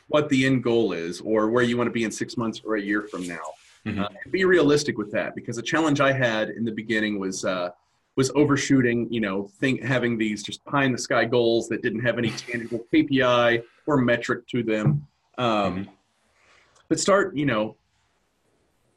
what 0.08 0.30
the 0.30 0.46
end 0.46 0.64
goal 0.64 0.94
is 0.94 1.22
or 1.22 1.50
where 1.50 1.64
you 1.64 1.78
want 1.78 1.88
to 1.88 1.92
be 1.92 2.04
in 2.04 2.12
six 2.12 2.38
months 2.38 2.62
or 2.66 2.76
a 2.76 2.82
year 2.82 3.04
from 3.04 3.28
now. 3.28 3.46
Mm-hmm. 3.86 4.02
Uh, 4.02 4.08
be 4.32 4.46
realistic 4.46 4.98
with 4.98 5.12
that 5.12 5.36
because 5.36 5.58
the 5.58 5.62
challenge 5.62 6.02
I 6.02 6.12
had 6.12 6.50
in 6.50 6.66
the 6.66 6.72
beginning 6.72 7.20
was 7.20 7.46
uh, 7.46 7.70
was 8.16 8.32
overshooting. 8.34 9.08
You 9.14 9.22
know, 9.22 9.48
think 9.60 9.84
having 9.84 10.18
these 10.18 10.42
just 10.42 10.66
pie 10.66 10.86
in 10.86 10.92
the 10.92 10.98
sky 10.98 11.26
goals 11.26 11.68
that 11.70 11.84
didn't 11.84 12.00
have 12.00 12.18
any 12.18 12.32
tangible 12.32 12.84
KPI 12.92 13.62
or 13.86 13.98
metric 13.98 14.48
to 14.48 14.64
them. 14.64 15.06
Um, 15.38 15.48
mm-hmm 15.48 15.92
but 16.90 17.00
start 17.00 17.36
you 17.36 17.46
know 17.46 17.76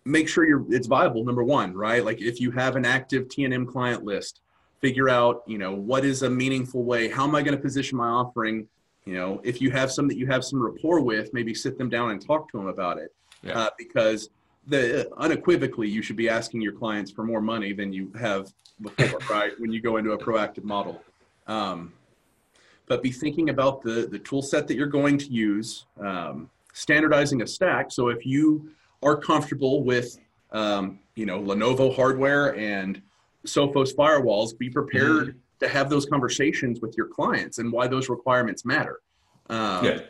make 0.04 0.28
sure 0.28 0.46
you're 0.46 0.64
it's 0.70 0.86
viable 0.86 1.24
number 1.24 1.44
one 1.44 1.74
right? 1.74 2.04
Like 2.04 2.20
if 2.20 2.40
you 2.40 2.50
have 2.52 2.76
an 2.76 2.84
active 2.84 3.28
tnm 3.28 3.66
client 3.66 4.04
list 4.04 4.40
figure 4.80 5.08
out 5.08 5.42
you 5.46 5.58
know 5.58 5.74
what 5.74 6.04
is 6.04 6.22
a 6.22 6.30
meaningful 6.30 6.84
way 6.84 7.08
how 7.08 7.24
am 7.24 7.34
i 7.34 7.42
going 7.42 7.56
to 7.56 7.62
position 7.62 7.98
my 7.98 8.08
offering? 8.08 8.68
You 9.04 9.14
know 9.14 9.40
if 9.44 9.60
you 9.60 9.70
have 9.70 9.90
some 9.90 10.08
that 10.08 10.16
you 10.16 10.26
have 10.26 10.44
some 10.44 10.62
rapport 10.62 11.00
with 11.00 11.32
maybe 11.32 11.54
sit 11.54 11.78
them 11.78 11.88
down 11.88 12.10
and 12.10 12.24
talk 12.24 12.50
to 12.52 12.58
them 12.58 12.66
about 12.66 12.98
it. 12.98 13.12
Yeah. 13.42 13.56
uh, 13.56 13.70
because 13.78 14.30
the 14.66 15.08
unequivocally 15.16 15.88
you 15.88 16.02
should 16.02 16.16
be 16.16 16.28
asking 16.28 16.60
your 16.60 16.72
clients 16.72 17.10
for 17.10 17.24
more 17.24 17.40
money 17.40 17.72
than 17.72 17.92
you 17.92 18.12
have 18.18 18.52
before 18.80 19.18
right 19.30 19.52
when 19.58 19.72
you 19.72 19.80
go 19.80 19.96
into 19.96 20.12
a 20.12 20.18
proactive 20.18 20.64
model. 20.64 21.00
Um, 21.46 21.92
but 22.86 23.02
be 23.02 23.10
thinking 23.10 23.50
about 23.50 23.82
the, 23.82 24.08
the 24.10 24.18
tool 24.18 24.42
set 24.42 24.66
that 24.68 24.76
you're 24.76 24.86
going 24.86 25.18
to 25.18 25.26
use, 25.26 25.86
um, 26.00 26.50
standardizing 26.78 27.42
a 27.42 27.46
stack. 27.46 27.90
So 27.90 28.08
if 28.08 28.24
you 28.24 28.70
are 29.02 29.16
comfortable 29.16 29.82
with, 29.82 30.18
um, 30.52 31.00
you 31.16 31.26
know, 31.26 31.40
Lenovo 31.40 31.94
hardware 31.94 32.56
and 32.56 33.02
Sophos 33.46 33.94
firewalls, 33.94 34.56
be 34.56 34.70
prepared 34.70 35.28
mm-hmm. 35.28 35.38
to 35.60 35.68
have 35.68 35.90
those 35.90 36.06
conversations 36.06 36.80
with 36.80 36.96
your 36.96 37.06
clients 37.06 37.58
and 37.58 37.72
why 37.72 37.88
those 37.88 38.08
requirements 38.08 38.64
matter. 38.64 39.00
Um, 39.50 39.84
yeah. 39.84 40.00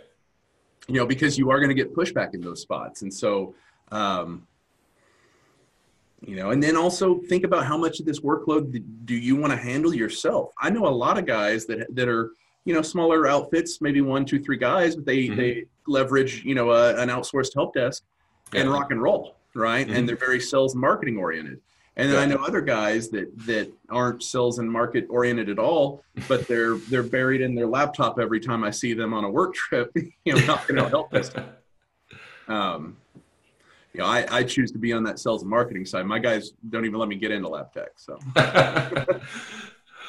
You 0.89 0.97
know, 0.97 1.07
because 1.07 1.39
you 1.39 1.51
are 1.51 1.59
going 1.59 1.69
to 1.69 1.75
get 1.75 1.95
pushback 1.95 2.35
in 2.35 2.41
those 2.41 2.61
spots. 2.61 3.03
And 3.03 3.13
so, 3.13 3.55
um, 3.91 4.47
you 6.27 6.35
know 6.35 6.51
and 6.51 6.61
then 6.61 6.77
also 6.77 7.21
think 7.29 7.45
about 7.45 7.65
how 7.65 7.79
much 7.79 8.01
of 8.01 8.07
this 8.07 8.19
workload 8.19 8.83
do 9.05 9.15
you 9.15 9.37
want 9.37 9.53
to 9.53 9.57
handle 9.57 9.95
yourself 9.95 10.53
i 10.59 10.69
know 10.69 10.85
a 10.85 10.91
lot 10.91 11.17
of 11.17 11.25
guys 11.25 11.65
that 11.65 11.87
that 11.95 12.09
are 12.09 12.33
you 12.69 12.75
know 12.75 12.83
smaller 12.83 13.27
outfits 13.27 13.81
maybe 13.81 14.03
one 14.03 14.27
two 14.27 14.39
three 14.39 14.59
guys 14.59 14.95
but 14.95 15.07
they 15.07 15.25
mm-hmm. 15.25 15.37
they 15.37 15.65
leverage 15.87 16.45
you 16.45 16.55
know 16.55 16.71
a, 16.71 16.95
an 16.97 17.09
outsourced 17.09 17.55
help 17.55 17.73
desk 17.73 18.05
yeah. 18.53 18.61
and 18.61 18.71
rock 18.71 18.91
and 18.91 19.03
roll 19.03 19.37
right 19.55 19.87
mm-hmm. 19.87 19.97
and 19.97 20.09
they're 20.09 20.17
very 20.17 20.39
sales 20.39 20.75
and 20.75 20.81
marketing 20.83 21.17
oriented 21.17 21.59
and 21.97 22.13
then 22.13 22.17
yeah. 22.17 22.23
I 22.23 22.27
know 22.27 22.45
other 22.45 22.61
guys 22.61 23.09
that 23.09 23.37
that 23.47 23.73
aren't 23.91 24.23
sales 24.23 24.61
and 24.61 24.71
market 24.71 25.07
oriented 25.11 25.49
at 25.49 25.59
all, 25.59 26.05
but 26.29 26.47
they're 26.47 26.77
they're 26.77 27.03
buried 27.03 27.41
in 27.41 27.57
their 27.57 27.67
laptop 27.67 28.21
every 28.21 28.39
time 28.39 28.63
I 28.63 28.71
see 28.71 28.95
them 28.95 29.13
on 29.13 29.25
a 29.25 29.29
work 29.29 29.55
trip, 29.57 29.91
you 29.97 30.33
know, 30.33 30.47
not 30.47 30.69
going 30.69 30.81
to 30.81 30.89
help 30.89 31.13
us. 31.13 31.33
Um, 32.47 32.97
you 33.93 34.01
know, 34.01 34.07
I, 34.07 34.27
I 34.31 34.43
choose 34.45 34.71
to 34.71 34.79
be 34.79 34.93
on 34.93 35.03
that 35.03 35.19
sales 35.19 35.43
and 35.43 35.51
marketing 35.51 35.85
side. 35.85 36.07
My 36.07 36.21
guys 36.21 36.53
don't 36.71 36.85
even 36.85 37.01
let 37.01 37.09
me 37.09 37.17
get 37.17 37.33
into 37.33 37.49
LabTech. 37.49 37.89
So, 37.97 38.17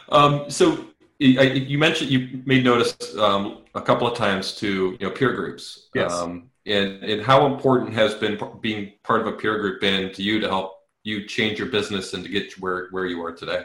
um, 0.15 0.47
so 0.51 0.85
you 1.19 1.77
mentioned 1.77 2.09
you 2.09 2.41
made 2.45 2.63
notice 2.63 2.95
um, 3.17 3.63
a 3.75 3.81
couple 3.81 4.07
of 4.07 4.17
times 4.17 4.55
to 4.55 4.97
you 4.99 5.07
know 5.07 5.11
peer 5.11 5.33
groups. 5.33 5.89
Yes. 5.93 6.11
Um, 6.13 6.49
and 6.65 7.03
and 7.03 7.21
how 7.21 7.45
important 7.45 7.93
has 7.93 8.15
been 8.15 8.39
being 8.61 8.93
part 9.03 9.21
of 9.21 9.27
a 9.27 9.33
peer 9.33 9.59
group 9.59 9.81
been 9.81 10.13
to 10.13 10.23
you 10.23 10.39
to 10.39 10.47
help 10.47 10.85
you 11.03 11.25
change 11.25 11.59
your 11.59 11.67
business 11.67 12.13
and 12.13 12.23
to 12.23 12.29
get 12.29 12.51
to 12.51 12.61
where 12.61 12.87
where 12.91 13.05
you 13.05 13.21
are 13.23 13.33
today? 13.33 13.63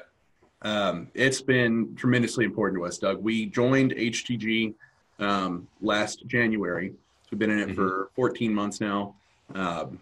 Um, 0.62 1.08
it's 1.14 1.42
been 1.42 1.94
tremendously 1.94 2.44
important 2.44 2.80
to 2.80 2.86
us, 2.86 2.98
Doug. 2.98 3.22
We 3.22 3.46
joined 3.46 3.92
HTG 3.92 4.74
um, 5.18 5.68
last 5.80 6.26
January. 6.26 6.90
So 6.90 7.28
we've 7.32 7.38
been 7.38 7.50
in 7.50 7.58
it 7.60 7.68
mm-hmm. 7.68 7.74
for 7.74 8.10
14 8.16 8.52
months 8.52 8.80
now. 8.80 9.14
Um, 9.54 10.00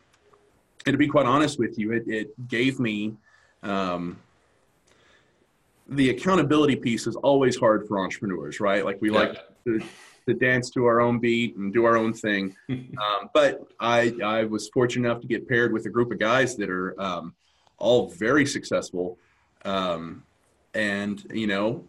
and 0.87 0.95
to 0.95 0.99
be 0.99 1.09
quite 1.09 1.27
honest 1.27 1.59
with 1.59 1.79
you, 1.79 1.93
it, 1.93 2.05
it 2.07 2.49
gave 2.49 2.79
me 2.79 3.15
um, 3.65 4.19
the 5.89 6.11
accountability 6.11 6.77
piece 6.77 7.07
is 7.07 7.17
always 7.17 7.57
hard 7.57 7.87
for 7.87 7.99
entrepreneurs, 7.99 8.61
right? 8.61 8.85
Like 8.85 9.01
we 9.01 9.11
yeah. 9.11 9.19
like 9.19 9.65
to, 9.65 9.81
to, 10.27 10.35
dance 10.35 10.71
to 10.71 10.87
our 10.87 11.01
own 11.01 11.19
beat 11.19 11.57
and 11.57 11.73
do 11.73 11.85
our 11.85 11.97
own 11.97 12.13
thing. 12.13 12.55
um, 12.71 13.31
but 13.35 13.67
I, 13.81 14.15
I 14.25 14.45
was 14.45 14.69
fortunate 14.69 15.09
enough 15.09 15.21
to 15.23 15.27
get 15.27 15.49
paired 15.49 15.73
with 15.73 15.87
a 15.87 15.91
group 15.91 16.13
of 16.13 16.19
guys 16.19 16.57
that 16.57 16.71
are 16.71 17.01
um, 17.01 17.35
all 17.79 18.09
very 18.09 18.47
successful. 18.47 19.19
Um, 19.65 20.23
and, 20.75 21.25
you 21.33 21.47
know, 21.47 21.85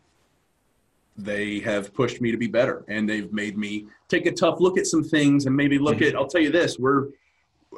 they 1.15 1.59
have 1.59 1.93
pushed 1.93 2.21
me 2.21 2.31
to 2.31 2.37
be 2.37 2.47
better 2.47 2.83
and 2.87 3.07
they've 3.07 3.31
made 3.31 3.57
me 3.57 3.85
take 4.07 4.25
a 4.25 4.31
tough 4.31 4.59
look 4.59 4.79
at 4.79 4.87
some 4.87 5.03
things 5.03 5.45
and 5.45 5.55
maybe 5.55 5.77
look 5.77 5.97
mm-hmm. 5.97 6.15
at, 6.15 6.15
I'll 6.15 6.27
tell 6.27 6.41
you 6.41 6.51
this, 6.51 6.79
we're, 6.79 7.09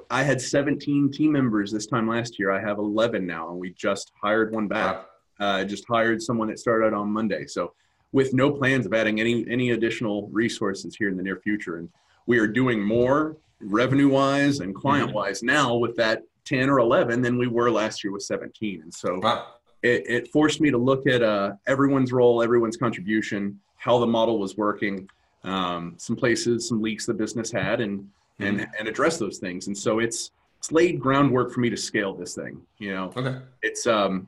I 0.09 0.23
had 0.23 0.41
17 0.41 1.11
team 1.11 1.31
members 1.31 1.71
this 1.71 1.85
time 1.85 2.07
last 2.07 2.39
year. 2.39 2.51
I 2.51 2.59
have 2.59 2.77
11 2.77 3.25
now, 3.25 3.49
and 3.49 3.59
we 3.59 3.71
just 3.71 4.11
hired 4.21 4.53
one 4.53 4.67
back. 4.67 5.05
Uh, 5.39 5.63
just 5.63 5.85
hired 5.87 6.21
someone 6.21 6.47
that 6.47 6.59
started 6.59 6.87
out 6.87 6.93
on 6.93 7.11
Monday. 7.11 7.45
So, 7.45 7.73
with 8.11 8.33
no 8.33 8.51
plans 8.51 8.85
of 8.85 8.93
adding 8.93 9.19
any 9.19 9.45
any 9.49 9.71
additional 9.71 10.29
resources 10.31 10.95
here 10.95 11.09
in 11.09 11.17
the 11.17 11.23
near 11.23 11.37
future, 11.37 11.77
and 11.77 11.89
we 12.25 12.39
are 12.39 12.47
doing 12.47 12.81
more 12.81 13.37
revenue 13.59 14.09
wise 14.09 14.59
and 14.59 14.73
client 14.73 15.13
wise 15.13 15.39
mm-hmm. 15.39 15.47
now 15.47 15.75
with 15.75 15.95
that 15.95 16.23
10 16.45 16.69
or 16.69 16.79
11 16.79 17.21
than 17.21 17.37
we 17.37 17.47
were 17.47 17.71
last 17.71 18.03
year 18.03 18.13
with 18.13 18.21
17. 18.23 18.81
And 18.83 18.93
so, 18.93 19.19
wow. 19.19 19.47
it, 19.81 20.03
it, 20.07 20.27
forced 20.31 20.61
me 20.61 20.69
to 20.69 20.77
look 20.77 21.07
at 21.07 21.23
uh, 21.23 21.53
everyone's 21.65 22.13
role, 22.13 22.43
everyone's 22.43 22.77
contribution, 22.77 23.59
how 23.77 23.97
the 23.97 24.05
model 24.05 24.37
was 24.37 24.55
working, 24.55 25.09
um, 25.43 25.95
some 25.97 26.15
places, 26.15 26.67
some 26.67 26.81
leaks 26.81 27.05
the 27.05 27.13
business 27.13 27.51
had, 27.51 27.81
and 27.81 28.07
and 28.39 28.59
mm-hmm. 28.59 28.71
and 28.79 28.87
address 28.87 29.17
those 29.17 29.37
things. 29.37 29.67
And 29.67 29.77
so 29.77 29.99
it's 29.99 30.31
it's 30.57 30.71
laid 30.71 30.99
groundwork 30.99 31.51
for 31.51 31.59
me 31.59 31.69
to 31.69 31.77
scale 31.77 32.13
this 32.13 32.35
thing. 32.35 32.61
You 32.79 32.93
know, 32.93 33.13
okay. 33.15 33.37
It's 33.61 33.85
um, 33.87 34.27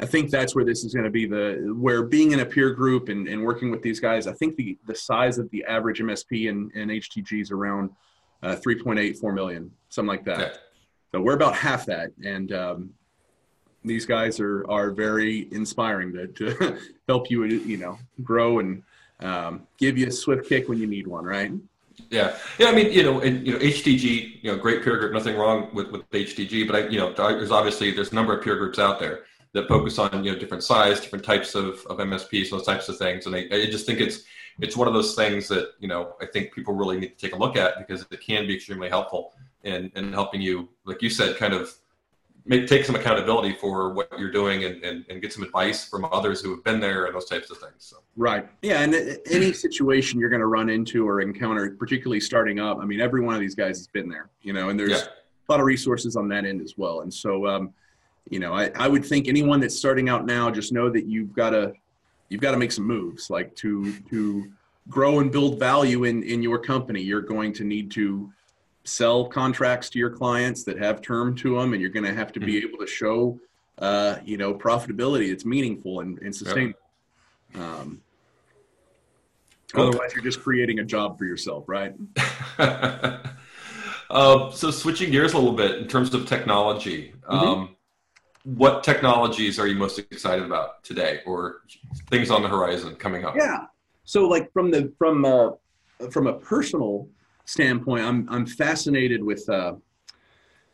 I 0.00 0.06
think 0.06 0.30
that's 0.30 0.54
where 0.54 0.64
this 0.64 0.82
is 0.82 0.94
going 0.94 1.04
to 1.04 1.10
be 1.10 1.26
the 1.26 1.74
where 1.78 2.02
being 2.02 2.32
in 2.32 2.40
a 2.40 2.46
peer 2.46 2.70
group 2.70 3.10
and, 3.10 3.28
and 3.28 3.44
working 3.44 3.70
with 3.70 3.82
these 3.82 4.00
guys. 4.00 4.26
I 4.26 4.32
think 4.32 4.56
the 4.56 4.78
the 4.86 4.94
size 4.94 5.38
of 5.38 5.50
the 5.50 5.64
average 5.64 6.00
MSP 6.00 6.48
and, 6.48 6.72
and 6.74 6.90
HTG 6.90 7.42
is 7.42 7.50
around 7.50 7.90
uh, 8.42 8.56
3.8, 8.56 9.18
4 9.18 9.32
million, 9.32 9.70
something 9.90 10.08
like 10.08 10.24
that. 10.24 10.40
Okay. 10.40 10.52
So 11.12 11.20
we're 11.20 11.34
about 11.34 11.54
half 11.54 11.84
that, 11.86 12.12
and 12.24 12.52
um, 12.52 12.90
these 13.84 14.06
guys 14.06 14.40
are 14.40 14.64
are 14.70 14.90
very 14.90 15.48
inspiring 15.52 16.12
to, 16.14 16.28
to 16.28 16.78
help 17.08 17.30
you 17.30 17.44
you 17.44 17.76
know 17.76 17.98
grow 18.22 18.60
and 18.60 18.82
um, 19.20 19.66
give 19.76 19.98
you 19.98 20.06
a 20.06 20.10
swift 20.10 20.48
kick 20.48 20.68
when 20.68 20.78
you 20.78 20.86
need 20.86 21.06
one, 21.06 21.24
right? 21.24 21.52
Yeah, 22.08 22.38
yeah. 22.58 22.68
I 22.68 22.72
mean, 22.72 22.90
you 22.90 23.02
know, 23.02 23.20
and, 23.20 23.46
you 23.46 23.52
know, 23.52 23.58
HTG, 23.58 24.42
you 24.42 24.50
know, 24.50 24.56
great 24.56 24.82
peer 24.82 24.96
group. 24.96 25.12
Nothing 25.12 25.36
wrong 25.36 25.68
with 25.74 25.90
with 25.90 26.08
HTG, 26.10 26.66
but 26.66 26.76
I, 26.76 26.88
you 26.88 26.98
know, 26.98 27.12
there's 27.12 27.50
obviously 27.50 27.90
there's 27.90 28.12
a 28.12 28.14
number 28.14 28.34
of 28.34 28.42
peer 28.42 28.56
groups 28.56 28.78
out 28.78 28.98
there 28.98 29.24
that 29.52 29.68
focus 29.68 29.98
on 29.98 30.24
you 30.24 30.32
know 30.32 30.38
different 30.38 30.62
size, 30.62 31.00
different 31.00 31.24
types 31.24 31.54
of 31.54 31.84
of 31.88 31.98
MSPs, 31.98 32.50
those 32.50 32.66
types 32.66 32.88
of 32.88 32.96
things. 32.96 33.26
And 33.26 33.34
I, 33.34 33.46
I 33.50 33.66
just 33.66 33.86
think 33.86 34.00
it's 34.00 34.24
it's 34.60 34.76
one 34.76 34.88
of 34.88 34.94
those 34.94 35.14
things 35.14 35.48
that 35.48 35.72
you 35.80 35.88
know 35.88 36.14
I 36.20 36.26
think 36.26 36.52
people 36.52 36.74
really 36.74 36.98
need 36.98 37.18
to 37.18 37.26
take 37.26 37.34
a 37.34 37.38
look 37.38 37.56
at 37.56 37.78
because 37.78 38.06
it 38.10 38.20
can 38.20 38.46
be 38.46 38.54
extremely 38.56 38.88
helpful 38.88 39.32
in 39.64 39.90
in 39.94 40.12
helping 40.12 40.40
you, 40.40 40.68
like 40.84 41.02
you 41.02 41.10
said, 41.10 41.36
kind 41.36 41.54
of 41.54 41.74
make 42.46 42.66
take 42.66 42.84
some 42.84 42.94
accountability 42.94 43.52
for 43.54 43.92
what 43.92 44.08
you're 44.18 44.30
doing 44.30 44.64
and, 44.64 44.82
and, 44.82 45.04
and 45.08 45.22
get 45.22 45.32
some 45.32 45.42
advice 45.42 45.88
from 45.88 46.04
others 46.06 46.40
who 46.40 46.50
have 46.50 46.64
been 46.64 46.80
there 46.80 47.06
and 47.06 47.14
those 47.14 47.26
types 47.26 47.50
of 47.50 47.58
things. 47.58 47.74
So. 47.78 47.98
Right. 48.16 48.48
Yeah. 48.62 48.80
And 48.80 48.94
any 49.30 49.52
situation 49.52 50.18
you're 50.18 50.30
going 50.30 50.40
to 50.40 50.46
run 50.46 50.68
into 50.68 51.06
or 51.06 51.20
encounter, 51.20 51.70
particularly 51.78 52.20
starting 52.20 52.58
up, 52.58 52.78
I 52.80 52.84
mean, 52.84 53.00
every 53.00 53.20
one 53.20 53.34
of 53.34 53.40
these 53.40 53.54
guys 53.54 53.78
has 53.78 53.86
been 53.86 54.08
there, 54.08 54.30
you 54.42 54.52
know, 54.52 54.68
and 54.68 54.78
there's 54.78 54.90
yeah. 54.90 55.04
a 55.48 55.52
lot 55.52 55.60
of 55.60 55.66
resources 55.66 56.16
on 56.16 56.28
that 56.28 56.44
end 56.44 56.60
as 56.60 56.74
well. 56.76 57.02
And 57.02 57.12
so, 57.12 57.46
um, 57.46 57.72
you 58.28 58.38
know, 58.38 58.52
I, 58.52 58.70
I 58.74 58.88
would 58.88 59.04
think 59.04 59.28
anyone 59.28 59.60
that's 59.60 59.76
starting 59.76 60.08
out 60.08 60.26
now, 60.26 60.50
just 60.50 60.72
know 60.72 60.90
that 60.90 61.06
you've 61.06 61.32
got 61.32 61.50
to, 61.50 61.72
you've 62.28 62.40
got 62.40 62.52
to 62.52 62.56
make 62.56 62.72
some 62.72 62.86
moves 62.86 63.30
like 63.30 63.54
to, 63.56 63.92
to 64.10 64.50
grow 64.88 65.20
and 65.20 65.32
build 65.32 65.58
value 65.58 66.04
in, 66.04 66.22
in 66.22 66.42
your 66.42 66.58
company. 66.58 67.00
You're 67.00 67.20
going 67.22 67.52
to 67.54 67.64
need 67.64 67.90
to, 67.92 68.32
sell 68.84 69.24
contracts 69.26 69.90
to 69.90 69.98
your 69.98 70.10
clients 70.10 70.64
that 70.64 70.78
have 70.78 71.00
term 71.00 71.34
to 71.36 71.58
them, 71.58 71.72
and 71.72 71.80
you're 71.80 71.90
going 71.90 72.04
to 72.04 72.14
have 72.14 72.32
to 72.32 72.40
be 72.40 72.54
mm-hmm. 72.54 72.68
able 72.68 72.78
to 72.78 72.86
show, 72.86 73.38
uh, 73.78 74.16
you 74.24 74.36
know, 74.36 74.54
profitability 74.54 75.30
that's 75.30 75.44
meaningful 75.44 76.00
and, 76.00 76.18
and 76.20 76.34
sustainable. 76.34 76.78
Yep. 77.54 77.62
Um, 77.62 78.00
otherwise, 79.74 80.12
you're 80.14 80.24
just 80.24 80.42
creating 80.42 80.78
a 80.80 80.84
job 80.84 81.18
for 81.18 81.24
yourself, 81.24 81.64
right? 81.68 81.94
uh, 82.58 84.50
so, 84.50 84.70
switching 84.70 85.10
gears 85.10 85.32
a 85.32 85.38
little 85.38 85.52
bit 85.52 85.78
in 85.78 85.88
terms 85.88 86.14
of 86.14 86.26
technology, 86.26 87.12
mm-hmm. 87.28 87.72
What 88.44 88.82
technologies 88.82 89.58
are 89.58 89.66
you 89.66 89.76
most 89.76 89.98
excited 89.98 90.44
about 90.44 90.82
today, 90.82 91.20
or 91.26 91.62
things 92.08 92.30
on 92.30 92.42
the 92.42 92.48
horizon 92.48 92.94
coming 92.96 93.24
up? 93.24 93.34
Yeah. 93.36 93.66
So, 94.04 94.26
like 94.26 94.52
from 94.52 94.70
the 94.70 94.92
from 94.98 95.24
uh, 95.24 95.50
from 96.10 96.26
a 96.26 96.34
personal 96.34 97.08
standpoint, 97.44 98.04
I'm 98.04 98.28
I'm 98.30 98.46
fascinated 98.46 99.22
with 99.22 99.48
uh, 99.48 99.74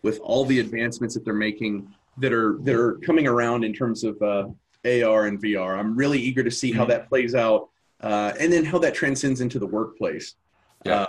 with 0.02 0.20
all 0.20 0.44
the 0.44 0.61
advancements 0.61 1.14
that 1.14 1.24
they're 1.24 1.35
making 1.35 1.92
that 2.18 2.33
are 2.33 2.59
that 2.62 2.74
are 2.74 2.94
coming 3.05 3.26
around 3.26 3.64
in 3.64 3.72
terms 3.72 4.05
of 4.05 4.21
uh, 4.23 4.48
AR 4.85 5.27
and 5.27 5.42
VR. 5.42 5.77
I'm 5.77 5.96
really 5.96 6.21
eager 6.21 6.44
to 6.44 6.50
see 6.50 6.73
how 6.73 6.83
mm-hmm. 6.83 6.90
that 6.90 7.08
plays 7.08 7.35
out, 7.35 7.69
uh, 8.00 8.33
and 8.38 8.52
then 8.52 8.64
how 8.64 8.79
that 8.79 8.94
transcends 8.94 9.40
into 9.40 9.58
the 9.58 9.67
workplace. 9.67 10.37
Yeah. 10.85 11.02
Uh, 11.02 11.06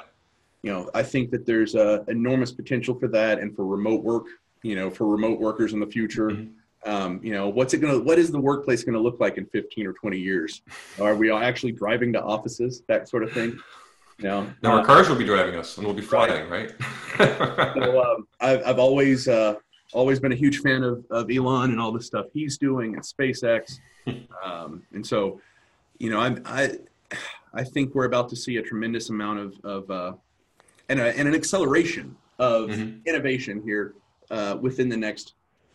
you 0.64 0.72
know, 0.72 0.89
I 0.93 1.03
think 1.03 1.30
that 1.32 1.45
there's 1.45 1.76
uh, 1.76 2.03
enormous 2.08 2.51
potential 2.51 2.97
for 2.99 3.08
that, 3.10 3.39
and 3.39 3.55
for 3.55 3.66
remote 3.66 4.03
work. 4.03 4.26
You 4.68 4.76
know, 4.76 4.89
for 4.89 5.07
remote 5.07 5.39
workers 5.39 5.74
in 5.74 5.80
the 5.80 5.88
future. 5.88 6.30
Mm-hmm. 6.30 6.89
Um, 6.89 7.20
you 7.24 7.34
know, 7.34 7.49
what's 7.49 7.74
it 7.74 7.80
gonna? 7.80 7.99
What 7.99 8.20
is 8.20 8.32
the 8.32 8.39
workplace 8.39 8.84
gonna 8.84 8.99
look 8.99 9.20
like 9.20 9.38
in 9.38 9.45
15 9.45 9.88
or 9.88 9.93
20 9.93 10.18
years? 10.18 10.61
Are 10.99 11.15
we 11.15 11.32
actually 11.32 11.72
driving 11.72 12.13
to 12.13 12.22
offices? 12.22 12.84
That 12.88 13.09
sort 13.09 13.24
of 13.24 13.32
thing. 13.32 13.59
No, 14.20 14.51
now 14.63 14.78
our 14.78 14.86
cars 14.86 15.09
will 15.09 15.15
be 15.15 15.26
driving 15.26 15.55
us, 15.55 15.78
and 15.78 15.86
we'll 15.86 15.95
be 15.95 16.01
flying, 16.01 16.49
right? 16.49 16.72
right? 17.20 17.74
so, 17.76 18.03
um, 18.03 18.28
I've, 18.39 18.65
I've 18.65 18.80
always 18.80 19.28
uh, 19.28 19.55
always 19.93 20.20
been 20.20 20.32
a 20.32 20.36
huge 20.36 20.59
fan 20.59 20.84
of, 20.84 21.05
of 21.11 21.30
Elon 21.30 21.72
and 21.72 21.80
all 21.80 21.91
the 21.91 22.01
stuff 22.01 22.26
he's 22.34 22.57
doing 22.57 22.95
at 22.95 23.03
SpaceX, 23.03 23.80
um, 24.43 24.84
and 24.93 25.05
so 25.05 25.39
you 25.99 26.09
know, 26.09 26.20
I 26.20 26.36
I 26.45 26.78
I 27.53 27.63
think 27.63 27.95
we're 27.95 28.05
about 28.05 28.30
to 28.30 28.36
see 28.36 28.57
a 28.57 28.61
tremendous 28.61 29.09
amount 29.09 29.39
of 29.39 29.65
of 29.65 29.91
uh, 29.91 30.13
and, 30.89 30.99
a, 30.99 31.18
and 31.18 31.28
an 31.28 31.36
acceleration 31.36 32.15
of 32.39 32.70
mm-hmm. 32.70 32.99
innovation 33.07 33.61
here 33.63 33.93
uh, 34.32 34.57
within 34.61 34.89
the 34.89 34.97
next 34.97 35.34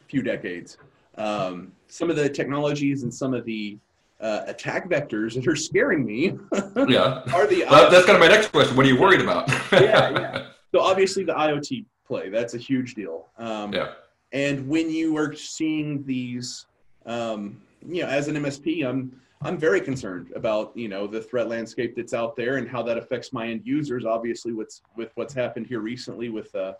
few 0.09 0.22
decades. 0.22 0.78
Um, 1.16 1.72
some 1.88 2.11
of 2.11 2.16
the 2.16 2.28
technologies 2.28 3.03
and 3.03 3.12
some 3.12 3.34
of 3.34 3.44
the 3.44 3.78
uh, 4.20 4.42
attack 4.46 4.88
vectors 4.88 5.34
that 5.34 5.46
are 5.46 5.57
scaring 5.57 6.05
me 6.05 6.38
Yeah. 6.88 7.22
are 7.34 7.46
the 7.46 7.64
Well, 7.68 7.90
that's 7.90 8.07
kind 8.07 8.16
of 8.16 8.20
my 8.20 8.28
next 8.28 8.48
question. 8.53 8.76
What 8.76 8.86
are 8.86 8.88
you 8.88 9.00
worried 9.00 9.20
about? 9.20 9.48
Yeah, 9.72 10.11
yeah. 10.11 10.46
so 10.72 10.80
obviously 10.80 11.24
the 11.24 11.34
IoT 11.34 11.84
play 12.07 12.28
that's 12.28 12.55
a 12.55 12.59
huge 12.59 12.94
deal. 12.94 13.28
Um, 13.38 13.72
Yeah. 13.72 13.92
And 14.32 14.66
when 14.66 14.90
you 14.90 15.16
are 15.18 15.34
seeing 15.34 16.05
these, 16.05 16.66
um, 17.05 17.61
you 17.86 18.03
know, 18.03 18.09
as 18.09 18.28
an 18.28 18.36
MSP, 18.36 18.86
I'm 18.88 19.20
I'm 19.42 19.59
very 19.59 19.80
concerned 19.80 20.32
about 20.36 20.74
you 20.74 20.88
know 20.88 21.07
the 21.07 21.20
threat 21.20 21.48
landscape 21.48 21.94
that's 21.96 22.14
out 22.14 22.34
there 22.36 22.57
and 22.57 22.66
how 22.68 22.82
that 22.84 22.96
affects 22.96 23.32
my 23.32 23.48
end 23.48 23.62
users. 23.64 24.07
Obviously, 24.07 24.53
what's 24.55 24.80
with 24.96 25.11
what's 25.16 25.34
happened 25.34 25.66
here 25.66 25.80
recently 25.80 26.28
with, 26.30 26.55
uh, 26.55 26.72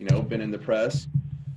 you 0.00 0.06
know, 0.06 0.22
been 0.22 0.40
in 0.40 0.50
the 0.50 0.58
press. 0.58 1.06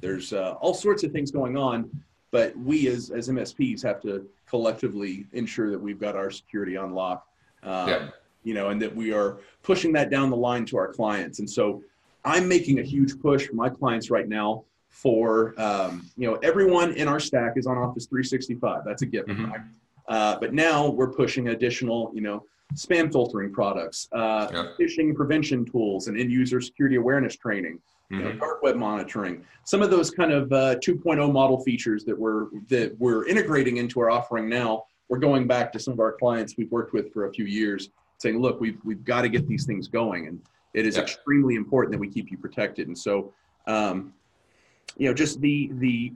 There's 0.02 0.34
uh, 0.34 0.56
all 0.60 0.74
sorts 0.74 1.04
of 1.04 1.12
things 1.12 1.32
going 1.32 1.58
on, 1.58 1.90
but 2.30 2.56
we 2.58 2.88
as 2.90 3.10
as 3.10 3.30
MSPs 3.30 3.82
have 3.84 4.02
to 4.02 4.28
collectively 4.48 5.26
ensure 5.32 5.72
that 5.72 5.80
we've 5.80 6.00
got 6.00 6.16
our 6.16 6.30
security 6.30 6.76
on 6.78 6.94
lock. 6.94 7.26
Um, 7.64 7.88
Yeah. 7.90 8.10
You 8.46 8.54
know, 8.54 8.68
and 8.72 8.82
that 8.82 8.94
we 8.94 9.14
are 9.14 9.38
pushing 9.62 9.94
that 9.94 10.10
down 10.10 10.30
the 10.30 10.36
line 10.36 10.66
to 10.66 10.76
our 10.76 10.92
clients. 10.92 11.40
And 11.40 11.50
so, 11.50 11.82
I'm 12.26 12.46
making 12.46 12.80
a 12.80 12.84
huge 12.84 13.18
push 13.22 13.48
for 13.48 13.56
my 13.56 13.70
clients 13.70 14.10
right 14.10 14.28
now 14.28 14.66
for 14.90 15.54
um, 15.58 16.06
you 16.18 16.28
know 16.30 16.36
everyone 16.44 16.94
in 16.96 17.08
our 17.08 17.22
stack 17.22 17.54
is 17.56 17.66
on 17.68 17.78
Office 17.78 18.06
365. 18.06 18.82
That's 18.86 19.02
a 19.02 19.06
given. 19.06 19.38
Mhm. 19.38 19.50
Right? 19.52 19.62
Uh, 20.10 20.38
but 20.42 20.54
now 20.54 20.90
we're 20.90 21.08
pushing 21.22 21.48
additional 21.50 22.12
you 22.14 22.20
know 22.22 22.44
spam 22.76 23.10
filtering 23.10 23.54
products, 23.54 24.10
uh, 24.12 24.48
Yeah. 24.52 24.68
phishing 24.78 25.16
prevention 25.16 25.64
tools, 25.64 26.08
and 26.10 26.20
end 26.20 26.30
user 26.32 26.60
security 26.60 26.98
awareness 26.98 27.38
training, 27.38 27.80
you 28.14 28.24
know, 28.24 28.32
dark 28.34 28.62
web 28.62 28.76
monitoring. 28.76 29.44
Some 29.64 29.82
of 29.82 29.90
those 29.90 30.12
kind 30.12 30.32
of 30.32 30.52
uh, 30.54 30.76
2.0 30.76 31.32
model 31.34 31.60
features 31.64 32.04
that 32.06 32.18
we're 32.18 32.48
that 32.70 32.96
we're 33.00 33.26
integrating 33.28 33.78
into 33.78 34.00
our 34.00 34.12
offering 34.12 34.48
now. 34.48 34.86
We're 35.10 35.18
going 35.18 35.48
back 35.48 35.72
to 35.74 35.80
some 35.80 35.94
of 35.94 36.00
our 36.00 36.14
clients 36.14 36.56
we've 36.58 36.72
worked 36.72 36.94
with 36.94 37.12
for 37.12 37.26
a 37.28 37.34
few 37.34 37.46
years, 37.46 37.90
saying, 38.20 38.40
"Look, 38.40 38.62
we've 38.62 38.78
we've 38.84 39.04
got 39.04 39.24
to 39.24 39.30
get 39.30 39.48
these 39.48 39.66
things 39.66 39.88
going, 39.88 40.28
and 40.28 40.40
it 40.74 40.86
is 40.86 40.96
Yeah. 40.96 41.04
extremely 41.04 41.56
important 41.56 41.92
that 41.94 42.00
we 42.00 42.08
keep 42.08 42.30
you 42.30 42.38
protected." 42.38 42.88
And 42.88 42.98
so, 42.98 43.34
um, 43.68 44.14
you 44.98 45.08
know, 45.08 45.14
just 45.14 45.42
the 45.42 45.72
the 45.74 46.14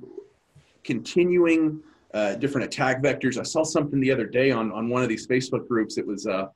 continuing 0.83 1.81
uh, 2.13 2.35
different 2.35 2.65
attack 2.65 3.01
vectors. 3.01 3.37
I 3.37 3.43
saw 3.43 3.63
something 3.63 3.99
the 3.99 4.11
other 4.11 4.25
day 4.25 4.51
on 4.51 4.71
on 4.71 4.89
one 4.89 5.01
of 5.01 5.09
these 5.09 5.25
Facebook 5.25 5.67
groups. 5.67 5.97
It 5.97 6.05
was, 6.05 6.27
uh, 6.27 6.47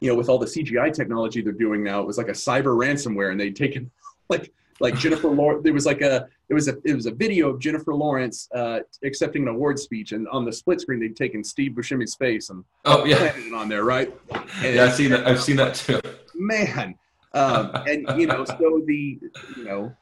you 0.00 0.08
know, 0.08 0.14
with 0.14 0.28
all 0.28 0.38
the 0.38 0.46
CGI 0.46 0.92
technology 0.92 1.40
they're 1.42 1.52
doing 1.52 1.82
now, 1.82 2.00
it 2.00 2.06
was 2.06 2.18
like 2.18 2.28
a 2.28 2.32
cyber 2.32 2.76
ransomware, 2.76 3.30
and 3.30 3.40
they'd 3.40 3.56
taken 3.56 3.90
like 4.28 4.52
like 4.80 4.96
Jennifer 4.96 5.28
Lawrence. 5.28 5.62
There 5.62 5.72
was 5.72 5.86
like 5.86 6.00
a 6.00 6.26
it 6.48 6.54
was 6.54 6.68
a 6.68 6.76
it 6.84 6.94
was 6.94 7.06
a 7.06 7.12
video 7.12 7.50
of 7.50 7.60
Jennifer 7.60 7.94
Lawrence 7.94 8.48
uh, 8.54 8.80
accepting 9.04 9.42
an 9.42 9.48
award 9.48 9.78
speech, 9.78 10.12
and 10.12 10.26
on 10.28 10.44
the 10.44 10.52
split 10.52 10.80
screen 10.80 11.00
they'd 11.00 11.16
taken 11.16 11.44
Steve 11.44 11.72
Buscemi's 11.72 12.14
face 12.14 12.50
and 12.50 12.64
Oh 12.84 13.04
yeah. 13.04 13.18
planted 13.18 13.46
it 13.46 13.54
on 13.54 13.68
there, 13.68 13.84
right? 13.84 14.12
And 14.30 14.74
Yeah, 14.76 14.84
I've 14.84 14.94
seen 14.94 15.10
that. 15.10 15.26
I've 15.26 15.42
seen 15.42 15.56
that 15.56 15.74
too. 15.74 16.00
man 16.34 16.94
um, 17.34 17.72
and 17.86 18.06
you 18.20 18.26
know 18.26 18.44
so 18.44 18.82
the 18.86 19.18
you 19.56 19.64
know 19.64 19.94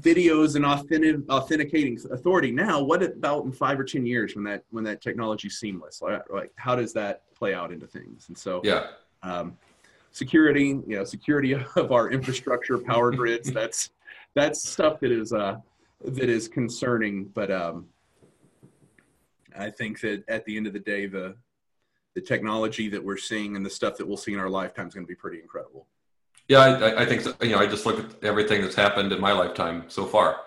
videos 0.00 0.54
and 0.56 0.66
authentic, 0.66 1.16
authenticating 1.30 1.98
authority 2.10 2.50
now 2.50 2.82
what 2.82 3.02
about 3.02 3.44
in 3.44 3.52
five 3.52 3.78
or 3.80 3.84
ten 3.84 4.04
years 4.04 4.34
when 4.34 4.44
that 4.44 4.62
when 4.70 4.84
that 4.84 5.00
technology 5.00 5.48
is 5.48 5.58
seamless 5.58 6.02
like, 6.02 6.20
like 6.30 6.50
how 6.56 6.74
does 6.76 6.92
that 6.92 7.22
play 7.34 7.54
out 7.54 7.72
into 7.72 7.86
things 7.86 8.26
and 8.28 8.36
so 8.36 8.60
Yeah. 8.64 8.88
um, 9.22 9.56
security 10.10 10.68
you 10.86 10.96
know 10.96 11.04
security 11.04 11.54
of 11.76 11.92
our 11.92 12.10
infrastructure 12.10 12.78
power 12.78 13.10
grids 13.10 13.52
that's 13.52 13.90
that's 14.34 14.68
stuff 14.68 15.00
that 15.00 15.10
is 15.12 15.32
uh 15.32 15.56
that 16.04 16.28
is 16.28 16.48
concerning 16.48 17.24
but 17.34 17.50
um 17.50 17.86
i 19.58 19.68
think 19.70 20.00
that 20.00 20.24
at 20.28 20.44
the 20.44 20.56
end 20.56 20.66
of 20.66 20.72
the 20.72 20.78
day 20.78 21.06
the 21.06 21.34
the 22.14 22.20
technology 22.20 22.88
that 22.88 23.02
we're 23.04 23.16
seeing 23.16 23.54
and 23.54 23.64
the 23.64 23.70
stuff 23.70 23.96
that 23.96 24.06
we'll 24.06 24.16
see 24.16 24.32
in 24.32 24.40
our 24.40 24.48
lifetime 24.50 24.88
is 24.88 24.94
going 24.94 25.04
to 25.06 25.08
be 25.08 25.14
pretty 25.14 25.40
incredible 25.40 25.86
Yeah, 26.48 26.60
I, 26.60 27.02
I- 27.02 27.06
think 27.06 27.20
so. 27.22 27.34
you 27.42 27.50
know. 27.50 27.58
I 27.58 27.66
just 27.66 27.84
look 27.86 27.98
at 28.00 28.24
everything 28.24 28.62
that's 28.62 28.74
happened 28.74 29.12
in 29.12 29.20
my 29.20 29.32
lifetime 29.32 29.84
so 29.88 30.04
far. 30.06 30.40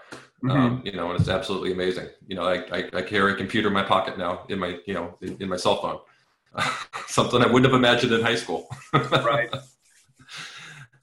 Mm-hmm. 0.44 0.52
Um, 0.52 0.82
you 0.84 0.94
know, 0.94 1.12
and 1.12 1.20
it's 1.20 1.30
absolutely 1.30 1.72
amazing. 1.72 2.08
You 2.28 2.36
know, 2.36 2.44
I, 2.44 2.56
I, 2.78 2.90
I 3.00 3.02
carry 3.04 3.34
a 3.34 3.36
computer 3.36 3.68
in 3.68 3.74
my 3.76 3.84
pocket 3.84 4.18
now, 4.18 4.44
in 4.50 4.58
my 4.58 4.80
you 4.88 4.96
know, 4.96 5.16
in, 5.22 5.38
in 5.40 5.48
my 5.48 5.56
cell 5.58 5.80
phone. 5.80 6.00
Something 7.08 7.42
I 7.42 7.48
wouldn't 7.48 7.72
have 7.72 7.80
imagined 7.80 8.14
in 8.14 8.22
high 8.22 8.36
school. 8.36 8.68
right. 8.94 9.50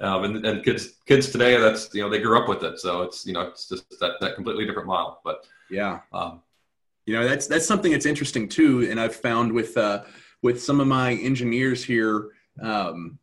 Um, 0.00 0.22
and, 0.22 0.46
and 0.46 0.64
kids 0.64 0.92
kids 1.06 1.30
today, 1.30 1.56
that's 1.56 1.92
you 1.92 2.00
know, 2.00 2.08
they 2.08 2.20
grew 2.20 2.40
up 2.40 2.48
with 2.48 2.62
it, 2.62 2.78
so 2.78 3.02
it's 3.02 3.26
you 3.26 3.32
know, 3.32 3.40
it's 3.40 3.68
just 3.68 3.98
that 3.98 4.12
that 4.20 4.36
completely 4.36 4.64
different 4.64 4.86
model. 4.86 5.18
But 5.24 5.44
yeah. 5.70 5.98
um, 6.12 6.40
you 7.08 7.14
know 7.14 7.26
that's 7.26 7.46
that's 7.46 7.66
something 7.66 7.92
that's 7.92 8.04
interesting 8.04 8.46
too. 8.50 8.86
And 8.90 9.00
i've 9.00 9.16
found 9.16 9.50
with 9.50 9.76
uh 9.78 10.02
with 10.42 10.62
some 10.62 10.78
of 10.78 10.86
my 10.86 11.14
engineers 11.14 11.82
here 11.82 12.28
um 12.62 13.18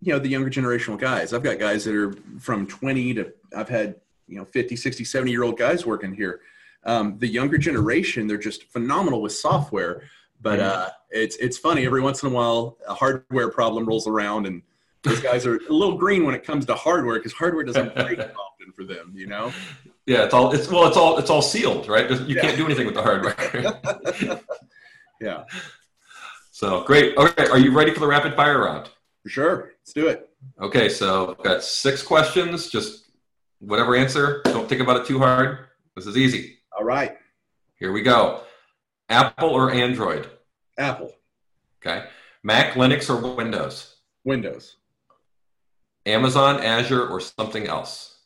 you 0.00 0.14
know 0.14 0.18
the 0.18 0.28
younger 0.28 0.48
generational 0.48 0.98
guys. 0.98 1.34
I've 1.34 1.42
got 1.42 1.58
guys 1.58 1.84
that 1.84 1.94
are 1.94 2.14
from 2.40 2.66
20 2.66 3.14
to 3.14 3.32
i've 3.54 3.68
had 3.68 3.96
you 4.26 4.38
know 4.38 4.46
50 4.46 4.74
60 4.74 5.04
70 5.04 5.30
year 5.30 5.42
old 5.42 5.58
guys 5.58 5.84
working 5.84 6.14
here. 6.14 6.40
Um, 6.84 7.18
the 7.18 7.28
younger 7.28 7.58
generation 7.58 8.26
they're 8.26 8.38
just 8.38 8.64
phenomenal 8.72 9.20
with 9.20 9.32
software 9.32 10.04
but 10.46 10.60
uh, 10.60 10.88
it's 11.10 11.34
it's 11.46 11.58
funny 11.58 11.84
every 11.86 12.00
once 12.08 12.22
in 12.22 12.28
a 12.30 12.32
while 12.32 12.60
a 12.86 12.94
hardware 12.94 13.50
problem 13.50 13.84
rolls 13.84 14.06
around 14.06 14.46
and 14.46 14.62
those 15.02 15.20
guys 15.20 15.44
are 15.46 15.56
a 15.56 15.72
little 15.80 15.96
green 16.04 16.24
when 16.26 16.34
it 16.36 16.44
comes 16.44 16.64
to 16.66 16.74
hardware 16.74 17.16
because 17.18 17.32
hardware 17.32 17.64
doesn't 17.64 17.92
break 17.96 18.18
often 18.44 18.68
for 18.76 18.84
them 18.84 19.12
you 19.14 19.26
know 19.26 19.52
yeah, 20.06 20.22
it's 20.24 20.32
all 20.34 20.52
it's 20.52 20.68
well, 20.70 20.86
it's 20.86 20.96
all 20.96 21.18
it's 21.18 21.30
all 21.30 21.42
sealed, 21.42 21.88
right? 21.88 22.08
You 22.08 22.36
Yeah. 22.36 22.42
can't 22.42 22.56
do 22.56 22.64
anything 22.64 22.86
with 22.86 22.94
the 22.94 23.02
hardware. 23.02 23.34
yeah 25.20 25.44
so 26.52 26.84
great. 26.84 27.16
Okay, 27.18 27.46
are 27.48 27.58
you 27.58 27.70
ready 27.76 27.92
for 27.92 28.00
the 28.00 28.06
rapid 28.06 28.34
fire 28.34 28.60
round? 28.66 28.88
for 29.22 29.28
sure 29.28 29.56
let's 29.80 29.92
do 29.92 30.06
it 30.06 30.30
Okay, 30.62 30.88
so 30.88 31.30
I've 31.36 31.42
got 31.44 31.64
six 31.64 32.02
questions. 32.04 32.68
Just 32.70 33.10
whatever 33.58 33.96
answer. 33.96 34.42
Don't 34.44 34.68
think 34.68 34.80
about 34.80 34.96
it 35.00 35.06
too 35.06 35.18
hard. 35.18 35.50
This 35.96 36.06
is 36.06 36.16
easy. 36.16 36.58
all 36.78 36.84
right 36.84 37.16
Here 37.80 37.90
we 37.90 38.02
go. 38.02 38.42
Apple 39.08 39.50
or 39.50 39.72
Android? 39.72 40.28
Apple 40.78 41.12
Okay. 41.84 42.06
Mac, 42.42 42.74
Linux, 42.74 43.08
or 43.10 43.34
Windows? 43.34 43.96
windows 44.24 44.76
Amazon, 46.04 46.60
Azure, 46.62 47.06
or 47.08 47.20
something 47.20 47.66
else? 47.66 48.18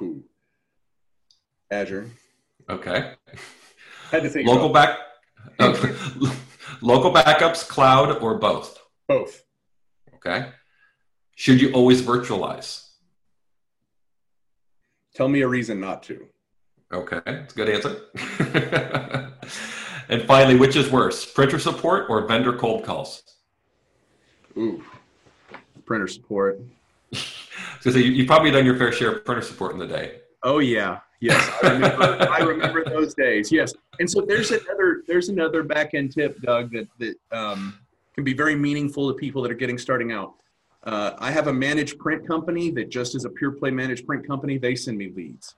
Ooh. 0.00 0.22
azure 1.70 2.10
Okay. 2.68 3.14
had 4.10 4.22
to 4.22 4.28
think 4.28 4.48
Local 4.48 4.70
back. 4.70 4.98
Local 6.80 7.12
backups, 7.12 7.68
cloud, 7.68 8.16
or 8.22 8.38
both? 8.38 8.78
both 9.06 9.44
Okay. 10.16 10.50
Should 11.36 11.60
you 11.60 11.72
always 11.72 12.02
virtualize? 12.02 12.80
tell 15.14 15.28
me 15.28 15.42
a 15.42 15.48
reason 15.48 15.78
not 15.80 16.02
to 16.04 16.26
Okay, 16.92 17.20
that's 17.24 17.52
a 17.52 17.56
good 17.56 17.68
answer. 17.68 19.34
and 20.08 20.22
finally, 20.22 20.56
which 20.56 20.76
is 20.76 20.90
worse, 20.90 21.24
printer 21.24 21.58
support 21.58 22.06
or 22.08 22.26
vendor 22.26 22.52
cold 22.52 22.84
calls? 22.84 23.22
Ooh. 24.56 24.84
printer 25.84 26.06
support 26.06 26.60
So 27.80 27.90
you, 27.90 28.12
you've 28.12 28.26
probably 28.26 28.50
done 28.50 28.64
your 28.64 28.76
fair 28.76 28.92
share 28.92 29.12
of 29.12 29.24
printer 29.24 29.42
support 29.42 29.72
in 29.72 29.78
the 29.78 29.86
day. 29.86 30.20
Oh 30.42 30.58
yeah, 30.58 31.00
yes, 31.20 31.50
I 31.62 31.72
remember. 31.72 32.30
I 32.30 32.38
remember 32.38 32.84
those 32.84 33.14
days. 33.14 33.52
Yes, 33.52 33.74
and 33.98 34.10
so 34.10 34.22
there's 34.22 34.50
another 34.50 35.02
there's 35.06 35.28
another 35.28 35.62
back 35.62 35.92
end 35.92 36.12
tip, 36.12 36.40
Doug, 36.40 36.72
that 36.72 36.88
that 36.98 37.16
um, 37.30 37.78
can 38.14 38.24
be 38.24 38.32
very 38.32 38.54
meaningful 38.56 39.08
to 39.08 39.14
people 39.14 39.42
that 39.42 39.50
are 39.50 39.56
getting 39.56 39.76
starting 39.76 40.12
out. 40.12 40.34
Uh, 40.84 41.12
I 41.18 41.30
have 41.30 41.48
a 41.48 41.52
managed 41.52 41.98
print 41.98 42.26
company 42.26 42.70
that 42.70 42.88
just 42.90 43.14
is 43.14 43.24
a 43.26 43.30
pure 43.30 43.52
play 43.52 43.70
managed 43.70 44.06
print 44.06 44.26
company, 44.26 44.58
they 44.58 44.74
send 44.74 44.96
me 44.96 45.10
leads. 45.14 45.54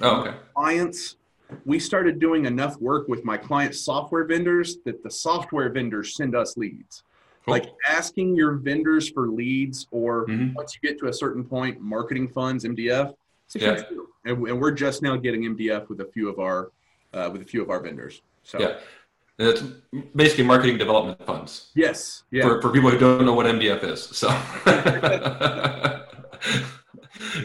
Oh, 0.00 0.22
okay. 0.22 0.36
Clients, 0.54 1.16
we 1.64 1.78
started 1.78 2.18
doing 2.18 2.44
enough 2.46 2.78
work 2.80 3.08
with 3.08 3.24
my 3.24 3.36
client 3.36 3.74
software 3.74 4.24
vendors 4.24 4.78
that 4.84 5.02
the 5.02 5.10
software 5.10 5.70
vendors 5.70 6.14
send 6.14 6.34
us 6.36 6.56
leads. 6.56 7.02
Cool. 7.44 7.52
Like 7.52 7.72
asking 7.88 8.34
your 8.36 8.52
vendors 8.54 9.08
for 9.08 9.28
leads, 9.28 9.86
or 9.90 10.26
Mhm. 10.26 10.54
once 10.54 10.74
you 10.74 10.88
get 10.88 10.98
to 11.00 11.08
a 11.08 11.12
certain 11.12 11.44
point, 11.44 11.80
marketing 11.80 12.28
funds, 12.28 12.64
MDF. 12.64 13.14
Yeah. 13.54 13.82
And, 14.24 14.46
and 14.46 14.60
we're 14.60 14.72
just 14.72 15.02
now 15.02 15.16
getting 15.16 15.44
MDF 15.44 15.88
with 15.88 16.00
a 16.00 16.04
few 16.06 16.28
of 16.28 16.38
our 16.38 16.70
uh, 17.14 17.30
with 17.32 17.40
a 17.40 17.44
few 17.44 17.62
of 17.62 17.70
our 17.70 17.80
vendors. 17.80 18.20
So 18.42 18.60
Yeah. 18.60 18.76
And 19.38 19.48
it's 19.48 19.62
basically 20.16 20.44
marketing 20.44 20.78
development 20.78 21.24
funds 21.24 21.70
yes, 21.76 22.24
yeah, 22.32 22.42
for, 22.42 22.60
for 22.60 22.70
people 22.70 22.90
who 22.90 22.98
don't 22.98 23.24
know 23.24 23.34
what 23.34 23.46
MDF 23.46 23.84
is. 23.84 24.02
So, 24.02 24.28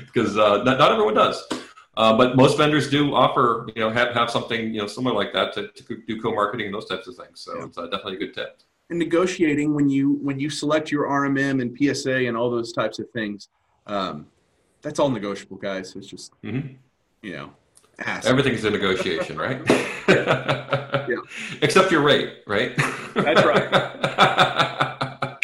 because 0.06 0.36
uh, 0.38 0.64
not, 0.64 0.80
not 0.80 0.92
everyone 0.92 1.14
does. 1.14 1.48
Uh, 1.96 2.18
but 2.18 2.36
most 2.36 2.58
vendors 2.58 2.90
do 2.90 3.14
offer, 3.14 3.68
you 3.76 3.82
know, 3.82 3.90
have, 3.92 4.14
have 4.16 4.28
something, 4.30 4.74
you 4.74 4.82
know, 4.82 4.88
similar 4.88 5.16
like 5.16 5.32
that 5.34 5.54
to, 5.54 5.68
to 5.70 6.02
do 6.08 6.20
co-marketing 6.20 6.66
and 6.66 6.74
those 6.76 6.88
types 6.88 7.08
of 7.08 7.16
things. 7.16 7.40
So 7.42 7.56
Yeah. 7.58 7.66
it's 7.66 7.78
uh, 7.78 7.84
definitely 7.84 8.16
a 8.16 8.20
good 8.20 8.34
tip. 8.34 8.62
and 8.90 8.98
negotiating 9.00 9.74
when 9.76 9.90
you 9.90 10.14
when 10.22 10.40
you 10.40 10.50
select 10.50 10.92
your 10.92 11.06
RMM 11.08 11.62
and 11.62 11.78
PSA 11.78 12.26
and 12.28 12.36
all 12.36 12.50
those 12.50 12.74
types 12.74 12.98
of 13.00 13.10
things. 13.12 13.48
Um, 13.88 14.26
that's 14.82 15.00
all 15.00 15.10
negotiable, 15.10 15.58
guys. 15.58 15.96
It's 15.96 16.08
just 16.08 16.34
hmm 16.44 16.60
you 17.22 17.34
know 17.34 17.54
Ask. 18.00 18.28
Everything's 18.28 18.64
a 18.66 18.72
negotiation, 18.72 19.38
right? 19.38 19.62
yeah. 20.10 21.06
Except 21.62 21.92
your 21.92 22.02
rate, 22.02 22.40
right? 22.48 22.76
That's 23.14 23.46
right. 23.46 23.70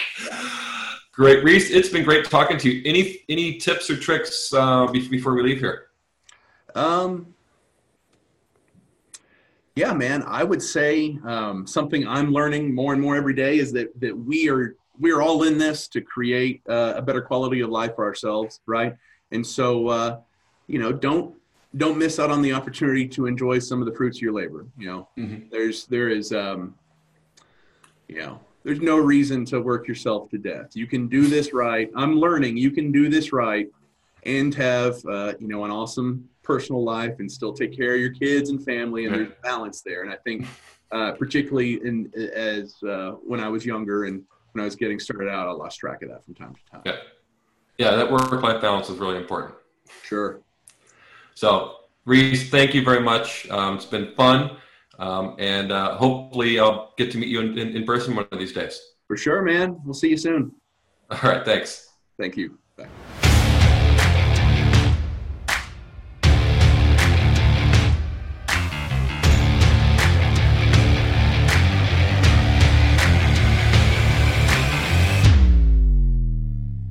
great, 1.12 1.44
Reese. 1.44 1.70
It's 1.70 1.90
been 1.90 2.04
great 2.04 2.26
talking 2.26 2.58
to 2.58 2.72
you. 2.72 2.82
Any 2.86 3.20
any 3.30 3.58
tips 3.60 3.88
or 3.92 3.98
tricks 3.98 4.52
uh, 4.52 4.88
before 4.88 5.36
we 5.36 5.44
leave 5.44 5.60
here? 5.60 5.89
Um. 6.76 7.34
Yeah, 9.76 9.94
man. 9.94 10.24
I 10.24 10.44
would 10.44 10.62
say 10.62 11.18
um, 11.26 11.66
something 11.66 12.06
I'm 12.06 12.34
learning 12.34 12.76
more 12.76 12.92
and 12.92 13.02
more 13.02 13.16
every 13.16 13.34
day 13.34 13.60
is 13.60 13.72
that 13.74 13.98
that 14.02 14.18
we 14.18 14.50
are 14.50 14.76
we 15.00 15.12
are 15.12 15.22
all 15.22 15.44
in 15.44 15.58
this 15.58 15.88
to 15.90 16.02
create 16.02 16.62
uh, 16.68 16.94
a 16.98 17.02
better 17.02 17.22
quality 17.22 17.62
of 17.62 17.70
life 17.70 17.96
for 17.96 18.04
ourselves, 18.04 18.60
right? 18.66 18.96
And 19.32 19.46
so, 19.46 19.88
uh, 19.88 20.20
you 20.68 20.80
know, 20.80 20.92
don't 20.92 21.36
don't 21.78 21.98
miss 21.98 22.20
out 22.20 22.32
on 22.32 22.42
the 22.42 22.52
opportunity 22.52 23.08
to 23.08 23.28
enjoy 23.28 23.60
some 23.60 23.80
of 23.80 23.86
the 23.86 23.94
fruits 23.94 24.18
of 24.18 24.22
your 24.22 24.34
labor. 24.34 24.66
You 24.78 24.88
know, 24.88 25.10
mm-hmm. 25.18 25.48
there's 25.52 25.86
there 25.86 26.10
is, 26.10 26.34
um, 26.34 26.76
you 28.08 28.20
know, 28.20 28.40
there's 28.64 28.82
no 28.82 28.98
reason 28.98 29.46
to 29.46 29.62
work 29.62 29.88
yourself 29.88 30.30
to 30.32 30.38
death. 30.38 30.76
You 30.76 30.88
can 30.88 31.08
do 31.08 31.28
this 31.28 31.54
right. 31.54 31.90
I'm 31.96 32.20
learning. 32.20 32.58
You 32.58 32.72
can 32.72 32.92
do 32.92 33.08
this 33.10 33.32
right, 33.32 33.68
and 34.24 34.54
have 34.56 35.04
uh, 35.06 35.34
you 35.40 35.48
know 35.48 35.64
an 35.64 35.72
awesome 35.72 36.28
personal 36.50 36.84
life, 36.84 37.16
and 37.20 37.28
still 37.40 37.54
take 37.62 37.72
care 37.80 37.94
of 37.96 38.02
your 38.06 38.16
kids 38.24 38.50
and 38.50 38.60
family. 38.74 39.02
And 39.06 39.14
there's 39.14 39.34
balance 39.44 39.82
there. 39.82 40.02
And 40.04 40.12
I 40.12 40.18
think, 40.26 40.48
uh, 40.92 41.12
particularly 41.24 41.74
in 41.88 42.12
as 42.34 42.76
uh, 42.84 43.12
when 43.30 43.40
I 43.40 43.50
was 43.56 43.62
younger 43.74 44.06
and 44.08 44.24
when 44.52 44.62
I 44.64 44.66
was 44.66 44.76
getting 44.76 45.00
started 45.00 45.30
out, 45.30 45.48
I 45.48 45.52
lost 45.52 45.80
track 45.80 46.02
of 46.02 46.10
that 46.10 46.26
from 46.26 46.34
time 46.34 46.54
to 46.56 46.62
time. 46.72 46.82
Yeah, 46.86 46.98
yeah, 47.78 47.92
that 47.96 48.12
work-life 48.12 48.62
balance 48.62 48.90
is 48.90 48.98
really 48.98 49.18
important. 49.18 49.54
Sure. 50.04 50.42
So, 51.36 51.76
Reese, 52.06 52.50
thank 52.50 52.74
you 52.74 52.84
very 52.84 53.04
much. 53.12 53.48
Um, 53.50 53.76
it's 53.76 53.86
been 53.86 54.14
fun. 54.16 54.58
Um, 54.98 55.36
and 55.40 55.72
uh, 55.72 55.98
hopefully, 55.98 56.60
I'll 56.60 56.94
get 56.98 57.12
to 57.12 57.18
meet 57.18 57.30
you 57.30 57.40
in, 57.42 57.58
in, 57.58 57.68
in 57.78 57.84
person 57.86 58.16
one 58.16 58.28
of 58.32 58.40
these 58.40 58.54
days. 58.54 58.76
For 59.08 59.16
sure, 59.16 59.42
man. 59.44 59.80
We'll 59.86 59.94
see 59.94 60.10
you 60.10 60.18
soon. 60.18 60.52
All 61.10 61.20
right. 61.24 61.46
Thanks. 61.46 61.88
Thank 62.18 62.36
you. 62.36 62.58
Bye. 62.76 62.90